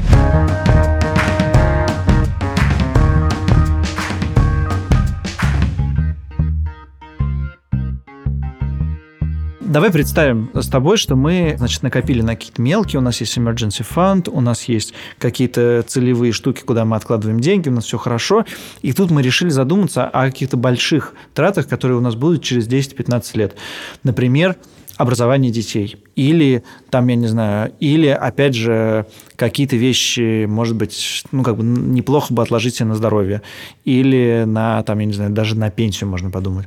Давай 9.70 9.92
представим 9.92 10.50
с 10.52 10.66
тобой, 10.66 10.96
что 10.96 11.14
мы, 11.14 11.54
значит, 11.56 11.84
накопили 11.84 12.22
на 12.22 12.34
какие-то 12.34 12.60
мелкие, 12.60 12.98
у 12.98 13.02
нас 13.02 13.20
есть 13.20 13.38
emergency 13.38 13.86
fund, 13.88 14.28
у 14.28 14.40
нас 14.40 14.64
есть 14.64 14.94
какие-то 15.16 15.84
целевые 15.86 16.32
штуки, 16.32 16.62
куда 16.62 16.84
мы 16.84 16.96
откладываем 16.96 17.38
деньги, 17.38 17.68
у 17.68 17.72
нас 17.72 17.84
все 17.84 17.96
хорошо. 17.96 18.44
И 18.82 18.92
тут 18.92 19.12
мы 19.12 19.22
решили 19.22 19.50
задуматься 19.50 20.08
о 20.08 20.26
каких-то 20.26 20.56
больших 20.56 21.14
тратах, 21.34 21.68
которые 21.68 21.98
у 21.98 22.00
нас 22.00 22.16
будут 22.16 22.42
через 22.42 22.66
10-15 22.66 23.38
лет. 23.38 23.54
Например, 24.02 24.56
образование 25.00 25.50
детей. 25.50 25.96
Или, 26.14 26.62
там, 26.90 27.08
я 27.08 27.14
не 27.16 27.26
знаю, 27.26 27.72
или, 27.80 28.08
опять 28.08 28.54
же, 28.54 29.06
какие-то 29.36 29.76
вещи, 29.76 30.44
может 30.44 30.76
быть, 30.76 31.24
ну, 31.32 31.42
как 31.42 31.56
бы 31.56 31.62
неплохо 31.64 32.34
бы 32.34 32.42
отложить 32.42 32.80
на 32.80 32.94
здоровье. 32.94 33.40
Или 33.86 34.44
на, 34.46 34.82
там, 34.82 34.98
я 34.98 35.06
не 35.06 35.14
знаю, 35.14 35.30
даже 35.30 35.56
на 35.56 35.70
пенсию 35.70 36.10
можно 36.10 36.30
подумать. 36.30 36.66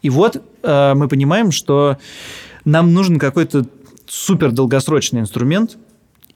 И 0.00 0.10
вот 0.10 0.40
э, 0.62 0.94
мы 0.94 1.08
понимаем, 1.08 1.50
что 1.50 1.96
нам 2.64 2.94
нужен 2.94 3.18
какой-то 3.18 3.66
супер 4.06 4.52
долгосрочный 4.52 5.20
инструмент 5.20 5.76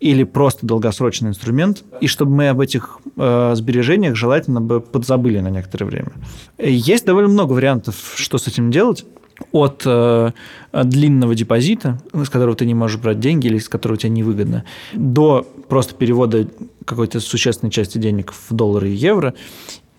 или 0.00 0.24
просто 0.24 0.66
долгосрочный 0.66 1.28
инструмент, 1.28 1.85
и 2.00 2.09
чтобы 2.09 2.32
мы 2.32 2.48
об 2.48 2.61
этих 2.61 2.98
э, 3.16 3.52
сбережениях 3.54 4.16
желательно 4.16 4.61
бы 4.61 4.80
подзабыли 4.80 5.38
на 5.38 5.48
некоторое 5.48 5.87
время. 5.87 6.12
Есть 6.59 7.06
довольно 7.06 7.28
много 7.28 7.52
вариантов, 7.52 8.14
что 8.16 8.37
с 8.37 8.48
этим 8.48 8.72
делать. 8.72 9.06
От 9.53 9.83
э, 9.85 10.33
длинного 10.72 11.35
депозита, 11.35 12.01
с 12.12 12.29
которого 12.29 12.57
ты 12.57 12.64
не 12.64 12.75
можешь 12.75 12.99
брать 12.99 13.20
деньги 13.20 13.46
или 13.46 13.59
с 13.59 13.68
которого 13.68 13.99
тебе 13.99 14.11
невыгодно, 14.11 14.64
до 14.94 15.46
просто 15.68 15.94
перевода 15.94 16.49
какой-то 16.85 17.20
существенной 17.20 17.70
части 17.70 17.99
денег 17.99 18.33
в 18.33 18.55
доллары 18.55 18.90
и 18.90 18.94
евро, 18.94 19.35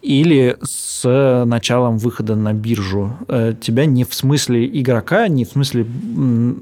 или 0.08 0.56
с 0.64 1.46
началом 1.46 1.98
выхода 1.98 2.36
на 2.36 2.54
биржу 2.54 3.18
э, 3.28 3.54
тебя 3.60 3.86
не 3.86 4.06
в 4.06 4.14
смысле 4.14 4.66
игрока, 4.66 5.28
не 5.28 5.44
в 5.44 5.50
смысле 5.50 5.86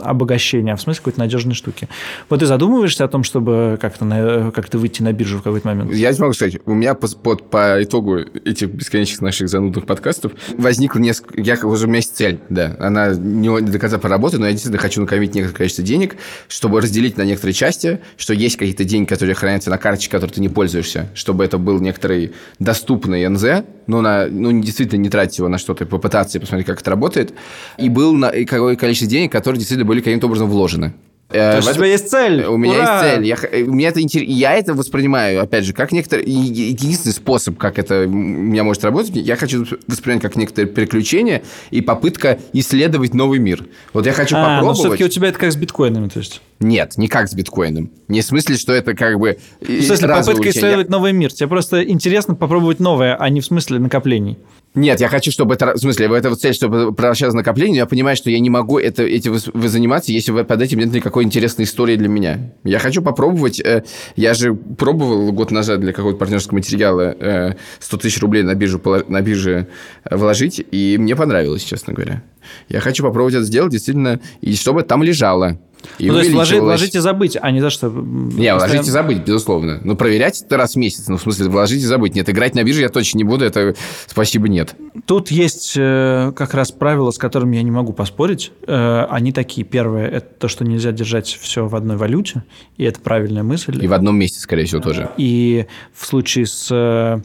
обогащения, 0.02 0.74
а 0.74 0.76
в 0.76 0.82
смысле 0.82 1.02
какой-то 1.02 1.20
надежной 1.20 1.54
штуки. 1.54 1.88
Вот 2.28 2.40
ты 2.40 2.48
задумываешься 2.48 3.06
о 3.06 3.08
том, 3.08 3.24
чтобы 3.24 3.78
как-то, 3.80 4.04
на, 4.04 4.52
как-то 4.52 4.80
выйти 4.80 5.04
на 5.04 5.14
биржу 5.14 5.38
в 5.38 5.44
какой-то 5.44 5.68
момент? 5.68 5.94
Я 5.94 6.12
тебе 6.12 6.24
могу 6.24 6.34
сказать, 6.34 6.58
у 6.66 6.74
меня 6.74 6.96
по, 6.96 7.08
по, 7.08 7.36
по 7.36 7.84
итогу 7.84 8.18
этих 8.18 8.70
бесконечных 8.70 9.22
наших 9.22 9.48
занудных 9.48 9.86
подкастов 9.86 10.32
возникло 10.58 11.00
несколько... 11.00 11.40
Я, 11.40 11.56
уже 11.64 11.86
у 11.86 11.88
меня 11.88 11.98
есть 11.98 12.16
цель, 12.16 12.40
да. 12.50 12.76
Она 12.80 13.14
не 13.14 13.62
до 13.62 13.78
конца 13.78 14.00
проработана, 14.00 14.42
но 14.42 14.46
я 14.48 14.54
действительно 14.54 14.82
хочу 14.82 15.02
накопить 15.02 15.36
некоторое 15.36 15.58
количество 15.58 15.84
денег, 15.84 16.16
чтобы 16.48 16.82
разделить 16.82 17.18
на 17.18 17.22
некоторые 17.22 17.54
части, 17.54 18.00
что 18.18 18.34
есть 18.34 18.58
какие-то 18.58 18.86
деньги, 18.86 19.08
которые 19.08 19.36
хранятся 19.36 19.70
на 19.70 19.78
карточке, 19.78 20.10
которой 20.10 20.32
ты 20.32 20.42
не 20.42 20.50
пользуешься, 20.50 21.10
чтобы 21.14 21.46
это 21.46 21.60
был 21.60 21.80
некоторый 21.80 22.34
доступный 22.60 23.24
НЗ, 23.36 23.66
ну, 23.88 24.02
на, 24.02 24.28
ну, 24.28 24.62
действительно 24.62 25.00
не 25.00 25.10
тратить 25.10 25.38
его 25.38 25.48
на 25.48 25.58
что-то, 25.58 25.86
попытаться 25.86 26.38
и 26.38 26.42
посмотреть, 26.42 26.68
как 26.68 26.82
это 26.82 26.90
работает. 26.90 27.34
И 27.78 27.90
был 27.90 28.14
на, 28.14 28.30
и 28.30 28.46
какое 28.46 28.76
количество 28.76 29.10
денег, 29.10 29.32
которые 29.32 29.60
действительно 29.60 29.86
были 29.88 30.02
каким-то 30.02 30.28
образом 30.28 30.50
вложены. 30.50 30.94
Э, 31.30 31.52
То 31.52 31.56
есть 31.58 31.68
в 31.68 31.72
у 31.72 31.74
тебя 31.74 31.86
есть 31.88 32.10
цель? 32.10 32.46
у 32.46 32.56
меня 32.56 32.76
Ура! 32.76 33.04
есть 33.04 33.16
цель. 33.16 33.26
Я, 33.26 33.38
э, 33.60 33.64
у 33.64 33.74
меня 33.74 33.90
это 33.90 34.02
интерес... 34.02 34.28
Я 34.30 34.54
это 34.54 34.74
воспринимаю, 34.74 35.42
опять 35.42 35.66
же, 35.66 35.74
как 35.74 35.92
некоторый... 35.92 36.26
Единственный 36.26 37.14
способ, 37.14 37.58
как 37.58 37.80
это 37.80 38.04
у 38.04 38.10
меня 38.10 38.64
может 38.64 38.84
работать, 38.84 39.16
я 39.16 39.36
хочу 39.36 39.66
воспринимать 39.88 40.22
как 40.22 40.36
некоторое 40.36 40.68
приключение 40.68 41.44
и 41.72 41.82
попытка 41.82 42.40
исследовать 42.54 43.14
новый 43.14 43.40
мир. 43.40 43.66
Вот 43.94 44.06
я 44.06 44.14
хочу 44.14 44.36
А, 44.36 44.40
но 44.40 44.46
попробовать... 44.46 44.80
все-таки 44.80 45.06
у 45.06 45.10
тебя 45.10 45.30
это 45.30 45.40
как 45.40 45.52
с 45.52 45.56
биткоинами, 45.56 46.10
то 46.10 46.20
есть. 46.20 46.42
Нет, 46.60 46.98
не 46.98 47.08
как 47.08 47.28
с 47.28 47.34
биткоином. 47.34 47.92
Не 48.08 48.22
в 48.22 48.26
смысле, 48.26 48.56
что 48.56 48.74
это 48.74 48.94
как 48.94 49.20
бы... 49.20 49.38
В 49.60 49.82
смысле, 49.82 50.08
попытка 50.08 50.50
исследовать 50.50 50.90
новый 50.90 51.12
мир. 51.12 51.32
Тебе 51.32 51.50
просто 51.50 51.84
интересно 51.84 52.36
попробовать 52.36 52.80
новое, 52.80 53.16
а 53.16 53.30
не 53.30 53.42
в 53.42 53.46
смысле 53.46 53.80
накоплений. 53.80 54.38
Нет, 54.74 55.00
я 55.00 55.08
хочу, 55.08 55.32
чтобы 55.32 55.54
это... 55.56 55.74
В 55.74 55.78
смысле, 55.78 56.08
это 56.16 56.30
вот 56.30 56.40
цель, 56.40 56.54
чтобы 56.54 56.94
превращалось 56.94 57.34
в 57.34 57.38
накопление, 57.38 57.76
но 57.76 57.80
я 57.80 57.86
понимаю, 57.86 58.18
что 58.18 58.30
я 58.30 58.40
не 58.40 58.50
могу 58.50 58.78
это, 58.78 59.04
эти 59.04 59.30
вы, 59.30 59.68
заниматься, 59.68 60.12
если 60.12 60.32
вы 60.32 60.44
под 60.44 60.62
этим 60.62 60.80
нет 60.80 60.94
никакой 60.94 61.24
интересной 61.24 61.64
истории 61.64 61.96
для 61.96 62.10
меня. 62.10 62.52
Я 62.64 62.80
хочу 62.80 63.02
попробовать... 63.02 63.60
э, 63.60 63.84
я 64.16 64.34
же 64.34 64.54
пробовал 64.54 65.32
год 65.32 65.52
назад 65.52 65.80
для 65.80 65.94
какого-то 65.94 66.18
партнерского 66.20 66.56
материала 66.56 67.16
э, 67.18 67.54
100 67.80 67.98
тысяч 67.98 68.22
рублей 68.22 68.44
на, 68.44 68.54
биржу, 68.54 68.82
на 69.08 69.22
бирже 69.22 69.68
э, 70.04 70.16
вложить, 70.16 70.66
и 70.72 70.98
мне 71.00 71.16
понравилось, 71.16 71.64
честно 71.64 71.94
говоря. 71.94 72.22
Я 72.70 72.80
хочу 72.80 73.04
попробовать 73.04 73.36
это 73.36 73.44
сделать, 73.44 73.72
действительно, 73.72 74.20
и 74.42 74.56
чтобы 74.56 74.84
там 74.84 75.04
лежало. 75.04 75.60
И 76.00 76.08
ну, 76.08 76.14
то 76.14 76.20
есть 76.20 76.32
вложить, 76.32 76.60
вложить 76.60 76.96
и 76.96 77.00
забыть, 77.00 77.38
а 77.40 77.52
не 77.52 77.62
за 77.62 77.70
что. 77.70 77.88
Не, 77.88 78.54
вложить 78.54 78.76
и 78.76 78.78
постоянно- 78.78 78.84
забыть, 78.84 79.18
безусловно. 79.20 79.82
Но 79.84 79.96
проверять 79.96 80.42
это 80.42 80.58
раз 80.58 80.74
в 80.74 80.78
месяц. 80.78 81.08
Ну, 81.08 81.18
в 81.18 81.22
смысле, 81.22 81.48
вложить 81.50 81.82
и 81.82 81.86
забыть. 81.86 82.16
Нет, 82.16 82.30
играть 82.30 82.56
на 82.56 82.64
бирже 82.64 82.82
я 82.82 82.90
точно 82.90 83.20
не 83.20 83.24
буду. 83.24 83.46
Это 83.46 83.76
спасибо, 84.08 84.48
нет. 84.48 84.76
Тут 85.06 85.32
есть 85.32 85.74
э, 85.78 86.32
как 86.36 86.54
раз 86.54 86.72
правила, 86.72 87.12
с 87.12 87.18
которыми 87.18 87.56
я 87.58 87.62
не 87.62 87.72
могу 87.72 87.94
поспорить. 87.94 88.52
Э, 88.68 89.06
они 89.10 89.32
такие. 89.32 89.66
Первое– 89.66 90.08
это 90.10 90.28
то, 90.40 90.48
что 90.48 90.64
нельзя 90.66 90.92
держать 90.92 91.28
все 91.28 91.68
в 91.68 91.76
одной 91.76 91.98
валюте, 91.98 92.44
и 92.78 92.84
это 92.84 93.00
правильная 93.00 93.44
мысль. 93.44 93.78
И 93.84 93.88
в 93.88 93.94
одном 93.94 94.18
месте, 94.18 94.40
скорее 94.40 94.66
всего, 94.66 94.82
тоже. 94.82 95.10
И 95.18 95.66
в 95.94 96.06
случае 96.06 96.46
с 96.46 96.68
э, 96.72 97.20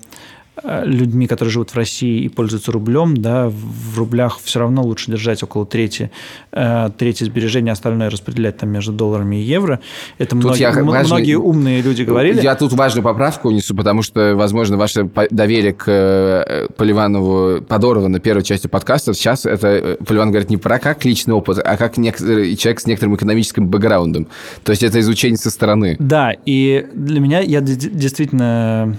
людьми, 0.84 1.26
которые 1.26 1.52
живут 1.52 1.70
в 1.70 1.76
России 1.76 2.22
и 2.22 2.28
пользуются 2.28 2.72
рублем, 2.72 3.16
да, 3.16 3.48
в 3.48 3.98
рублях 3.98 4.38
все 4.42 4.60
равно 4.60 4.82
лучше 4.82 5.10
держать 5.10 5.42
около 5.42 5.66
трети, 5.66 6.10
э, 6.52 6.90
трети 6.96 7.24
сбережения, 7.24 7.72
остальное 7.72 8.10
распределять 8.10 8.58
там 8.58 8.70
между 8.70 8.92
долларами 8.92 9.36
и 9.36 9.42
евро. 9.42 9.80
Это 10.18 10.30
Тут 10.30 10.44
многие, 10.44 10.60
я 10.60 10.72
важный- 10.72 11.16
многие 11.16 11.34
умные 11.36 11.80
люди 11.82 12.02
говорили. 12.02 12.40
Я 12.40 12.54
тут 12.54 12.72
важную 12.72 13.02
поправку 13.04 13.48
унесу, 13.48 13.74
потому 13.74 14.02
что, 14.02 14.34
возможно, 14.36 14.76
ваше 14.76 15.08
доверие 15.30 15.72
к 15.72 15.84
э, 15.88 16.68
Поливанову 16.76 17.62
подорвано 17.62 18.20
первой 18.20 18.42
части 18.42 18.66
подкаста. 18.66 19.14
Сейчас 19.14 19.46
это 19.46 19.68
э, 19.68 19.96
Поливан 20.04 20.30
говорит 20.30 20.50
не 20.50 20.56
про 20.56 20.78
как 20.78 21.04
личный 21.04 21.34
опыт, 21.34 21.58
а 21.64 21.76
как 21.76 21.96
некоторый 21.96 22.56
человек 22.56 22.80
с 22.80 22.86
некоторым 22.86 23.16
экономическим 23.16 23.66
бэкграундом. 23.68 24.26
То 24.64 24.70
есть 24.70 24.82
это 24.82 25.00
изучение 25.00 25.38
со 25.38 25.50
стороны. 25.50 25.96
Да, 25.98 26.32
и 26.44 26.86
для 26.94 27.20
меня 27.20 27.40
я 27.40 27.60
действительно 27.60 28.98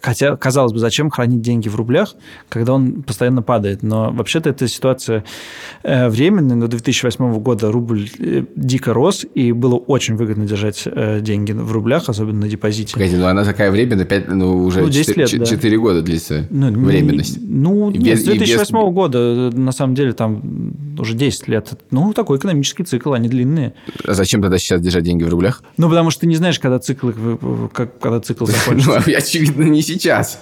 Хотя, 0.00 0.36
казалось 0.36 0.72
бы, 0.72 0.78
зачем 0.78 1.10
хранить 1.10 1.40
деньги 1.42 1.68
в 1.68 1.76
рублях, 1.76 2.14
когда 2.48 2.74
он 2.74 3.02
постоянно 3.02 3.42
падает? 3.42 3.82
Но 3.82 4.12
вообще-то 4.12 4.50
эта 4.50 4.68
ситуация 4.68 5.24
э, 5.82 6.08
временная. 6.08 6.56
До 6.56 6.68
2008 6.68 7.38
года 7.40 7.70
рубль 7.72 8.08
э, 8.18 8.44
дико 8.56 8.92
рос, 8.94 9.24
и 9.34 9.52
было 9.52 9.76
очень 9.76 10.16
выгодно 10.16 10.46
держать 10.46 10.82
э, 10.86 11.20
деньги 11.20 11.52
в 11.52 11.72
рублях, 11.72 12.08
особенно 12.08 12.40
на 12.40 12.48
депозите. 12.48 12.94
Погоди, 12.94 13.16
ну 13.16 13.26
она 13.26 13.44
такая 13.44 13.70
временная, 13.70 14.04
5, 14.04 14.28
ну 14.28 14.64
уже 14.64 14.82
Ну, 14.82 14.88
10 14.88 15.06
4, 15.14 15.26
лет, 15.26 15.38
да. 15.40 15.46
4 15.46 15.78
года 15.78 16.02
длится 16.02 16.46
Ну, 16.50 16.68
не- 16.70 16.76
временность. 16.84 17.38
Ну, 17.40 17.90
И 17.90 17.98
нет, 17.98 18.14
без- 18.18 18.24
с 18.24 18.28
и 18.28 18.38
без- 18.38 18.38
2008 18.38 18.90
года, 18.92 19.50
на 19.52 19.72
самом 19.72 19.94
деле, 19.94 20.12
там 20.12 20.74
уже 20.98 21.14
10 21.14 21.48
лет. 21.48 21.72
Ну, 21.90 22.12
такой 22.12 22.38
экономический 22.38 22.84
цикл, 22.84 23.12
они 23.12 23.28
длинные. 23.28 23.74
А 24.06 24.14
зачем 24.14 24.42
тогда 24.42 24.58
сейчас 24.58 24.80
держать 24.80 25.04
деньги 25.04 25.24
в 25.24 25.28
рублях? 25.28 25.62
Ну, 25.76 25.88
потому 25.88 26.10
что 26.10 26.20
ты 26.22 26.26
не 26.26 26.36
знаешь, 26.36 26.58
когда 26.60 26.78
цикл, 26.78 27.10
как, 27.72 27.98
когда 27.98 28.20
цикл 28.20 28.46
закончится. 28.46 28.84
Ну, 29.06 29.16
очевидно, 29.16 29.64
не 29.74 29.82
сейчас. 29.82 30.38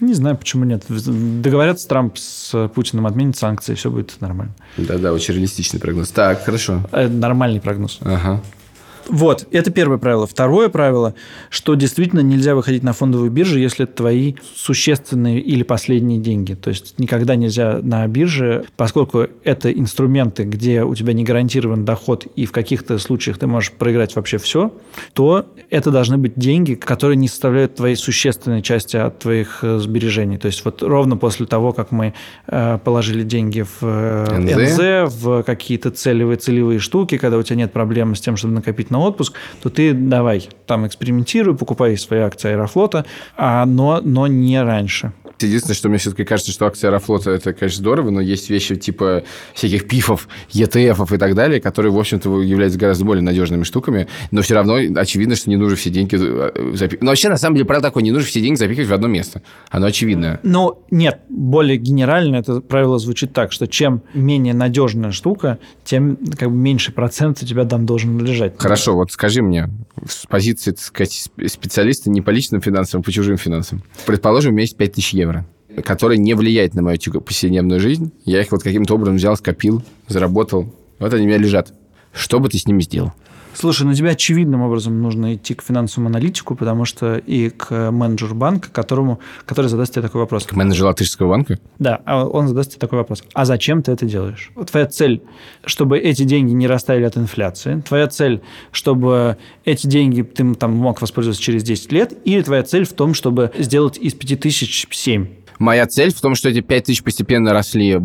Не 0.00 0.14
знаю, 0.14 0.36
почему 0.36 0.64
нет. 0.64 0.84
Договорятся 0.88 1.86
Трамп 1.88 2.18
с 2.18 2.68
Путиным, 2.74 3.06
отменит 3.06 3.36
санкции, 3.36 3.74
все 3.74 3.90
будет 3.90 4.20
нормально. 4.20 4.54
Да-да, 4.76 5.12
очень 5.12 5.34
реалистичный 5.34 5.78
прогноз. 5.80 6.10
Так, 6.10 6.44
хорошо. 6.44 6.82
Это 6.90 7.08
нормальный 7.12 7.60
прогноз. 7.60 7.98
Ага. 8.00 8.40
Вот, 9.08 9.46
это 9.50 9.70
первое 9.70 9.98
правило. 9.98 10.26
Второе 10.26 10.68
правило, 10.68 11.14
что 11.50 11.74
действительно 11.74 12.20
нельзя 12.20 12.54
выходить 12.54 12.82
на 12.82 12.92
фондовую 12.92 13.30
биржу, 13.30 13.58
если 13.58 13.84
это 13.84 13.94
твои 13.94 14.34
существенные 14.54 15.40
или 15.40 15.62
последние 15.62 16.18
деньги. 16.18 16.54
То 16.54 16.70
есть 16.70 16.98
никогда 16.98 17.34
нельзя 17.34 17.80
на 17.82 18.06
бирже, 18.06 18.66
поскольку 18.76 19.26
это 19.44 19.72
инструменты, 19.72 20.44
где 20.44 20.84
у 20.84 20.94
тебя 20.94 21.14
не 21.14 21.24
гарантирован 21.24 21.84
доход, 21.84 22.26
и 22.36 22.44
в 22.44 22.52
каких-то 22.52 22.98
случаях 22.98 23.38
ты 23.38 23.46
можешь 23.46 23.72
проиграть 23.72 24.14
вообще 24.14 24.38
все, 24.38 24.72
то 25.14 25.46
это 25.70 25.90
должны 25.90 26.18
быть 26.18 26.34
деньги, 26.36 26.74
которые 26.74 27.16
не 27.16 27.28
составляют 27.28 27.76
твоей 27.76 27.96
существенной 27.96 28.62
части 28.62 28.96
от 28.96 29.18
твоих 29.20 29.60
э, 29.62 29.78
сбережений. 29.78 30.38
То 30.38 30.46
есть 30.46 30.64
вот 30.64 30.82
ровно 30.82 31.16
после 31.16 31.46
того, 31.46 31.72
как 31.72 31.90
мы 31.92 32.14
э, 32.46 32.78
положили 32.84 33.22
деньги 33.22 33.62
в 33.62 33.82
э, 33.82 34.38
НЗ. 34.38 34.78
НЗ, 34.78 35.22
в 35.22 35.42
какие-то 35.42 35.90
целевые, 35.90 36.36
целевые 36.36 36.78
штуки, 36.78 37.16
когда 37.16 37.38
у 37.38 37.42
тебя 37.42 37.56
нет 37.56 37.72
проблем 37.72 38.14
с 38.14 38.20
тем, 38.20 38.36
чтобы 38.36 38.54
накопить 38.54 38.90
на 38.98 39.04
отпуск, 39.04 39.34
то 39.62 39.70
ты 39.70 39.92
давай 39.92 40.48
там 40.66 40.86
экспериментируй, 40.86 41.56
покупай 41.56 41.96
свои 41.96 42.20
акции 42.20 42.50
Аэрофлота, 42.50 43.04
а, 43.36 43.64
но, 43.66 44.00
но 44.02 44.26
не 44.26 44.62
раньше. 44.62 45.12
Единственное, 45.46 45.76
что 45.76 45.88
мне 45.88 45.98
все-таки 45.98 46.24
кажется, 46.24 46.52
что 46.52 46.66
акция 46.66 46.88
Аэрофлота 46.88 47.30
это, 47.30 47.52
конечно, 47.52 47.78
здорово, 47.78 48.10
но 48.10 48.20
есть 48.20 48.50
вещи 48.50 48.76
типа 48.76 49.24
всяких 49.54 49.86
пифов, 49.88 50.28
ETF 50.52 51.14
и 51.14 51.18
так 51.18 51.34
далее, 51.34 51.60
которые, 51.60 51.92
в 51.92 51.98
общем-то, 51.98 52.42
являются 52.42 52.78
гораздо 52.78 53.04
более 53.04 53.22
надежными 53.22 53.62
штуками, 53.64 54.08
но 54.30 54.42
все 54.42 54.54
равно 54.54 54.74
очевидно, 54.74 55.36
что 55.36 55.50
не 55.50 55.56
нужно 55.56 55.76
все 55.76 55.90
деньги 55.90 56.16
э, 56.16 56.74
запихивать. 56.74 57.02
Но 57.02 57.10
вообще, 57.10 57.28
на 57.28 57.36
самом 57.36 57.56
деле, 57.56 57.66
правда 57.66 57.88
такое, 57.88 58.02
не 58.02 58.10
нужно 58.10 58.28
все 58.28 58.40
деньги 58.40 58.56
запихивать 58.56 58.88
в 58.88 58.94
одно 58.94 59.08
место. 59.08 59.42
Оно 59.70 59.86
очевидное. 59.86 60.40
Но 60.42 60.82
нет, 60.90 61.20
более 61.28 61.76
генерально 61.76 62.36
это 62.36 62.60
правило 62.60 62.98
звучит 62.98 63.32
так, 63.32 63.52
что 63.52 63.66
чем 63.66 64.02
менее 64.14 64.54
надежная 64.54 65.12
штука, 65.12 65.58
тем 65.84 66.18
как 66.38 66.50
бы 66.50 66.56
меньше 66.56 66.92
процент 66.92 67.42
у 67.42 67.46
тебя 67.46 67.64
там 67.64 67.86
должен 67.86 68.18
лежать. 68.18 68.54
Хорошо, 68.58 68.94
вот 68.94 69.12
скажи 69.12 69.42
мне, 69.42 69.68
с 70.06 70.26
позиции, 70.26 70.72
так 70.72 70.80
сказать, 70.80 71.30
специалиста 71.46 72.10
не 72.10 72.20
по 72.20 72.30
личным 72.30 72.60
финансам, 72.60 73.00
а 73.00 73.02
по 73.02 73.12
чужим 73.12 73.36
финансам. 73.36 73.82
Предположим, 74.06 74.50
у 74.50 74.54
меня 74.54 74.62
есть 74.62 74.76
5000 74.76 75.14
евро, 75.14 75.27
которые 75.84 76.18
не 76.18 76.34
влияют 76.34 76.74
на 76.74 76.82
мою 76.82 76.98
повседневную 76.98 77.80
жизнь. 77.80 78.12
Я 78.24 78.40
их 78.40 78.50
вот 78.52 78.62
каким-то 78.62 78.94
образом 78.94 79.16
взял, 79.16 79.36
скопил, 79.36 79.82
заработал. 80.08 80.72
Вот 80.98 81.12
они 81.14 81.24
у 81.24 81.28
меня 81.28 81.38
лежат. 81.38 81.72
Что 82.12 82.40
бы 82.40 82.48
ты 82.48 82.58
с 82.58 82.66
ними 82.66 82.82
сделал? 82.82 83.12
Слушай, 83.58 83.86
ну 83.86 83.94
тебе 83.94 84.10
очевидным 84.10 84.62
образом 84.62 85.02
нужно 85.02 85.34
идти 85.34 85.52
к 85.52 85.62
финансовому 85.62 86.10
аналитику, 86.10 86.54
потому 86.54 86.84
что 86.84 87.16
и 87.16 87.50
к 87.50 87.90
менеджеру 87.90 88.36
банка, 88.36 88.68
которому, 88.70 89.18
который 89.46 89.66
задаст 89.66 89.94
тебе 89.94 90.02
такой 90.02 90.20
вопрос. 90.20 90.44
К 90.44 90.52
менеджеру 90.52 90.86
Латышского 90.86 91.30
банка? 91.30 91.58
Да, 91.80 92.00
а 92.04 92.24
он 92.24 92.46
задаст 92.46 92.70
тебе 92.70 92.78
такой 92.78 93.00
вопрос. 93.00 93.24
А 93.34 93.44
зачем 93.44 93.82
ты 93.82 93.90
это 93.90 94.06
делаешь? 94.06 94.52
Твоя 94.70 94.86
цель, 94.86 95.24
чтобы 95.64 95.98
эти 95.98 96.22
деньги 96.22 96.52
не 96.52 96.68
растаяли 96.68 97.02
от 97.02 97.16
инфляции. 97.16 97.82
Твоя 97.84 98.06
цель, 98.06 98.42
чтобы 98.70 99.38
эти 99.64 99.88
деньги 99.88 100.22
ты 100.22 100.54
там 100.54 100.76
мог 100.76 101.00
воспользоваться 101.00 101.42
через 101.42 101.64
10 101.64 101.90
лет. 101.90 102.12
Или 102.24 102.42
твоя 102.42 102.62
цель 102.62 102.84
в 102.84 102.92
том, 102.92 103.12
чтобы 103.12 103.50
сделать 103.58 103.98
из 103.98 104.14
5000 104.14 104.86
7. 104.88 105.26
Моя 105.58 105.86
цель 105.86 106.12
в 106.12 106.20
том, 106.20 106.34
что 106.34 106.48
эти 106.48 106.60
5 106.60 106.84
тысяч 106.84 107.02
постепенно 107.02 107.52
росли 107.52 107.98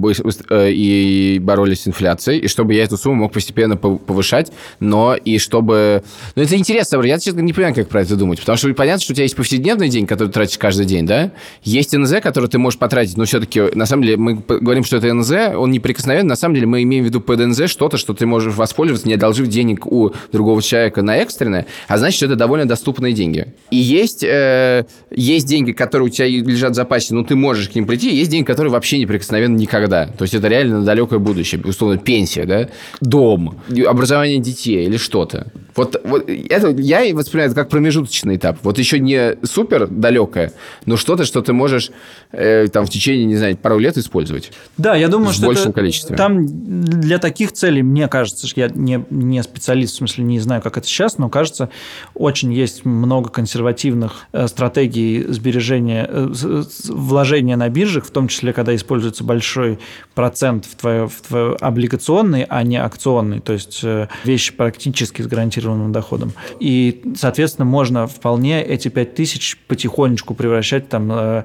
э, 0.50 0.72
и 0.72 1.40
боролись 1.40 1.82
с 1.84 1.88
инфляцией, 1.88 2.40
и 2.40 2.48
чтобы 2.48 2.74
я 2.74 2.84
эту 2.84 2.98
сумму 2.98 3.24
мог 3.24 3.34
постепенно 3.34 3.74
пов- 3.74 4.00
повышать, 4.00 4.52
но 4.80 5.16
и 5.16 5.38
чтобы... 5.38 6.04
Ну, 6.36 6.44
это 6.44 6.56
интересно, 6.56 7.02
я, 7.04 7.20
честно, 7.20 7.42
не 7.42 7.54
понимаю, 7.54 7.76
как 7.76 7.90
про 7.90 8.02
это 8.02 8.16
думать, 8.16 8.40
потому 8.40 8.58
что 8.58 8.74
понятно, 8.74 9.02
что 9.02 9.14
у 9.14 9.16
тебя 9.16 9.24
есть 9.24 9.36
повседневный 9.36 9.90
день, 9.90 10.08
который 10.08 10.30
ты 10.30 10.34
тратишь 10.34 10.58
каждый 10.58 10.86
день, 10.86 11.06
да? 11.06 11.32
Есть 11.64 11.96
НЗ, 11.96 12.22
который 12.22 12.50
ты 12.50 12.58
можешь 12.58 12.80
потратить, 12.80 13.18
но 13.18 13.26
все-таки, 13.26 13.62
на 13.74 13.86
самом 13.86 14.04
деле, 14.04 14.18
мы 14.18 14.36
говорим, 14.36 14.84
что 14.84 14.98
это 14.98 15.14
НЗ, 15.14 15.56
он 15.56 15.72
неприкосновенный, 15.72 16.30
на 16.30 16.36
самом 16.36 16.56
деле 16.56 16.68
мы 16.68 16.84
имеем 16.84 17.04
в 17.04 17.08
виду 17.08 17.22
под 17.22 17.40
НЗ 17.40 17.70
что-то, 17.70 17.98
что 17.98 18.14
ты 18.14 18.26
можешь 18.26 18.54
воспользоваться, 18.54 19.08
не 19.08 19.14
одолжив 19.14 19.48
денег 19.48 19.86
у 19.86 20.12
другого 20.32 20.62
человека 20.62 21.02
на 21.02 21.18
экстренное, 21.18 21.68
а 21.88 21.98
значит, 21.98 22.18
что 22.18 22.26
это 22.26 22.36
довольно 22.36 22.68
доступные 22.68 23.14
деньги. 23.14 23.54
И 23.70 23.78
есть, 23.78 24.24
э, 24.24 24.86
есть 25.12 25.46
деньги, 25.48 25.72
которые 25.72 26.08
у 26.08 26.10
тебя 26.10 26.28
лежат 26.28 26.72
в 26.72 26.76
запасе, 26.76 27.14
но 27.14 27.24
ты 27.24 27.36
можешь 27.44 27.70
к 27.70 27.76
ним 27.76 27.86
прийти, 27.86 28.16
есть 28.16 28.32
деньги, 28.32 28.46
которые 28.46 28.72
вообще 28.72 28.98
неприкосновенны 28.98 29.58
никогда. 29.58 30.08
То 30.08 30.24
есть 30.24 30.34
это 30.34 30.48
реально 30.48 30.84
далекое 30.84 31.20
будущее. 31.20 31.62
Условно, 31.64 31.98
пенсия, 31.98 32.46
да? 32.46 32.70
Дом, 33.02 33.60
образование 33.86 34.40
детей 34.40 34.86
или 34.86 34.98
что-то. 34.98 35.52
Вот, 35.76 36.00
вот 36.04 36.30
это 36.30 36.70
я 36.70 37.04
и 37.04 37.14
воспринимаю 37.14 37.52
это 37.52 37.62
как 37.62 37.70
промежуточный 37.70 38.36
этап. 38.36 38.58
Вот 38.64 38.78
еще 38.78 39.00
не 39.00 39.38
супер 39.44 39.88
далекое, 39.88 40.54
но 40.86 40.98
что-то, 40.98 41.26
что 41.26 41.42
ты 41.42 41.54
можешь 41.54 41.92
э, 42.32 42.68
там 42.68 42.86
в 42.86 42.90
течение, 42.90 43.26
не 43.26 43.36
знаю, 43.38 43.58
пару 43.58 43.80
лет 43.80 43.98
использовать. 43.98 44.52
Да, 44.78 44.96
я 44.96 45.08
думаю, 45.08 45.30
В 45.32 45.34
что 45.34 45.46
большем 45.48 45.70
это- 45.72 45.80
количестве. 45.80 46.16
там 46.16 46.46
для 46.46 47.18
таких 47.20 47.52
целей, 47.54 47.82
мне 47.84 48.08
кажется, 48.08 48.48
что 48.48 48.60
я 48.62 48.70
не, 48.70 49.04
не 49.10 49.42
специалист, 49.44 49.94
в 49.96 49.98
смысле 49.98 50.24
не 50.26 50.40
знаю, 50.40 50.62
как 50.62 50.78
это 50.78 50.88
сейчас, 50.88 51.18
но 51.18 51.30
кажется, 51.30 51.70
очень 52.14 52.54
есть 52.54 52.86
много 52.86 53.30
консервативных 53.30 54.26
э, 54.32 54.48
стратегий 54.48 55.24
сбережения, 55.28 56.08
э, 56.10 56.64
вложения 56.90 57.56
на 57.56 57.70
биржах, 57.70 58.06
в 58.06 58.12
том 58.12 58.28
числе, 58.28 58.54
когда 58.54 58.76
используется 58.76 59.24
большой 59.24 59.80
процент 60.16 60.66
в 60.66 60.76
твое, 60.76 61.08
в 61.08 61.22
твое 61.28 61.56
облигационный, 61.60 62.46
а 62.48 62.64
не 62.64 62.78
акционный, 62.78 63.40
то 63.40 63.54
есть 63.54 63.80
э, 63.84 64.08
вещи 64.24 64.54
практически 64.54 65.22
с 65.22 65.28
гарантированным 65.64 65.92
доходом. 65.92 66.34
И, 66.60 67.02
соответственно, 67.16 67.66
можно 67.66 68.08
вполне 68.08 68.64
эти 68.64 68.90
5000 68.90 69.58
потихонечку 69.68 70.34
превращать 70.34 70.90
там 70.90 71.12
э, 71.12 71.44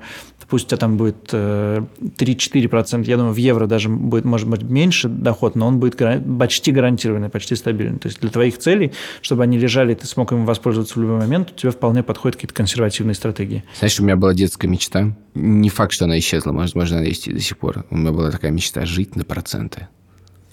пусть 0.48 0.66
у 0.66 0.68
тебя 0.68 0.78
там 0.78 0.96
будет 0.96 1.28
э, 1.32 1.82
3-4%, 2.00 3.04
я 3.04 3.16
думаю, 3.16 3.34
в 3.34 3.36
евро 3.36 3.66
даже 3.66 3.88
будет, 3.88 4.24
может 4.24 4.48
быть, 4.48 4.62
меньше 4.62 5.08
доход, 5.08 5.56
но 5.56 5.66
он 5.66 5.78
будет 5.78 5.98
почти 6.38 6.72
гарантированный, 6.72 7.28
почти 7.28 7.54
стабильный. 7.54 7.98
То 7.98 8.08
есть 8.08 8.20
для 8.20 8.30
твоих 8.30 8.58
целей, 8.58 8.92
чтобы 9.20 9.42
они 9.42 9.58
лежали, 9.58 9.94
ты 9.94 10.06
смог 10.06 10.32
им 10.32 10.46
воспользоваться 10.46 10.98
в 10.98 11.02
любой 11.02 11.18
момент, 11.18 11.50
у 11.50 11.54
тебя 11.54 11.70
вполне 11.70 12.02
подходят 12.02 12.36
какие-то 12.36 12.54
консервативные 12.54 13.14
стратегии. 13.14 13.62
Знаешь, 13.78 14.00
у 14.00 14.04
меня 14.04 14.16
была 14.16 14.32
детская 14.32 14.68
мечта. 14.68 15.14
Не 15.34 15.68
факт, 15.68 15.92
что 15.92 16.06
она 16.06 16.18
исчезла, 16.18 16.52
возможно, 16.52 16.96
она 16.96 17.06
есть 17.06 17.28
и 17.28 17.32
до 17.32 17.40
сих 17.40 17.58
пор. 17.58 17.84
У 17.90 17.96
меня 17.96 18.12
была 18.12 18.30
такая 18.30 18.50
мечта 18.50 18.86
жить 18.86 19.16
на 19.16 19.24
проценты. 19.24 19.88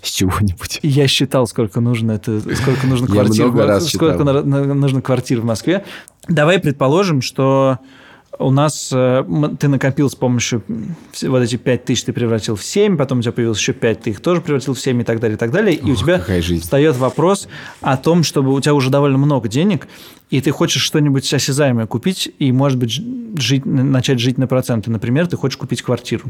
С 0.06 0.12
чего-нибудь. 0.12 0.80
И 0.84 0.88
Я 0.88 1.08
считал, 1.08 1.48
сколько 1.48 1.80
нужно, 1.82 2.12
это, 2.14 2.40
сколько 2.56 2.86
нужно 2.86 3.08
квартир, 3.12 3.48
сколько 3.82 4.18
считал. 4.20 4.44
нужно 4.46 5.02
квартир 5.02 5.42
в 5.42 5.46
Москве. 5.46 5.84
Давай 6.28 6.60
предположим, 6.60 7.22
что 7.22 7.80
у 8.38 8.52
нас 8.52 8.90
э, 8.94 9.24
ты 9.60 9.68
накопил 9.68 10.10
с 10.10 10.16
помощью 10.16 10.62
вот 11.24 11.42
эти 11.42 11.56
5 11.56 11.86
тысяч 11.86 12.04
ты 12.04 12.14
превратил 12.14 12.56
в 12.56 12.64
7, 12.64 12.98
потом 12.98 13.20
у 13.20 13.22
тебя 13.22 13.32
появилось 13.32 13.60
еще 13.60 13.74
5, 13.74 14.02
ты 14.02 14.10
их 14.12 14.20
тоже 14.20 14.42
превратил 14.42 14.74
в 14.74 14.80
7 14.80 15.02
и 15.02 15.04
так 15.04 15.20
далее, 15.20 15.36
и 15.36 15.40
так 15.40 15.52
далее. 15.52 15.74
И 15.76 15.90
у 15.90 15.94
Ох, 15.94 16.00
тебя 16.00 16.20
какая 16.20 16.42
жизнь. 16.42 16.62
встает 16.62 16.98
вопрос 16.98 17.48
о 17.82 17.98
том, 17.98 18.24
чтобы 18.24 18.54
у 18.54 18.60
тебя 18.60 18.74
уже 18.74 18.90
довольно 18.90 19.18
много 19.18 19.48
денег, 19.48 19.88
и 20.30 20.42
ты 20.42 20.52
хочешь 20.52 20.82
что-нибудь 20.82 21.32
осязаемое 21.34 21.86
купить 21.86 22.32
и, 22.40 22.52
может 22.52 22.78
быть, 22.78 23.02
жить, 23.38 23.66
начать 23.66 24.20
жить 24.20 24.38
на 24.38 24.48
проценты. 24.48 24.90
Например, 24.90 25.28
ты 25.28 25.38
хочешь 25.38 25.58
купить 25.58 25.82
квартиру. 25.82 26.24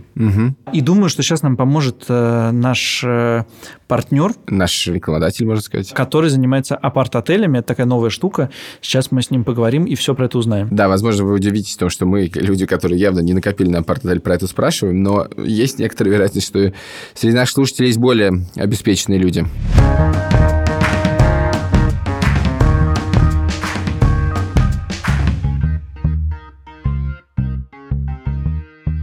И 0.74 0.82
думаю, 0.82 1.10
что 1.10 1.24
сейчас 1.24 1.42
нам 1.44 1.56
поможет 1.58 2.06
э, 2.10 2.52
наш 2.52 3.04
э, 3.06 3.44
партнер, 3.88 4.32
Наш 4.48 4.88
рекламодатель, 4.88 5.46
можно 5.46 5.62
сказать. 5.62 5.94
который 5.94 6.30
занимается 6.30 6.76
апарт-отелями. 6.76 7.60
Это 7.60 7.68
такая 7.70 7.86
новая 7.86 8.10
штука. 8.10 8.50
Сейчас 8.82 9.12
мы 9.12 9.22
с 9.22 9.32
ним 9.32 9.44
поговорим 9.44 9.86
и 9.86 9.96
все 9.96 10.14
про 10.14 10.26
это 10.26 10.38
узнаем. 10.38 10.68
Да, 10.72 10.88
возможно, 10.88 11.24
вы 11.24 11.34
удивитесь 11.34 11.76
том, 11.78 11.90
что 11.90 12.06
мы, 12.06 12.30
люди, 12.34 12.66
которые 12.66 13.00
явно 13.00 13.20
не 13.20 13.34
накопили 13.34 13.70
на 13.70 13.80
апарт-отель, 13.80 14.20
про 14.20 14.36
это 14.36 14.48
спрашиваем, 14.48 15.02
но 15.04 15.28
есть 15.38 15.80
некоторая 15.80 16.14
вероятность, 16.14 16.48
что 16.48 16.74
среди 17.14 17.36
наших 17.36 17.54
слушателей 17.56 17.88
есть 17.88 18.00
более 18.00 18.46
обеспеченные 18.56 19.20
люди. 19.20 19.46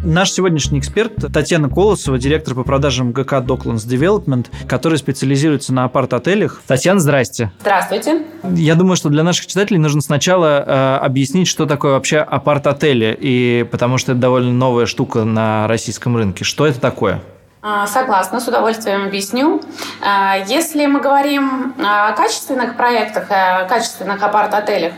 Наш 0.05 0.33
сегодняшний 0.33 0.81
эксперт 0.81 1.13
Татьяна 1.33 1.69
Колосова, 1.69 2.19
директор 2.19 2.57
по 2.57 2.65
продажам 2.65 3.13
ГК 3.13 3.39
Docklands 3.39 3.87
Development, 3.87 4.47
который 4.67 4.99
специализируется 4.99 5.73
на 5.73 5.85
апарт-отелях. 5.85 6.61
Татьяна, 6.67 6.99
здрасте. 6.99 7.53
Здравствуйте. 7.61 8.23
Я 8.43 8.75
думаю, 8.75 8.97
что 8.97 9.11
для 9.11 9.23
наших 9.23 9.47
читателей 9.47 9.79
нужно 9.79 10.01
сначала 10.01 10.65
э, 10.67 10.97
объяснить, 11.05 11.47
что 11.47 11.67
такое 11.67 11.93
вообще 11.93 12.19
апарт-отели, 12.19 13.17
и 13.21 13.65
потому 13.71 13.97
что 13.97 14.11
это 14.11 14.21
довольно 14.21 14.51
новая 14.53 14.87
штука 14.87 15.23
на 15.23 15.69
российском 15.69 16.17
рынке. 16.17 16.43
Что 16.43 16.67
это 16.67 16.81
такое? 16.81 17.21
А, 17.63 17.87
Согласна, 17.87 18.41
с 18.41 18.49
удовольствием 18.49 19.05
объясню. 19.07 19.63
А, 20.05 20.37
Если 20.49 20.85
мы 20.87 21.01
говорим 21.01 21.75
о 21.79 22.11
качественных 22.17 22.77
проектах, 22.77 23.27
о 23.31 23.67
качественных 23.69 24.21
апарт-отелях, 24.21 24.95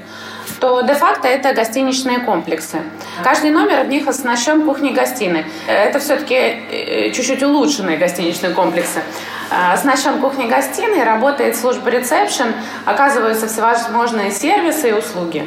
то 0.61 0.83
де-факто 0.83 1.29
это 1.29 1.53
гостиничные 1.53 2.21
комплексы. 2.21 2.79
Каждый 3.23 3.51
номер 3.51 3.85
в 3.85 3.89
них 3.89 4.07
оснащен 4.07 4.63
кухней-гостиной. 4.63 5.45
Это 5.67 5.99
все-таки 5.99 7.13
чуть-чуть 7.15 7.43
улучшенные 7.43 7.97
гостиничные 7.97 8.53
комплексы. 8.53 9.03
А, 9.51 9.75
Оснащен 9.75 10.21
кухней-гостиной, 10.21 11.05
работает 11.05 11.57
служба 11.57 11.91
ресепшн, 11.91 12.55
оказываются 12.85 13.47
всевозможные 13.47 14.31
сервисы 14.31 14.91
и 14.91 14.93
услуги. 14.93 15.45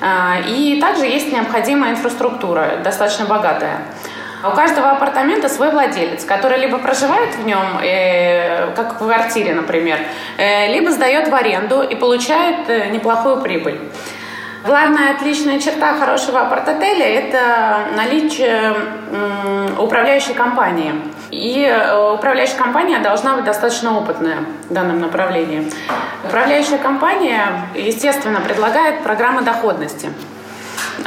А, 0.00 0.38
И 0.46 0.80
также 0.80 1.06
есть 1.06 1.32
необходимая 1.32 1.92
инфраструктура, 1.92 2.78
достаточно 2.82 3.26
богатая. 3.26 3.82
У 4.42 4.52
каждого 4.52 4.92
апартамента 4.92 5.50
свой 5.50 5.70
владелец, 5.70 6.24
который 6.24 6.58
либо 6.60 6.78
проживает 6.78 7.34
в 7.34 7.44
нем, 7.44 7.78
э, 7.82 8.72
как 8.74 8.94
в 8.94 8.98
квартире, 8.98 9.54
например, 9.54 9.98
э, 10.38 10.72
либо 10.72 10.90
сдает 10.90 11.28
в 11.28 11.34
аренду 11.34 11.82
и 11.82 11.94
получает 11.94 12.66
э, 12.70 12.88
неплохую 12.88 13.42
прибыль. 13.42 13.78
Главная 14.64 15.12
отличная 15.12 15.58
черта 15.58 15.94
хорошего 15.94 16.42
апарт-отеля– 16.42 17.06
это 17.06 17.86
наличие 17.96 18.74
управляющей 19.78 20.34
компании. 20.34 20.92
И 21.30 21.64
э, 21.64 22.12
управляющая 22.14 22.58
компания 22.58 22.98
должна 22.98 23.36
быть 23.36 23.44
достаточно 23.44 23.96
опытная 23.96 24.38
в 24.68 24.72
данном 24.72 25.00
направлении. 25.00 25.70
Управляющая 26.24 26.76
компания, 26.76 27.68
естественно, 27.74 28.40
предлагает 28.40 29.02
программы 29.02 29.42
доходности. 29.42 30.10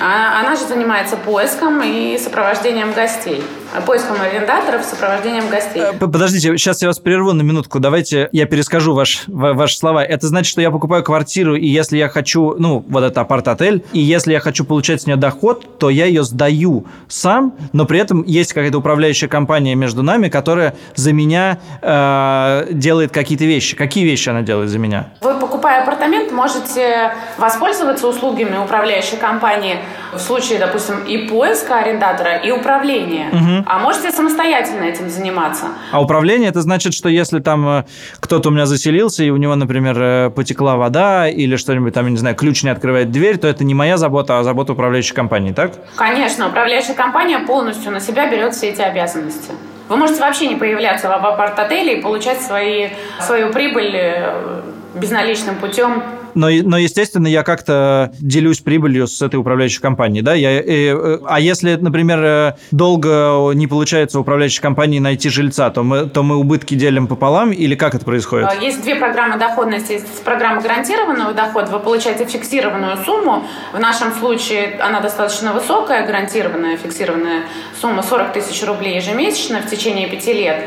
А 0.01 0.39
Она 0.39 0.55
же 0.55 0.63
занимается 0.63 1.17
поиском 1.17 1.81
и 1.83 2.17
сопровождением 2.17 2.93
гостей. 2.93 3.43
Поиском 3.81 4.15
арендаторов, 4.21 4.83
сопровождением 4.85 5.49
гостей. 5.49 5.81
П- 5.99 6.07
Подождите, 6.07 6.55
сейчас 6.57 6.81
я 6.81 6.87
вас 6.87 6.99
прерву 6.99 7.33
на 7.33 7.41
минутку. 7.41 7.79
Давайте 7.79 8.29
я 8.31 8.45
перескажу 8.45 8.93
ваш, 8.93 9.23
ва- 9.27 9.53
ваши 9.53 9.77
слова. 9.77 10.03
Это 10.03 10.27
значит, 10.27 10.49
что 10.51 10.61
я 10.61 10.69
покупаю 10.71 11.03
квартиру, 11.03 11.55
и 11.55 11.65
если 11.67 11.97
я 11.97 12.07
хочу, 12.07 12.55
ну, 12.59 12.85
вот 12.87 13.03
это 13.03 13.21
апарт-отель, 13.21 13.83
и 13.91 13.99
если 13.99 14.31
я 14.31 14.39
хочу 14.39 14.63
получать 14.63 15.01
с 15.01 15.05
нее 15.07 15.15
доход, 15.17 15.79
то 15.79 15.89
я 15.89 16.05
ее 16.05 16.23
сдаю 16.23 16.85
сам, 17.07 17.55
но 17.73 17.85
при 17.85 17.99
этом 17.99 18.23
есть 18.23 18.53
какая-то 18.53 18.77
управляющая 18.77 19.27
компания 19.27 19.75
между 19.75 20.03
нами, 20.03 20.29
которая 20.29 20.75
за 20.95 21.11
меня 21.11 21.57
э, 21.81 22.67
делает 22.71 23.11
какие-то 23.11 23.45
вещи. 23.45 23.75
Какие 23.75 24.05
вещи 24.05 24.29
она 24.29 24.41
делает 24.43 24.69
за 24.69 24.79
меня? 24.79 25.09
Вы, 25.21 25.33
покупая 25.35 25.83
апартамент, 25.83 26.31
можете 26.31 27.13
воспользоваться 27.37 28.07
услугами 28.07 28.57
управляющей 28.63 29.17
компании 29.17 29.79
в 30.15 30.19
случае, 30.19 30.59
допустим, 30.59 31.03
и 31.03 31.27
поиска 31.27 31.79
арендатора, 31.79 32.37
и 32.37 32.51
управления. 32.51 33.63
А 33.65 33.79
можете 33.79 34.11
самостоятельно 34.11 34.83
этим 34.83 35.09
заниматься. 35.09 35.67
А 35.91 36.01
управление 36.01 36.49
это 36.49 36.61
значит, 36.61 36.93
что 36.93 37.09
если 37.09 37.39
там 37.39 37.67
э, 37.67 37.83
кто-то 38.19 38.49
у 38.49 38.51
меня 38.51 38.65
заселился, 38.65 39.23
и 39.23 39.29
у 39.29 39.37
него, 39.37 39.55
например, 39.55 39.95
э, 39.99 40.29
потекла 40.29 40.75
вода 40.75 41.27
или 41.27 41.55
что-нибудь 41.55 41.93
там, 41.93 42.05
я 42.05 42.11
не 42.11 42.17
знаю, 42.17 42.35
ключ 42.35 42.63
не 42.63 42.69
открывает 42.69 43.11
дверь, 43.11 43.37
то 43.37 43.47
это 43.47 43.63
не 43.63 43.73
моя 43.73 43.97
забота, 43.97 44.39
а 44.39 44.43
забота 44.43 44.73
управляющей 44.73 45.13
компании, 45.15 45.53
так? 45.53 45.73
Конечно, 45.95 46.47
управляющая 46.47 46.95
компания 46.95 47.39
полностью 47.39 47.91
на 47.91 47.99
себя 47.99 48.29
берет 48.29 48.53
все 48.53 48.69
эти 48.69 48.81
обязанности. 48.81 49.51
Вы 49.89 49.97
можете 49.97 50.21
вообще 50.21 50.47
не 50.47 50.55
появляться 50.55 51.09
в 51.09 51.11
апарт-отеле 51.11 51.99
и 51.99 52.01
получать 52.01 52.41
свои, 52.41 52.89
свою 53.19 53.51
прибыль 53.51 53.95
э, 53.95 54.61
безналичным 54.95 55.55
путем. 55.55 56.03
Но, 56.35 56.49
и- 56.49 56.61
но, 56.61 56.77
естественно, 56.77 57.27
я 57.27 57.43
как-то 57.43 58.11
делюсь 58.19 58.59
прибылью 58.59 59.07
с 59.07 59.21
этой 59.21 59.35
управляющей 59.37 59.81
компанией, 59.81 60.21
да? 60.23 60.33
Я, 60.33 60.51
э, 60.51 60.63
э, 60.65 61.19
а 61.25 61.39
если, 61.39 61.75
например, 61.75 62.19
э, 62.23 62.53
долго 62.71 63.51
не 63.53 63.67
получается 63.67 64.19
управляющей 64.19 64.61
компании 64.61 64.99
найти 64.99 65.29
жильца, 65.29 65.69
то 65.69 65.83
мы, 65.83 66.05
то 66.07 66.23
мы 66.23 66.35
убытки 66.37 66.75
делим 66.75 67.07
пополам 67.07 67.51
или 67.51 67.75
как 67.75 67.95
это 67.95 68.05
происходит? 68.05 68.49
Э, 68.51 68.63
Есть 68.63 68.81
две 68.83 68.95
программы 68.95 69.37
доходности. 69.37 69.93
Есть 69.93 70.23
программа 70.23 70.61
гарантированного 70.61 71.33
дохода. 71.33 71.71
Вы 71.71 71.79
получаете 71.79 72.25
фиксированную 72.25 72.97
сумму. 73.05 73.43
В 73.73 73.79
нашем 73.79 74.13
случае 74.13 74.79
она 74.79 74.99
достаточно 75.01 75.53
высокая, 75.53 76.05
гарантированная, 76.05 76.77
фиксированная 76.77 77.43
сумма 77.79 78.03
40 78.03 78.33
тысяч 78.33 78.63
рублей 78.65 78.95
ежемесячно 78.95 79.61
в 79.61 79.69
течение 79.69 80.07
пяти 80.07 80.33
лет. 80.33 80.63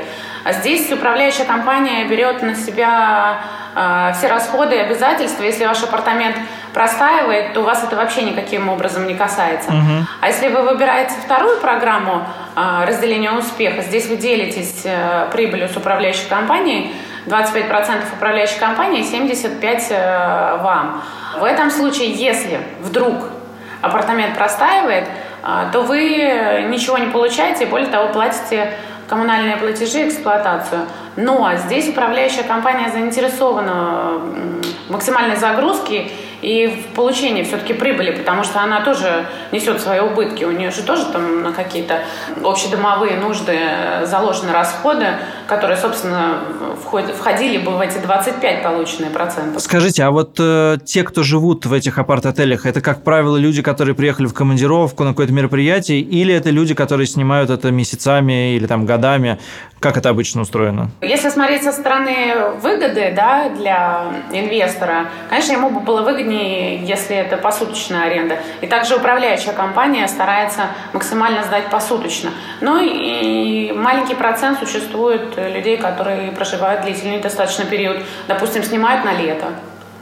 А 0.46 0.52
здесь 0.52 0.92
управляющая 0.92 1.44
компания 1.44 2.04
берет 2.04 2.40
на 2.40 2.54
себя 2.54 3.40
э, 3.74 4.12
все 4.16 4.28
расходы 4.28 4.76
и 4.76 4.78
обязательства. 4.78 5.42
Если 5.42 5.66
ваш 5.66 5.82
апартамент 5.82 6.36
простаивает, 6.72 7.52
то 7.52 7.62
вас 7.62 7.82
это 7.82 7.96
вообще 7.96 8.22
никаким 8.22 8.68
образом 8.68 9.08
не 9.08 9.16
касается. 9.16 9.72
А 10.20 10.28
если 10.28 10.46
вы 10.46 10.62
выбираете 10.62 11.14
вторую 11.24 11.58
программу 11.58 12.24
э, 12.54 12.84
разделения 12.86 13.32
успеха, 13.32 13.82
здесь 13.82 14.06
вы 14.06 14.18
делитесь 14.18 14.82
э, 14.84 15.26
прибылью 15.32 15.68
с 15.68 15.76
управляющей 15.76 16.28
компанией, 16.28 16.94
25% 17.26 18.14
управляющей 18.14 18.60
компании, 18.60 19.02
75% 19.02 19.86
э, 19.90 20.58
вам. 20.62 21.02
В 21.40 21.42
этом 21.42 21.72
случае, 21.72 22.12
если 22.12 22.60
вдруг 22.82 23.16
апартамент 23.82 24.36
простаивает, 24.36 25.08
а, 25.42 25.70
то 25.70 25.82
вы 25.82 26.66
ничего 26.68 26.98
не 26.98 27.06
получаете, 27.06 27.64
и 27.64 27.66
более 27.68 27.88
того, 27.88 28.08
платите 28.08 28.72
коммунальные 29.08 29.56
платежи, 29.56 30.08
эксплуатацию. 30.08 30.82
Но 31.16 31.50
здесь 31.66 31.88
управляющая 31.88 32.42
компания 32.42 32.90
заинтересована 32.90 34.20
в 34.88 34.90
максимальной 34.90 35.36
загрузке 35.36 36.10
и 36.46 36.68
в 36.68 36.94
получении 36.94 37.42
все-таки 37.42 37.72
прибыли, 37.72 38.12
потому 38.12 38.44
что 38.44 38.60
она 38.60 38.80
тоже 38.84 39.26
несет 39.50 39.80
свои 39.80 39.98
убытки. 39.98 40.44
У 40.44 40.52
нее 40.52 40.70
же 40.70 40.82
тоже 40.82 41.06
там 41.06 41.42
на 41.42 41.50
какие-то 41.50 42.02
общедомовые 42.40 43.16
нужды 43.16 43.58
заложены 44.04 44.52
расходы, 44.52 45.06
которые, 45.48 45.76
собственно, 45.76 46.38
вход- 46.84 47.12
входили 47.12 47.58
бы 47.58 47.72
в 47.72 47.80
эти 47.80 47.98
25 47.98 48.62
полученные 48.62 49.10
процентов. 49.10 49.60
Скажите, 49.60 50.04
а 50.04 50.12
вот 50.12 50.36
э, 50.38 50.78
те, 50.84 51.02
кто 51.02 51.24
живут 51.24 51.66
в 51.66 51.72
этих 51.72 51.98
апарт-отелях, 51.98 52.64
это, 52.64 52.80
как 52.80 53.02
правило, 53.02 53.36
люди, 53.36 53.60
которые 53.60 53.96
приехали 53.96 54.26
в 54.26 54.34
командировку 54.34 55.02
на 55.02 55.10
какое-то 55.10 55.32
мероприятие, 55.32 55.98
или 55.98 56.32
это 56.32 56.50
люди, 56.50 56.74
которые 56.74 57.08
снимают 57.08 57.50
это 57.50 57.72
месяцами 57.72 58.54
или 58.54 58.68
там 58.68 58.86
годами? 58.86 59.40
Как 59.80 59.96
это 59.96 60.08
обычно 60.08 60.42
устроено? 60.42 60.90
Если 61.02 61.28
смотреть 61.28 61.64
со 61.64 61.72
стороны 61.72 62.52
выгоды 62.62 63.12
да, 63.14 63.50
для 63.50 64.04
инвестора, 64.32 65.08
конечно, 65.28 65.52
ему 65.52 65.70
бы 65.70 65.80
было 65.80 66.02
выгоднее, 66.02 66.35
если 66.36 67.16
это 67.16 67.36
посуточная 67.36 68.04
аренда. 68.04 68.38
И 68.60 68.66
также 68.66 68.96
управляющая 68.96 69.52
компания 69.52 70.06
старается 70.08 70.68
максимально 70.92 71.42
сдать 71.42 71.70
посуточно. 71.70 72.30
Но 72.60 72.78
и 72.80 73.72
маленький 73.72 74.14
процент 74.14 74.58
существует 74.58 75.36
людей, 75.36 75.76
которые 75.76 76.32
проживают 76.32 76.82
длительный 76.82 77.20
достаточно 77.20 77.64
период, 77.64 77.98
допустим, 78.28 78.62
снимают 78.62 79.04
на 79.04 79.12
лето. 79.12 79.46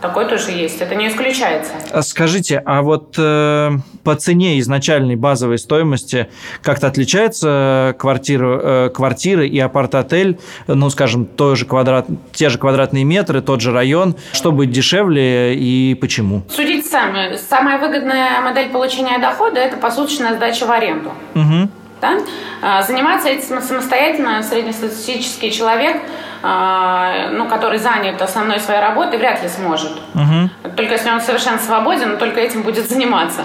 Такое 0.05 0.27
тоже 0.27 0.51
есть, 0.51 0.83
это 0.83 0.95
не 0.97 1.09
исключается. 1.09 1.73
А 1.91 2.03
Скажите, 2.03 2.63
а 2.67 2.83
вот 2.83 3.15
э, 3.17 3.71
по 4.03 4.15
цене 4.17 4.61
изначальной 4.61 5.17
базовой 5.17 5.57
стоимости 5.57 6.29
как-то 6.63 6.89
отличается 6.89 7.97
квартира, 7.99 8.61
э, 8.63 8.91
квартиры 8.91 9.49
и 9.49 9.59
апарт-отель, 9.59 10.39
ну, 10.67 10.91
скажем, 10.91 11.25
той 11.25 11.57
же 11.57 11.65
квадрат, 11.65 12.05
те 12.35 12.51
же 12.51 12.59
квадратные 12.59 13.05
метры, 13.05 13.41
тот 13.41 13.63
же 13.63 13.73
район, 13.73 14.15
что 14.35 14.53
будет 14.53 14.73
дешевле 14.73 15.55
и 15.55 15.95
почему? 15.95 16.43
Судите 16.51 16.87
сами. 16.87 17.39
Самая 17.39 17.79
выгодная 17.79 18.43
модель 18.43 18.69
получения 18.69 19.19
дохода– 19.19 19.59
это 19.61 19.79
посуточная 19.79 20.35
сдача 20.35 20.67
в 20.67 20.71
аренду. 20.71 21.13
Мгм. 21.33 21.71
да? 22.03 22.19
А, 22.61 22.83
Заниматься 22.83 23.31
этим 23.31 23.63
самостоятельно 23.63 24.43
среднестатистический 24.43 25.51
человек, 25.51 25.97
ну, 26.45 27.49
который 27.49 27.79
занят 27.79 28.21
основной 28.21 28.61
своей 28.61 28.81
работой, 28.81 29.19
вряд 29.19 29.43
ли 29.43 29.49
сможет. 29.49 29.93
Мгм. 30.13 30.51
Только 30.77 30.93
если 30.93 31.11
он 31.11 31.21
совершенно 31.21 31.59
свободен, 31.59 32.19
только 32.19 32.41
этим 32.41 32.63
будет 32.63 32.89
заниматься. 32.89 33.45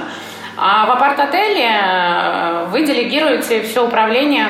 А 0.58 0.86
в 0.86 0.92
апарт-отеле 0.92 1.70
э, 1.72 2.66
вы 2.70 2.86
делегируете 2.86 3.62
все 3.62 3.86
управление 3.86 4.48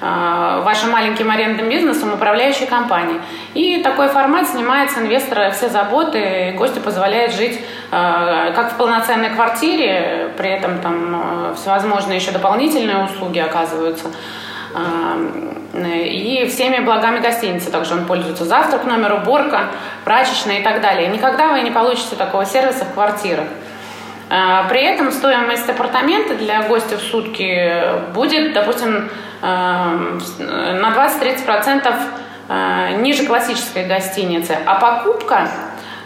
э, 0.00 0.62
вашим 0.64 0.90
маленьким 0.90 1.30
арендным 1.30 1.68
бизнесом 1.68 2.14
управляющей 2.14 2.66
компании. 2.66 3.20
И 3.52 3.82
такой 3.82 4.08
формат 4.08 4.48
снимает 4.48 4.90
с 4.90 4.96
инвестора 4.96 5.50
все 5.50 5.68
заботы, 5.68 6.48
и 6.48 6.52
гостю 6.52 6.80
позволяет 6.80 7.34
жить 7.34 7.60
э, 7.90 8.52
как 8.56 8.72
в 8.72 8.76
полноценной 8.76 9.28
квартире, 9.28 10.32
при 10.38 10.48
этом 10.48 10.78
там 10.80 11.50
э, 11.50 11.54
всевозможные 11.56 12.16
еще 12.16 12.30
дополнительные 12.30 13.04
услуги 13.04 13.40
оказываются. 13.40 14.06
И 14.74 16.46
всеми 16.48 16.84
благами 16.84 17.20
гостиницы. 17.20 17.70
Также 17.70 17.94
он 17.94 18.04
пользуется 18.04 18.44
завтрак, 18.44 18.84
номер, 18.84 19.14
уборка, 19.14 19.66
прачечная 20.04 20.60
и 20.60 20.62
так 20.62 20.80
далее. 20.80 21.08
Никогда 21.08 21.48
вы 21.48 21.60
не 21.60 21.70
получите 21.70 22.16
такого 22.16 22.44
сервиса 22.44 22.84
в 22.84 22.92
квартирах. 22.94 23.46
А, 24.28 24.64
При 24.68 24.82
этом 24.82 25.10
стоимость 25.10 25.68
апартамента 25.68 26.34
для 26.34 26.62
гостя 26.62 26.96
в 26.96 27.00
сутки 27.00 28.12
будет, 28.14 28.52
допустим, 28.52 29.10
на 29.40 30.18
20-30% 30.38 31.94
э, 32.48 33.00
ниже 33.00 33.24
классической 33.24 33.86
гостиницы. 33.86 34.56
А 34.66 34.74
покупка 34.74 35.48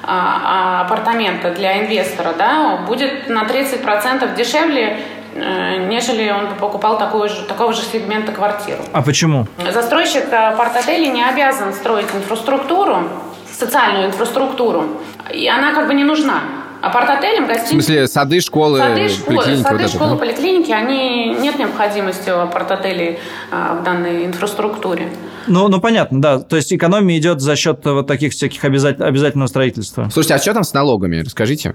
а, 0.06 0.82
апартамента 0.82 1.50
для 1.50 1.80
инвестора 1.80 2.34
да, 2.36 2.76
будет 2.86 3.28
на 3.28 3.44
30% 3.44 4.36
дешевле, 4.36 4.98
нежели 5.35 6.30
он 6.30 6.49
бы 6.49 6.55
покупал 6.55 6.99
такого 6.99 7.28
же, 7.28 7.43
такого 7.43 7.72
же 7.72 7.82
сегмента 7.82 8.32
квартиру. 8.32 8.78
А 8.93 9.03
почему? 9.03 9.47
Застройщик 9.72 10.32
апарт-отелей 10.32 11.09
не 11.11 11.24
обязан 11.24 11.72
строить 11.72 12.07
инфраструктуру, 12.14 13.09
социальную 13.53 14.07
инфраструктуру, 14.07 14.85
и 15.32 15.49
она 15.49 15.74
как 15.74 15.87
бы 15.89 15.95
не 15.95 16.05
нужна. 16.05 16.41
Апарт-отелям 16.82 17.45
В 17.45 17.49
гостиницам... 17.49 17.80
смысле, 17.80 18.07
сады, 18.07 18.41
школы, 18.41 18.78
Сады, 18.78 19.09
школы, 19.09 19.37
поликлиники, 19.39 19.62
сады, 19.62 19.74
вот 19.76 19.80
это, 19.85 19.95
школы, 19.95 20.11
да? 20.11 20.16
поликлиники, 20.16 20.70
они 20.70 21.35
нет 21.41 21.59
необходимости 21.59 22.28
у 22.28 22.41
апарт-отелей 22.41 23.18
а, 23.51 23.76
в 23.76 23.85
данной 23.85 24.26
инфраструктуре. 24.26 25.09
Ну, 25.47 25.68
ну, 25.68 25.80
понятно, 25.80 26.20
да. 26.20 26.39
То 26.41 26.57
есть 26.57 26.72
экономия 26.74 27.16
идет 27.16 27.41
за 27.41 27.57
счет 27.57 27.80
вот 27.87 28.07
таких 28.07 28.32
всяких 28.35 28.62
обязатель- 28.64 29.03
обязательного 29.03 29.47
строительства. 29.49 30.11
Слушайте, 30.12 30.35
а 30.35 30.39
что 30.39 30.53
там 30.53 30.62
с 30.64 30.74
налогами? 30.74 31.22
Расскажите. 31.24 31.74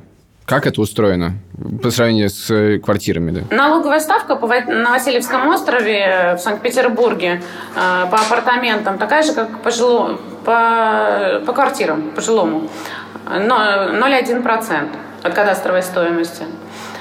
Как 0.50 0.66
это 0.66 0.82
устроено 0.82 1.34
по 1.84 1.92
сравнению 1.92 2.28
с 2.32 2.50
э, 2.50 2.80
квартирами? 2.80 3.30
Да? 3.30 3.56
Налоговая 3.56 4.00
ставка 4.00 4.34
на 4.36 4.90
Васильевском 4.90 5.48
острове 5.48 6.00
э, 6.00 6.36
в 6.38 6.40
Санкт-Петербурге 6.40 7.44
э, 7.76 8.08
по 8.10 8.18
апартаментам 8.18 8.98
такая 8.98 9.22
же, 9.22 9.34
как 9.34 9.62
по, 9.62 9.70
жило- 9.70 10.20
по, 10.44 11.44
по 11.46 11.54
квартирам, 11.54 12.10
по 12.16 12.22
жилому. 12.22 12.68
Но 13.28 13.90
0,1% 13.94 14.88
от 15.22 15.34
кадастровой 15.36 15.84
стоимости. 15.84 16.46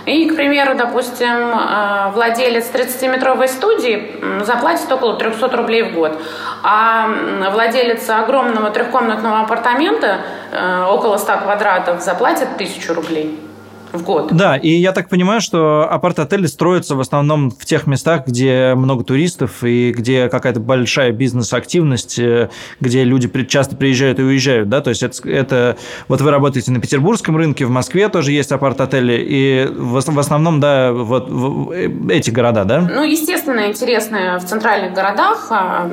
И, 0.09 0.29
к 0.29 0.37
примеру, 0.37 0.75
допустим, 0.75 1.29
э, 1.29 2.11
владелец 2.13 2.71
30-метровой 2.71 3.49
студии 3.49 4.17
заплатит 4.43 4.91
около 4.91 5.17
300 5.17 5.57
рублей 5.57 5.83
в 5.83 5.95
год, 5.95 6.19
а 6.63 7.09
владелец 7.53 8.09
огромного 8.09 8.71
трехкомнатного 8.71 9.41
апартамента 9.41 10.21
э, 10.51 10.85
около 10.85 11.19
100 11.19 11.33
квадратов 11.39 12.01
заплатит 12.01 12.49
1000 12.57 12.95
рублей 12.95 13.48
в 13.93 14.03
год. 14.03 14.29
Да, 14.33 14.57
и 14.57 14.71
я 14.71 14.93
так 14.93 15.09
понимаю, 15.09 15.41
что 15.41 15.89
апарт-отели 15.91 16.47
строятся 16.47 16.95
в 16.95 17.01
основном 17.01 17.51
в 17.51 17.65
тех 17.65 17.87
местах, 17.87 18.27
где 18.27 18.75
много 18.77 19.05
туристов 19.05 19.63
и 19.65 19.93
где 19.93 20.29
какая-то 20.29 20.61
большая 20.61 21.13
бизнес-активность, 21.13 22.19
э, 22.19 22.51
где 22.81 23.05
люди 23.05 23.29
часто 23.45 23.77
приезжают 23.77 24.19
и 24.19 24.23
уезжают, 24.23 24.69
да, 24.69 24.81
то 24.81 24.91
есть 24.91 25.03
это, 25.03 25.29
это- 25.29 25.77
вот 26.09 26.21
вы 26.21 26.31
работаете 26.31 26.71
на 26.73 26.81
петербургском 26.81 27.37
рынке, 27.37 27.65
в 27.65 27.71
Москве 27.71 28.09
тоже 28.09 28.33
есть 28.33 28.53
апарт-отели, 28.53 29.15
и 29.27 29.67
в, 29.71 30.01
в 30.01 30.19
основном, 30.19 30.61
да, 30.61 30.93
вот 30.93 31.29
в- 31.31 31.73
эти 32.11 32.31
города, 32.31 32.65
да? 32.65 32.81
Ну, 32.81 33.03
естественно, 33.05 33.69
интересные 33.69 34.39
в 34.39 34.45
центральных 34.45 34.93
городах. 34.95 35.47
а, 35.51 35.89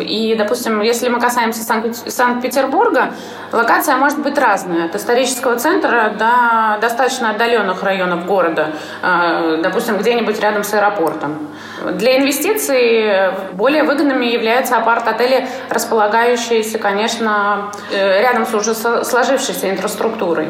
И, 0.00 0.34
допустим, 0.36 0.80
если 0.80 1.08
мы 1.08 1.20
касаемся 1.20 1.62
Санкт- 1.62 2.10
Санкт-Петербурга, 2.10 3.12
локация 3.52 3.96
может 3.96 4.20
быть 4.22 4.36
разная. 4.38 4.86
От 4.86 4.94
исторического 4.96 5.56
центра 5.56 6.14
до 6.18 6.80
достаточно 6.80 7.03
отдаленных 7.30 7.82
районов 7.82 8.26
города. 8.26 8.72
а, 9.02 9.56
Допустим, 9.62 9.98
где-нибудь 9.98 10.40
рядом 10.40 10.64
с 10.64 10.74
аэропортом. 10.74 11.48
Для 11.92 12.18
инвестиций 12.18 13.32
более 13.52 13.82
выгодными 13.84 14.26
являются 14.26 14.76
апарт-отели, 14.76 15.46
располагающиеся, 15.70 16.78
конечно, 16.78 17.72
э, 17.92 18.20
рядом 18.22 18.46
с 18.46 18.54
уже 18.54 18.74
сложившейся 18.74 19.70
инфраструктурой, 19.70 20.48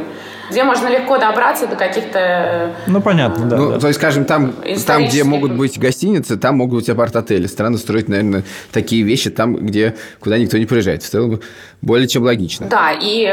где 0.50 0.62
можно 0.64 0.88
легко 0.88 1.18
добраться 1.18 1.66
до 1.66 1.76
каких-то 1.76 2.18
э, 2.18 2.70
Ну, 2.86 3.00
понятно, 3.00 3.46
да. 3.46 3.56
ну, 3.56 3.70
да. 3.72 3.78
то 3.80 3.86
есть, 3.88 3.98
скажем, 3.98 4.24
там, 4.24 4.52
там, 4.86 5.04
где 5.06 5.24
могут 5.24 5.52
быть 5.52 5.78
гостиницы, 5.78 6.36
там 6.36 6.56
могут 6.56 6.80
быть 6.80 6.88
апарт-отели. 6.88 7.46
Странно 7.46 7.78
строить, 7.78 8.08
наверное, 8.08 8.42
такие 8.72 9.02
вещи 9.02 9.30
там, 9.30 9.56
где, 9.56 9.94
куда 10.20 10.38
никто 10.38 10.58
не 10.58 10.66
приезжает. 10.66 11.02
В 11.02 11.08
целом, 11.08 11.40
более 11.82 12.08
чем 12.08 12.22
логично. 12.24 12.66
Да, 12.68 12.92
и, 12.92 13.26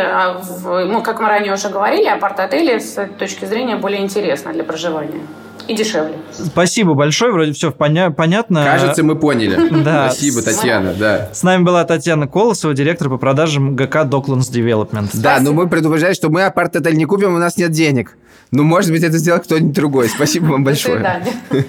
в- 0.44 0.86
ну, 0.86 1.02
как 1.02 1.20
мы 1.22 1.28
ранее 1.28 1.54
уже 1.54 1.70
говорили, 1.70 2.06
апарт-отели 2.08 2.80
с 2.80 2.98
этой 2.98 3.14
точки 3.16 3.46
зрения 3.46 3.76
более 3.76 4.02
интересны 4.02 4.54
для 4.54 4.64
проживания 4.64 5.22
и 5.68 5.76
дешевле. 5.76 6.16
Спасибо 6.32 6.94
большое, 6.94 7.32
вроде 7.32 7.54
все 7.54 7.72
понятно. 7.72 8.64
Кажется, 8.64 9.04
мы 9.04 9.16
поняли. 9.16 9.60
Да. 9.82 10.12
Спасибо, 10.12 10.42
Татьяна, 10.42 10.94
да. 10.94 11.30
С 11.34 11.44
нами 11.44 11.64
была 11.64 11.84
Татьяна 11.86 12.28
Колосова, 12.28 12.74
директор 12.74 13.10
по 13.10 13.18
продажам 13.18 13.76
ГК 13.76 14.04
Docklands 14.04 14.52
Development. 14.52 15.10
Да, 15.14 15.40
но 15.40 15.54
мы 15.54 15.68
предупреждаем, 15.68 16.14
что 16.14 16.30
мы 16.30 16.44
апарт-отель 16.44 16.96
не 16.96 17.06
купим, 17.06 17.34
у 17.34 17.40
нас 17.40 17.58
нет 17.58 17.72
денег. 17.72 18.16
Ну, 18.52 18.64
может 18.64 18.92
быть, 18.92 19.04
это 19.04 19.18
сделал 19.18 19.40
кто-нибудь 19.40 19.74
другой. 19.74 20.10
Спасибо 20.10 20.48
вам 20.48 20.64
До 20.64 20.72
большое. 20.72 20.98
свидания. 20.98 21.66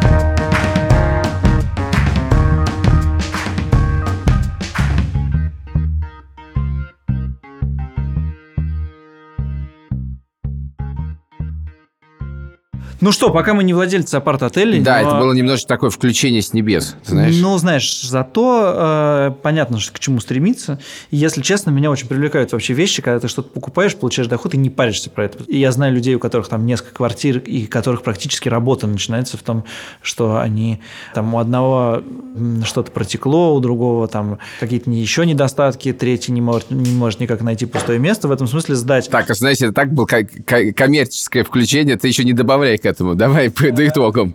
Ну 13.06 13.12
что, 13.12 13.30
пока 13.30 13.54
мы 13.54 13.62
не 13.62 13.72
владельцы 13.72 14.16
апарт-отелей. 14.16 14.80
Да, 14.80 15.00
но- 15.00 15.08
это 15.08 15.18
было 15.20 15.32
немножко 15.32 15.68
такое 15.68 15.90
включение 15.90 16.42
с 16.42 16.52
небес, 16.52 16.96
знаешь. 17.04 17.36
Ну, 17.40 17.56
знаешь, 17.56 18.02
зато 18.02 18.72
э, 18.76 19.32
понятно, 19.44 19.78
что 19.78 19.92
к 19.92 20.00
чему 20.00 20.18
стремиться. 20.18 20.80
И, 21.12 21.16
если 21.16 21.40
честно, 21.40 21.70
меня 21.70 21.92
очень 21.92 22.08
привлекают 22.08 22.50
вообще 22.50 22.72
вещи, 22.74 23.02
когда 23.02 23.20
ты 23.20 23.28
что-то 23.28 23.48
покупаешь, 23.50 23.94
получаешь 23.94 24.26
доход 24.26 24.54
и 24.54 24.56
не 24.56 24.70
паришься 24.70 25.08
про 25.08 25.26
это. 25.26 25.44
И 25.44 25.56
я 25.56 25.70
знаю 25.70 25.94
людей, 25.94 26.16
у 26.16 26.18
которых 26.18 26.48
там 26.48 26.66
несколько 26.66 26.94
квартир, 26.96 27.38
и 27.38 27.66
которых 27.66 28.02
практически 28.02 28.48
работа 28.48 28.88
начинается 28.88 29.36
в 29.36 29.42
том, 29.42 29.62
что 30.02 30.40
они 30.40 30.80
там 31.14 31.32
у 31.32 31.38
одного 31.38 32.02
что-то 32.64 32.90
протекло, 32.90 33.54
у 33.54 33.60
другого 33.60 34.08
там 34.08 34.40
какие-то 34.58 34.90
еще 34.90 35.24
недостатки, 35.24 35.92
третий 35.92 36.32
не 36.32 36.40
может, 36.40 36.72
не 36.72 36.90
может 36.90 37.20
никак 37.20 37.40
найти 37.42 37.66
пустое 37.66 38.00
место. 38.00 38.26
В 38.26 38.32
этом 38.32 38.48
смысле 38.48 38.74
сдать 38.74 39.08
Так, 39.10 39.30
а 39.30 39.34
знаете, 39.34 39.66
это 39.66 39.74
так 39.74 39.92
было 39.94 40.06
ко- 40.06 40.24
ко- 40.24 40.72
коммерческое 40.72 41.44
включение, 41.44 41.94
ты 41.96 42.08
еще 42.08 42.24
не 42.24 42.32
добавляй 42.32 42.76
к 42.78 42.84
этому. 42.84 42.95
Давай 42.98 43.50
по 43.50 43.86
итогам. 43.86 44.34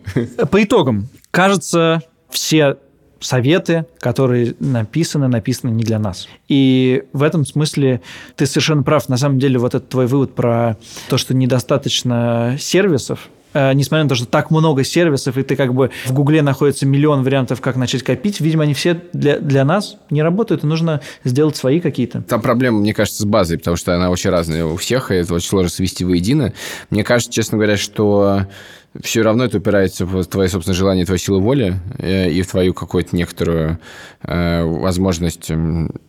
По 0.50 0.64
итогам, 0.64 1.08
кажется, 1.32 2.02
все 2.30 2.78
советы, 3.20 3.86
которые 4.00 4.56
написаны, 4.60 5.28
написаны 5.28 5.72
не 5.72 5.84
для 5.84 6.00
нас. 6.00 6.28
И 6.48 7.04
в 7.14 7.24
этом 7.24 7.46
смысле 7.46 8.02
ты 8.36 8.46
совершенно 8.46 8.84
прав. 8.84 9.08
На 9.10 9.18
самом 9.18 9.40
деле, 9.40 9.60
вот 9.60 9.76
этот 9.76 9.90
твой 9.90 10.08
вывод 10.08 10.36
про 10.36 10.78
то, 11.08 11.18
что 11.18 11.34
недостаточно 11.34 12.58
сервисов, 12.60 13.30
э, 13.30 13.41
несмотря 13.54 14.04
на 14.04 14.10
то, 14.10 14.16
что 14.16 14.26
так 14.26 14.52
много 14.52 14.84
сервисов, 14.84 15.38
и 15.38 15.44
ты 15.44 15.56
как 15.56 15.74
бы 15.74 15.92
в 16.06 16.14
Гугле 16.14 16.42
находится 16.42 16.86
миллион 16.86 17.24
вариантов, 17.24 17.62
как 17.62 17.76
начать 17.76 18.04
копить, 18.04 18.40
видимо, 18.40 18.64
они 18.64 18.74
все 18.74 19.02
для, 19.14 19.40
для 19.40 19.66
нас 19.66 19.98
не 20.10 20.22
работают, 20.24 20.64
и 20.64 20.68
нужно 20.68 21.02
сделать 21.24 21.56
свои 21.56 21.80
какие-то. 21.80 22.22
Там 22.22 22.42
проблема, 22.42 22.80
мне 22.80 22.94
кажется, 22.94 23.24
с 23.24 23.26
базой, 23.26 23.58
потому 23.58 23.78
что 23.78 23.96
она 23.96 24.10
очень 24.10 24.30
разная 24.30 24.66
у 24.66 24.78
всех, 24.78 25.12
и 25.12 25.16
это 25.16 25.34
очень 25.34 25.50
сложно 25.50 25.70
свести 25.70 26.06
воедино. 26.06 26.54
Мне 26.90 27.04
кажется, 27.04 27.32
честно 27.32 27.58
говоря, 27.58 27.78
что 27.78 28.46
все 29.02 29.22
равно 29.22 29.46
это 29.46 29.58
упирается 29.60 30.06
в 30.06 30.26
твои 30.26 30.48
собственное 30.50 30.76
желание, 30.78 31.06
твою 31.06 31.18
силу 31.18 31.40
воли 31.40 31.80
э, 31.98 32.30
и 32.30 32.42
в 32.42 32.48
твою 32.48 32.74
какую-то 32.74 33.16
некоторую 33.16 33.80
э, 34.24 34.64
возможность 34.64 35.50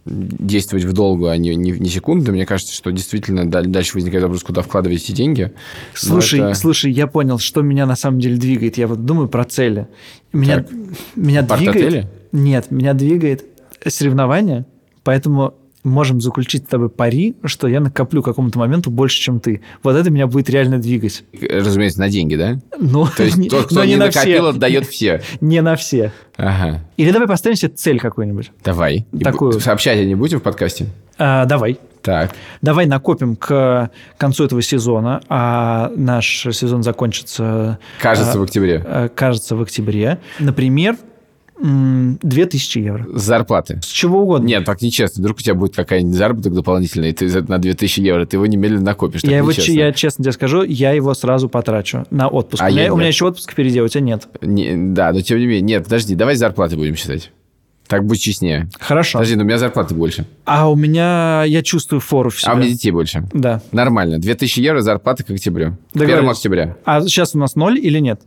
действовать 0.05 0.85
в 0.85 0.93
долгу, 0.93 1.29
а 1.29 1.37
не, 1.37 1.55
не, 1.55 1.71
не 1.71 1.89
секунду. 1.89 2.33
Мне 2.33 2.45
кажется, 2.45 2.75
что 2.75 2.91
действительно 2.91 3.49
дал- 3.49 3.65
дальше 3.67 3.95
возникает 3.95 4.25
вопрос, 4.25 4.43
куда 4.43 4.63
вкладывать 4.63 5.03
эти 5.03 5.13
деньги. 5.13 5.53
Слушай, 5.95 6.41
это- 6.41 6.55
слушай, 6.55 6.91
я 6.91 7.07
понял, 7.07 7.39
что 7.39 7.63
меня 7.63 7.87
на 7.87 7.95
самом 7.97 8.19
деле 8.19 8.37
двигает. 8.37 8.77
Я 8.79 8.89
вот 8.89 9.05
думаю 9.05 9.29
про 9.29 9.45
цели. 9.45 9.87
Меня, 10.33 10.57
Так. 10.59 10.71
меня 11.15 11.43
двигает... 11.43 12.07
Нет, 12.33 12.71
меня 12.71 12.95
двигает 12.95 13.45
соревнование, 13.87 14.65
поэтому 15.05 15.55
можем 15.85 16.21
заключить 16.21 16.65
с 16.65 16.69
тобой 16.69 16.89
пари, 16.89 17.35
что 17.45 17.67
я 17.69 17.81
накоплю 17.81 18.23
к 18.23 18.25
какому-то 18.25 18.59
моменту 18.59 18.91
больше, 18.91 19.21
чем 19.21 19.41
ты. 19.41 19.63
Вот 19.83 19.97
это 19.97 20.11
меня 20.11 20.27
будет 20.27 20.49
реально 20.49 20.79
двигать. 20.79 21.25
Разумеется, 21.41 22.01
на 22.01 22.09
деньги, 22.09 22.37
да? 22.37 22.59
Ну, 22.79 23.07
То 23.17 23.25
есть 23.25 23.49
тот, 23.51 23.67
кто 23.67 23.77
но 23.77 23.85
не 23.85 23.97
на 23.97 24.07
накопил, 24.07 24.43
все. 24.45 24.49
отдает 24.49 24.87
все. 24.87 25.23
Не 25.41 25.61
на 25.61 25.77
все. 25.77 26.13
Ага. 26.37 26.81
Или 26.97 27.11
давай 27.11 27.29
поставим 27.29 27.57
себе 27.57 27.73
цель 27.75 27.99
какую-нибудь. 27.99 28.53
Давай. 28.65 29.07
Такую. 29.23 29.61
Сообщать 29.61 30.05
не 30.07 30.15
будем 30.15 30.41
в 30.41 30.43
подкасте? 30.43 30.87
А, 31.19 31.45
давай. 31.45 31.79
Так. 32.01 32.33
Давай 32.63 32.87
накопим 32.87 33.37
к 33.37 33.91
концу 34.19 34.45
этого 34.45 34.61
сезона, 34.63 35.21
а 35.29 35.93
наш 35.95 36.47
сезон 36.53 36.83
закончится, 36.83 37.79
Кажется, 38.01 38.39
в 38.39 38.43
октябре. 38.43 38.83
э, 38.85 39.09
кажется, 39.15 39.55
в 39.55 39.63
октябре. 39.63 40.19
Например, 40.41 40.97
2000 41.61 42.79
евро. 42.79 43.07
С 43.15 43.23
зарплаты. 43.23 43.81
С 43.83 43.87
чего 43.87 44.23
угодно. 44.23 44.47
Нет, 44.47 44.65
так 44.65 44.83
нечестно. 44.83 45.21
Вдруг 45.23 45.39
у 45.39 45.41
тебя 45.43 45.55
будет 45.55 45.75
какая-нибудь 45.77 46.17
заработок 46.17 46.55
дополнительный, 46.55 47.11
и 47.11 47.13
ты 47.13 47.43
на 47.43 47.59
2000 47.59 48.01
евро, 48.01 48.27
ты 48.27 48.37
его 48.37 48.47
немедленно 48.47 48.85
накопишь. 48.85 49.23
Я, 49.25 49.39
его, 49.39 49.51
нечестно. 49.51 49.73
че- 49.75 49.79
я 49.81 49.93
честно 49.93 50.25
тебе 50.25 50.33
скажу, 50.33 50.63
я 50.65 50.93
его 50.93 51.15
сразу 51.15 51.49
потрачу 51.49 52.05
на 52.11 52.29
отпуск. 52.29 52.63
А 52.63 52.67
у, 52.67 52.71
меня, 52.71 52.93
у 52.93 52.97
меня 52.97 53.09
еще 53.09 53.27
отпуск 53.27 53.53
впереди, 53.53 53.79
а 53.79 53.85
у 53.85 53.89
тебя 53.89 54.01
нет. 54.03 54.27
Не- 54.41 54.93
да, 54.95 55.13
но 55.13 55.21
тем 55.21 55.39
не 55.39 55.47
менее. 55.47 55.63
Нет, 55.63 55.85
подожди, 55.85 56.15
давай 56.15 56.35
зарплаты 56.37 56.77
будем 56.77 56.97
считать. 56.97 57.31
Так 57.93 58.07
будет 58.07 58.21
честнее. 58.21 58.71
Хорошо. 58.81 59.19
Подожди, 59.19 59.37
но 59.37 59.43
у 59.43 59.45
меня 59.45 59.59
зарплаты 59.59 59.95
больше. 59.95 60.25
А 60.47 60.71
у 60.71 60.77
меня, 60.77 61.45
я 61.47 61.63
чувствую 61.63 62.01
фору 62.01 62.31
в 62.31 62.41
себе. 62.41 62.51
А 62.51 62.55
у 62.55 62.57
меня 62.57 62.71
детей 62.71 62.91
больше. 62.91 63.29
Да. 63.35 63.61
Нормально. 63.71 64.19
2000 64.19 64.61
евро 64.61 64.81
зарплата 64.81 65.25
к 65.25 65.29
октябрю. 65.29 65.73
К 65.93 65.99
Договорились. 65.99 66.21
1 66.21 66.31
октября. 66.31 66.77
А 66.87 67.03
сейчас 67.03 67.35
у 67.35 67.39
нас 67.39 67.55
ноль 67.55 67.79
или 67.79 67.99
нет? 67.99 68.23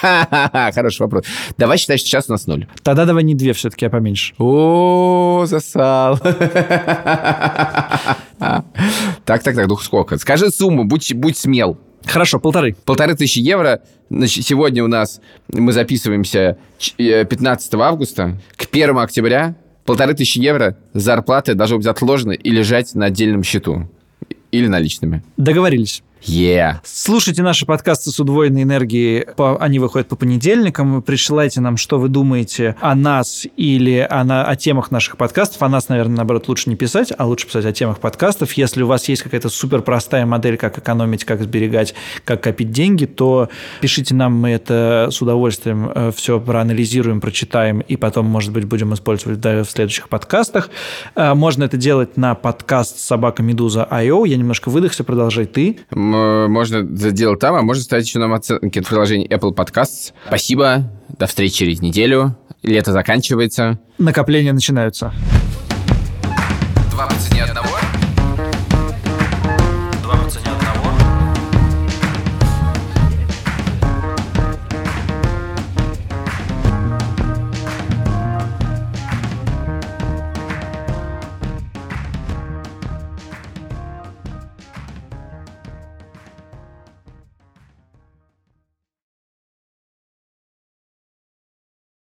Хороший 0.00 1.00
вопрос. 1.00 1.24
Давай 1.58 1.78
считать, 1.78 1.98
что 1.98 2.10
сейчас 2.10 2.28
у 2.28 2.32
нас 2.32 2.46
ноль. 2.46 2.68
Тогда 2.84 3.04
давай 3.04 3.24
не 3.24 3.34
две 3.34 3.54
все-таки, 3.54 3.86
а 3.86 3.90
поменьше. 3.90 4.34
О, 4.38 5.46
засал. 5.46 6.20
Так, 8.38 9.42
так, 9.42 9.54
так, 9.54 9.66
ну 9.66 9.76
сколько? 9.78 10.16
Скажи 10.18 10.50
сумму, 10.50 10.84
будь, 10.84 11.12
будь 11.14 11.36
смел. 11.36 11.78
Хорошо, 12.06 12.38
полторы. 12.40 12.74
Полторы 12.84 13.14
тысячи 13.14 13.38
евро. 13.38 13.80
Значит, 14.10 14.44
сегодня 14.46 14.84
у 14.84 14.88
нас 14.88 15.20
мы 15.52 15.72
записываемся 15.72 16.58
ч- 16.78 16.94
э, 16.98 17.24
15 17.24 17.74
августа. 17.82 18.38
К 18.56 18.66
1 18.66 19.02
октября 19.02 19.54
полторы 19.84 20.14
тысячи 20.14 20.38
евро 20.38 20.76
зарплаты 20.94 21.54
должны 21.54 21.78
быть 21.78 21.86
отложены 21.86 22.34
и 22.34 22.50
лежать 22.50 22.94
на 22.94 23.06
отдельном 23.06 23.42
счету. 23.42 23.88
Или 24.50 24.66
наличными. 24.66 25.22
Договорились. 25.38 26.02
Yeah. 26.24 26.76
Слушайте 26.84 27.42
наши 27.42 27.66
подкасты 27.66 28.10
с 28.10 28.20
удвоенной 28.20 28.62
энергией. 28.62 29.26
По- 29.36 29.56
Они 29.58 29.78
выходят 29.80 30.08
по 30.08 30.14
понедельникам. 30.16 31.02
Присылайте 31.02 31.60
нам, 31.60 31.76
что 31.76 31.98
вы 31.98 32.08
думаете 32.08 32.76
о 32.80 32.94
нас 32.94 33.44
или 33.56 34.06
о, 34.08 34.22
на- 34.22 34.44
о 34.44 34.54
темах 34.54 34.90
наших 34.92 35.16
подкастов. 35.16 35.60
О 35.62 35.68
нас, 35.68 35.88
наверное, 35.88 36.18
наоборот, 36.18 36.46
лучше 36.48 36.70
не 36.70 36.76
писать, 36.76 37.12
а 37.16 37.26
лучше 37.26 37.46
писать 37.46 37.64
о 37.64 37.72
темах 37.72 37.98
подкастов. 37.98 38.52
Если 38.52 38.82
у 38.82 38.86
вас 38.86 39.08
есть 39.08 39.22
какая-то 39.22 39.48
супер 39.48 39.82
простая 39.82 40.24
модель, 40.24 40.56
как 40.56 40.78
экономить, 40.78 41.24
как 41.24 41.42
сберегать, 41.42 41.94
как 42.24 42.40
копить 42.42 42.70
деньги, 42.70 43.04
то 43.06 43.48
пишите 43.80 44.14
нам, 44.14 44.32
мы 44.34 44.50
это 44.50 45.08
с 45.10 45.20
удовольствием 45.22 46.12
все 46.12 46.38
проанализируем, 46.38 47.20
прочитаем 47.20 47.80
и 47.80 47.96
потом, 47.96 48.26
может 48.26 48.52
быть, 48.52 48.64
будем 48.64 48.94
использовать 48.94 49.40
да, 49.40 49.64
в 49.64 49.70
следующих 49.70 50.08
подкастах. 50.08 50.70
Э, 51.16 51.34
Можно 51.34 51.64
это 51.64 51.76
делать 51.76 52.16
на 52.16 52.34
подкаст 52.36 52.98
собака 53.00 53.42
Медуза 53.42 53.86
IO. 53.90 54.26
Я 54.28 54.36
немножко 54.36 54.68
выдохся, 54.68 55.02
продолжай 55.02 55.46
ты. 55.46 55.80
Можно 56.12 56.76
это 56.78 57.10
делать 57.10 57.40
там, 57.40 57.54
а 57.54 57.62
можно 57.62 57.82
ставить 57.82 58.06
еще 58.06 58.18
нам 58.18 58.32
оценки 58.32 58.80
в 58.80 58.88
приложении 58.88 59.28
Apple 59.28 59.54
Podcasts. 59.54 60.12
Спасибо. 60.26 60.90
До 61.18 61.26
встречи 61.26 61.56
через 61.56 61.80
неделю. 61.80 62.36
Лето 62.62 62.92
заканчивается. 62.92 63.78
Накопления 63.98 64.52
начинаются. 64.52 65.12
Два 66.90 67.06
по 67.06 67.14
цене 67.14 67.44
одного. 67.44 67.81